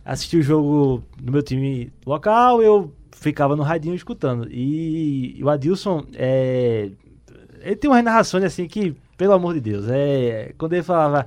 [0.04, 4.46] assistir o jogo no meu time local, eu ficava no radinho escutando.
[4.48, 6.90] E, o Adilson, é,
[7.60, 11.26] ele tem umas narrações assim que, pelo amor de Deus, é, quando ele falava...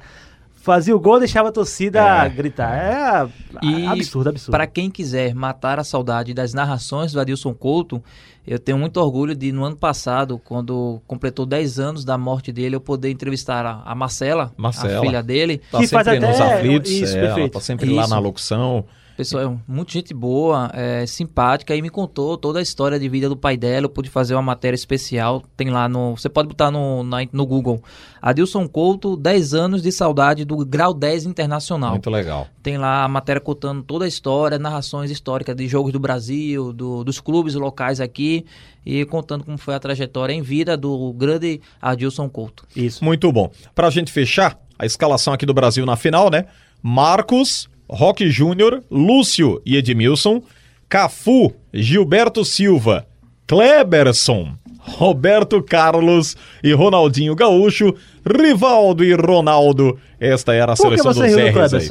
[0.60, 2.28] Fazia o gol, deixava a torcida É.
[2.28, 2.76] gritar.
[2.76, 3.30] É
[3.64, 4.52] E absurdo, absurdo.
[4.52, 8.04] Para quem quiser matar a saudade das narrações do Adilson Couto,
[8.46, 12.76] eu tenho muito orgulho de, no ano passado, quando completou 10 anos da morte dele,
[12.76, 14.98] eu poder entrevistar a, a Marcela, Marcela.
[14.98, 15.62] a filha dele.
[15.72, 17.54] Tá Que faz sempre nos até- aflitos, isso, é, ela perfeito.
[17.54, 18.10] tá sempre lá Isso.
[18.12, 18.86] na locução.
[19.18, 23.28] Pessoa é muito gente boa, é, simpática, e me contou toda a história de vida
[23.28, 23.88] do pai dela.
[23.88, 25.44] Eu pude fazer uma matéria especial.
[25.58, 26.16] Tem lá no.
[26.16, 27.82] Você pode botar no, na- no Google.
[28.22, 31.92] Adilson Couto, 10 anos de saudade do Grau 10 Internacional.
[31.92, 32.48] Muito legal.
[32.62, 37.04] Tem lá a matéria contando toda a história, narrações históricas de jogos do Brasil, do-
[37.04, 38.46] dos clubes locais aqui
[38.86, 42.66] e contando como foi a trajetória em vida do grande Adilson Couto.
[42.76, 43.04] Isso.
[43.04, 43.50] Muito bom.
[43.74, 46.46] Pra gente fechar, a escalação aqui do Brasil na final, né?
[46.84, 50.42] Marcos, Roque Júnior, Lúcio e Edmilson,
[50.90, 53.06] Cafu, Gilberto Silva,
[53.46, 57.94] Kleberson, Roberto Carlos e Ronaldinho Gaúcho,
[58.26, 59.98] Rivaldo e Ronaldo.
[60.20, 61.90] Esta era a Por seleção dos riu do R's aí.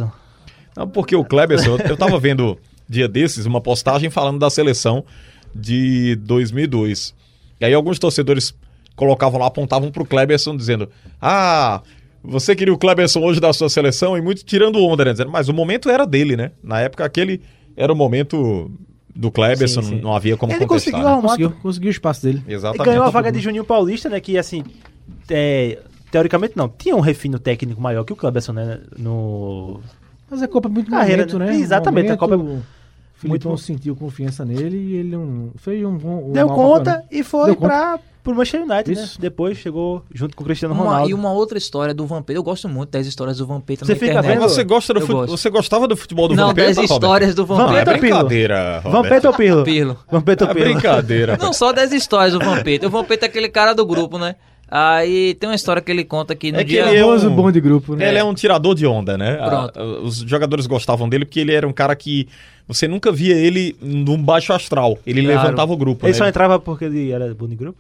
[0.77, 2.59] Não, porque o Kleberson, eu- eu tava vendo
[2.89, 5.05] dia desses uma postagem falando da seleção
[5.55, 7.15] de 2002.
[7.61, 8.55] E aí alguns torcedores
[8.95, 10.89] colocavam lá, apontavam pro Kleberson dizendo:
[11.21, 11.83] "Ah,
[12.27, 15.55] você queria o Kleberson hoje da sua seleção?" E muitos tirando onda, né, "Mas o
[15.55, 16.53] momento era dele, né?
[16.63, 17.41] Na época aquele
[17.77, 18.71] era o momento
[19.15, 20.01] do Kleberson, Sim, sim.
[20.01, 20.93] não havia como Ele contestar.
[20.93, 21.11] conseguiu né?
[21.13, 22.43] arrumar Conseguiu, conseguiu o espaço dele.
[22.47, 22.87] Exatamente.
[22.87, 24.21] ganhou a vaga de Juninho Paulista, né?
[24.21, 24.63] Que assim,
[25.31, 25.79] é,
[26.11, 28.81] teoricamente não, tinha um refino técnico maior que o Cleberson, né?
[28.99, 29.81] No.
[30.31, 31.47] Mas a Copa é muito Carreira, momento, né?
[31.47, 31.57] né?
[31.57, 32.37] Exatamente, a Copa
[33.27, 36.29] é O Filipão sentiu confiança nele e ele não fez um bom.
[36.29, 37.07] um Deu conta campeonato.
[37.11, 39.03] e foi pra, pro Manchester United, né?
[39.05, 39.21] Isso.
[39.21, 41.11] Depois chegou junto com o Cristiano Uma- Ronaldo.
[41.11, 42.39] e uma outra história do Vampeta.
[42.39, 44.39] Eu gosto muito das histórias do Vampeta Você na fica internet.
[44.39, 44.49] vendo?
[44.49, 45.07] Você gosta do.
[45.27, 46.93] Você gostava do futebol do Não, Vampeta, das Roberto?
[46.93, 47.91] histórias do Não, é Vampeta.
[47.93, 47.99] ou Pirlo?
[48.19, 48.81] brincadeira.
[48.85, 49.65] Vampeta ou Pirlo?
[49.65, 49.99] Pirlo.
[50.11, 50.73] Vampeta ou É Pirlo?
[50.73, 51.37] brincadeira.
[51.41, 52.87] Não, só das histórias do Vampeta.
[52.87, 54.37] O Vampeta é aquele cara do grupo, né?
[54.69, 56.87] Aí tem uma história que ele conta que no É que dia...
[56.89, 58.09] ele é um- bom de grupo, né?
[58.09, 59.37] Ele é um tirador de onda, né?
[59.37, 59.79] Pronto.
[59.79, 62.27] A- os jogadores gostavam dele porque ele era um cara que
[62.67, 64.99] você nunca via ele num baixo astral.
[65.07, 65.41] Ele Claro.
[65.43, 66.19] levantava o grupo, Ele né?
[66.19, 67.79] só entrava porque ele era bom de grupo?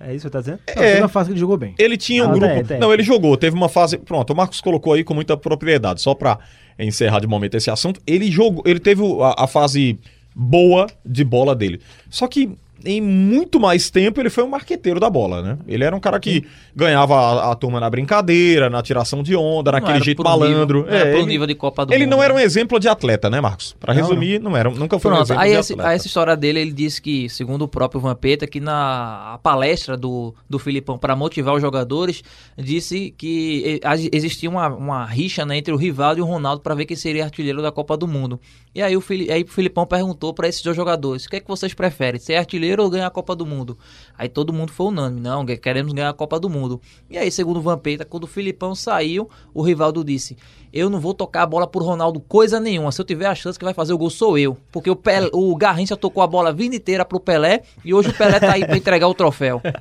[0.00, 0.60] É isso que você tá dizendo?
[0.68, 1.74] Não, teve uma fase que ele jogou bem.
[1.78, 2.46] Ele tinha um Ah, grupo.
[2.54, 2.78] tem, tem.
[2.78, 3.96] Não, ele jogou, teve uma fase.
[3.98, 6.38] Pronto, o Marcos colocou aí com muita propriedade, só pra
[6.78, 8.00] encerrar de momento esse assunto.
[8.06, 9.98] Ele jogou, ele teve a, a fase
[10.36, 11.80] boa de bola dele.
[12.10, 12.50] Só que
[12.90, 15.58] em muito mais tempo ele foi um marqueteiro da bola, né?
[15.68, 16.44] Ele era um cara que
[16.74, 20.86] ganhava a, a turma na brincadeira, na tiração de onda, Não naquele jeito nível- malandro.
[20.86, 22.88] não era É, ele, nível de Copa do ele Mundo, não era um exemplo de
[22.88, 23.76] atleta, né, Marcos?
[23.78, 25.88] Pra Não, resumir, não, era, nunca foi um Pronto, exemplo aí de esse- atleta.
[25.90, 30.34] aí essa história dele, ele disse que, segundo o próprio Vampeta, que na palestra do,
[30.48, 32.22] do Filipão para motivar os jogadores,
[32.56, 33.80] disse que
[34.12, 37.24] existia uma, uma rixa né, entre o Rivaldo e o Ronaldo para ver quem seria
[37.24, 38.40] artilheiro da Copa do Mundo.
[38.74, 41.48] E aí o, aí o Filipão perguntou para esses dois jogadores, o que é que
[41.48, 43.78] vocês preferem, ser artilheiro ou ganhar a Copa do Mundo?
[44.16, 46.80] Aí todo mundo foi unânime, não, que- queremos ganhar a Copa do Mundo.
[47.10, 50.36] E aí, segundo o Vampeta, quando o Filipão saiu, o Rivaldo disse,
[50.72, 53.58] eu não vou tocar a bola pro Ronaldo coisa nenhuma, se eu tiver a chance
[53.58, 56.50] que vai fazer o gol sou eu, porque o, Pelé, o Garrincha tocou a bola
[56.50, 59.60] a vida inteira pro Pelé e hoje o Pelé tá aí pra entregar o troféu.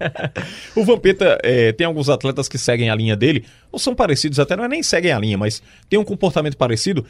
[0.76, 4.56] O Vampeta é, tem alguns atletas que seguem a linha dele, ou são parecidos até,
[4.56, 7.06] não é nem seguem a linha, mas tem um comportamento parecido.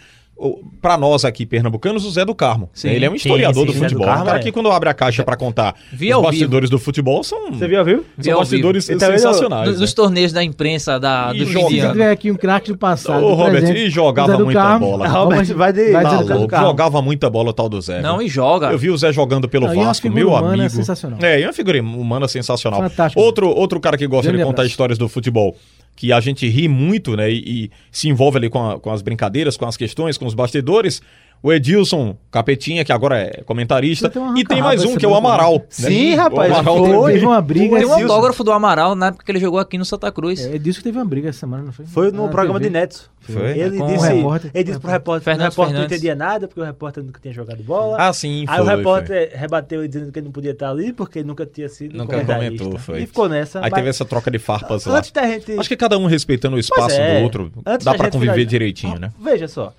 [0.82, 2.70] Pra nós aqui, pernambucanos, o Zé do Carmo.
[2.72, 2.90] Sim.
[2.90, 4.06] Ele é um Sim, historiador sim, do Zé do futebol.
[4.06, 4.44] Carmo um cara é.
[4.44, 7.80] que quando abre a caixa pra contar Vi os bastidores do futebol são, Você viu
[7.80, 8.06] ao vivo?
[8.16, 8.98] Vi são ao bastidores vivo.
[8.98, 9.70] Então, ele- sensacionais.
[9.72, 11.94] Nos, nos torneios da imprensa da, E do joga.
[11.94, 13.26] de aqui um craque do passado.
[13.26, 15.08] Ô, do Robert, presente, e jogava Zé do muita Carmo, bola.
[15.08, 17.82] Robert, vai de- vai Tá dizer do Zé do jogava muita bola o tal do
[17.82, 18.02] Zé.
[18.02, 18.28] Não, viu?
[18.28, 18.68] e joga.
[18.72, 20.70] Eu vi o Zé jogando pelo Não, é uma Vasco, figura meu humana amigo.
[20.70, 21.18] sensacional.
[21.22, 22.82] É, e uma figura humana sensacional.
[22.82, 23.20] Fantástico.
[23.22, 25.56] Outro, outro cara que gosta de contar histórias do futebol,
[25.98, 27.30] que a gente ri muito, né?
[27.30, 30.34] E, e se envolve ali com, a- com as brincadeiras, com as questões, com os
[30.34, 31.02] bastidores.
[31.42, 34.10] O Edilson Capetinha, que agora é comentarista.
[34.10, 35.54] Tem E tem mais um, que é o Amaral.
[35.60, 35.66] né?
[35.70, 37.14] Sim, rapaz, O Amaral foi.
[37.14, 37.78] Teve uma briga.
[37.78, 40.44] Tem um autógrafo do Amaral na época que ele jogou aqui no Santa Cruz.
[40.46, 41.86] É, disse que teve uma briga essa semana, não foi?
[41.86, 43.10] Foi no Na programa de Neto.
[43.20, 43.58] Foi?
[43.58, 44.52] Ele Com o disse, repórter.
[44.54, 45.98] ele disse pro repórter que o Fernando repórter não Fernandes.
[45.98, 47.98] entendia nada, porque o repórter nunca tinha jogado bola.
[48.00, 50.92] Ah, sim, Aí foi, o repórter rebateu ele dizendo que ele não podia estar ali,
[50.94, 52.58] porque ele nunca tinha sido Nunca comentarista.
[52.64, 53.02] comentou, foi.
[53.04, 53.60] E ficou nessa.
[53.60, 54.98] Aí mas teve essa troca de farpas lá.
[54.98, 55.52] Antes da gente...
[55.60, 57.20] Acho que cada um respeitando o espaço é.
[57.20, 59.12] do outro, Antes dá gente conviver direitinho, né?
[59.20, 59.74] Veja só.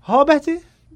[0.00, 0.42] Robert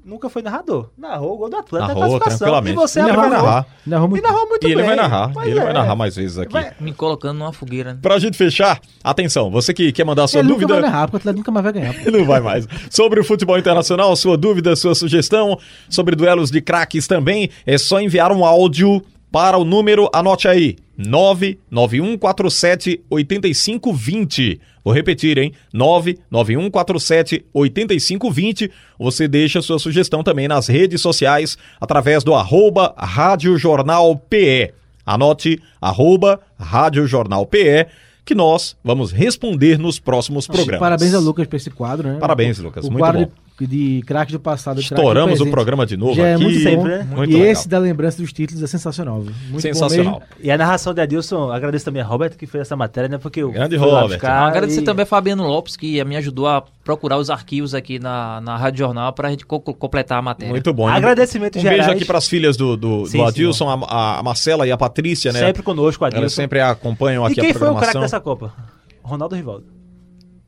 [0.05, 0.89] nunca foi narrador.
[0.97, 2.37] Narrou o gol do Atlético Narrou, na classificação.
[2.37, 2.73] tranquilamente.
[2.73, 3.45] E você Ele vai narrou.
[3.47, 3.65] narrar.
[3.87, 4.23] Narrou E muito.
[4.23, 4.85] narrou muito E ele bem.
[4.85, 5.73] vai narrar, ele vai é.
[5.73, 6.53] narrar mais vezes aqui.
[6.53, 7.93] Vai- Me colocando numa fogueira.
[7.95, 7.99] né?
[8.01, 10.79] Pra gente fechar, atenção, você que quer mandar sua Ele nunca dúvida.
[10.81, 11.93] vai narrar, porque o Atlético nunca mais vai ganhar.
[12.11, 12.67] Não vai mais.
[12.89, 15.57] Sobre o futebol internacional, sua dúvida, sua sugestão,
[15.89, 19.01] sobre duelos de craques também, é só enviar um áudio
[19.35, 24.61] para o número, anote aí, 99147 8520.
[24.81, 25.51] Vou repetir, hein?
[25.73, 28.71] 99147 8520.
[28.97, 34.73] Você deixa sua sugestão também nas redes sociais através do arroba Rádio Jornal PE.
[35.05, 37.87] Anote arroba Rádio Jornal PE,
[38.23, 40.79] que nós vamos responder nos próximos programas.
[40.79, 42.19] Parabéns ao Lucas por esse quadro, né?
[42.19, 43.31] Parabéns, Lucas, O muito quadro bom.
[43.61, 44.75] De, craques do passado.
[44.75, 46.43] do Estouramos o programa de novo Já é aqui.
[46.43, 46.83] muito sempre, bom.
[46.85, 47.07] né?
[47.15, 47.51] Muito e legal.
[47.51, 49.21] esse da lembrança dos títulos é sensacional.
[49.21, 49.33] viu?
[49.49, 50.13] Muito Sensacional.
[50.15, 50.35] Bom mesmo.
[50.43, 53.17] E a narração de Adilson, agradeço também a Robert que fez essa matéria, né?
[53.17, 54.07] Porque eu Grande Robert.
[54.09, 57.97] buscar Agradecer e- também a Fabiano Lopes, que me ajudou a procurar os arquivos aqui
[57.99, 60.51] na, na Rádio Jornal pra gente co- completar a matéria.
[60.51, 60.87] Muito bom.
[60.87, 61.95] Agradecimentos Um beijo gerais.
[61.95, 64.77] aqui para as filhas do, do, Sim, do sim, Adilson, a, a Marcela e a
[64.77, 65.39] Patrícia, né?
[65.39, 66.21] Sempre conosco, Adilson.
[66.21, 68.01] Elas sempre acompanham E aqui quem a foi o craque programação.
[68.01, 68.53] dessa Copa?
[69.01, 69.74] Ronaldo Rivaldo.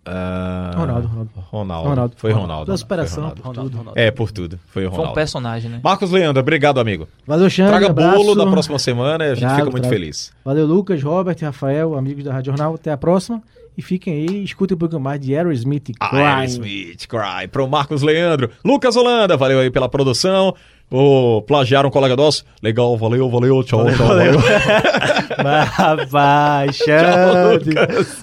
[0.09, 1.29] Ah, Ronaldo, Ronaldo.
[1.35, 1.89] Ronaldo.
[1.89, 2.13] Ronaldo.
[2.17, 2.65] Foi Ronaldo.
[2.65, 3.41] Pela superação, Foi Ronaldo.
[3.41, 3.77] por Ronaldo, tudo.
[3.79, 3.99] Ronaldo.
[3.99, 4.59] É, por tudo.
[4.67, 5.15] Foi o Foi um Ronaldo.
[5.15, 5.79] personagem, né?
[5.83, 7.07] Marcos Leandro, obrigado, amigo.
[7.25, 7.69] Valeu, Xande.
[7.69, 8.17] Traga abraço.
[8.17, 9.93] bolo na próxima semana e a gente Trago, fica muito trago.
[9.95, 10.31] feliz.
[10.43, 12.75] Valeu, Lucas, Robert, Rafael, amigos da Rádio Jornal.
[12.75, 13.41] Até a próxima.
[13.77, 15.91] E fiquem aí, escutem um pouco mais de Aerosmith.
[15.99, 16.19] Cry.
[16.19, 17.47] Aerosmith, Cry.
[17.51, 18.49] Pro Marcos Leandro.
[18.65, 20.55] Lucas Holanda, valeu aí pela produção.
[20.89, 22.45] O plagiaram um colega nosso.
[22.63, 24.39] Legal, valeu, valeu, tchau, tchau, valeu.
[25.37, 27.71] Rapaz, Xande.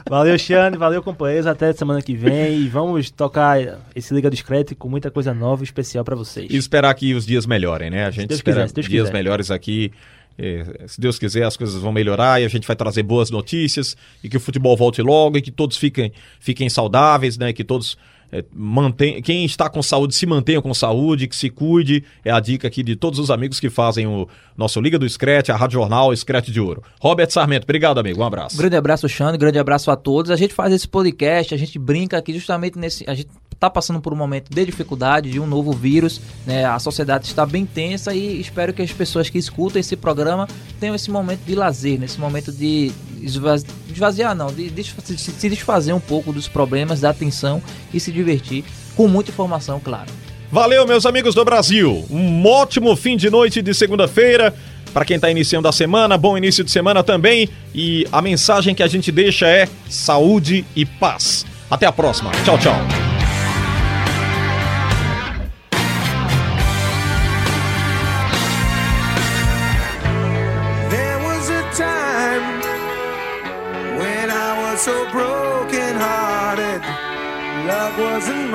[0.09, 0.79] valeu, Xande.
[0.79, 1.47] Valeu, companheiros.
[1.47, 2.61] Até semana que vem.
[2.61, 3.59] E vamos tocar
[3.95, 6.51] esse Liga Discreto com muita coisa nova e especial pra vocês.
[6.51, 8.07] E esperar que os dias melhorem, né?
[8.07, 9.13] A gente Deus espera quiser, dias quiser.
[9.13, 9.93] melhores aqui.
[10.37, 13.97] É, se Deus quiser, as coisas vão melhorar e a gente vai trazer boas notícias
[14.23, 17.53] e que o futebol volte logo e que todos fiquem, fiquem saudáveis, né?
[17.53, 17.97] Que todos
[18.35, 22.03] é, mantém, quem está com saúde se mantenha com saúde, que se cuide.
[22.25, 25.53] É a dica aqui de todos os amigos que fazem o nosso Liga do Screte,
[25.53, 26.83] a Rádio Jornal Screte de Ouro.
[27.01, 28.21] Robert Sarmento, obrigado, amigo.
[28.21, 28.57] Um abraço.
[28.57, 30.33] Grande abraço, Xande, grande abraço a todos.
[30.33, 33.05] A gente faz esse podcast, a gente brinca aqui justamente nesse.
[33.09, 33.29] A gente
[33.61, 36.65] tá passando por um momento de dificuldade, de um novo vírus, né?
[36.65, 40.49] A sociedade está bem tensa e espero que as pessoas que escutam esse programa
[40.81, 42.91] tenham esse momento de lazer, nesse momento de
[43.23, 47.63] esvazi- esvaziar, não, de, se- se desfazer um pouco dos problemas, da atenção
[47.93, 48.65] e se divertir
[48.97, 50.07] com muita informação, claro.
[50.51, 52.05] Valeu, meus amigos do Brasil.
[52.11, 54.55] Um ótimo fim de noite de segunda-feira.
[54.93, 57.49] Para quem está iniciando a semana, bom início de semana também.
[57.75, 61.45] E a mensagem que a gente deixa é saúde e paz.
[61.69, 62.31] Até a próxima.
[62.45, 63.14] Tchau, tchau.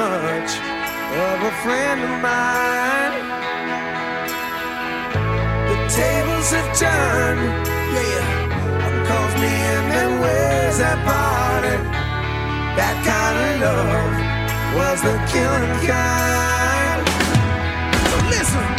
[0.10, 0.52] much
[1.23, 3.15] of a friend of mine.
[5.69, 8.26] The tables have turned, yeah.
[8.86, 11.76] One calls me in and where's that party?
[12.80, 14.14] That kind of love
[14.77, 17.02] was the killing kind.
[18.10, 18.78] So listen.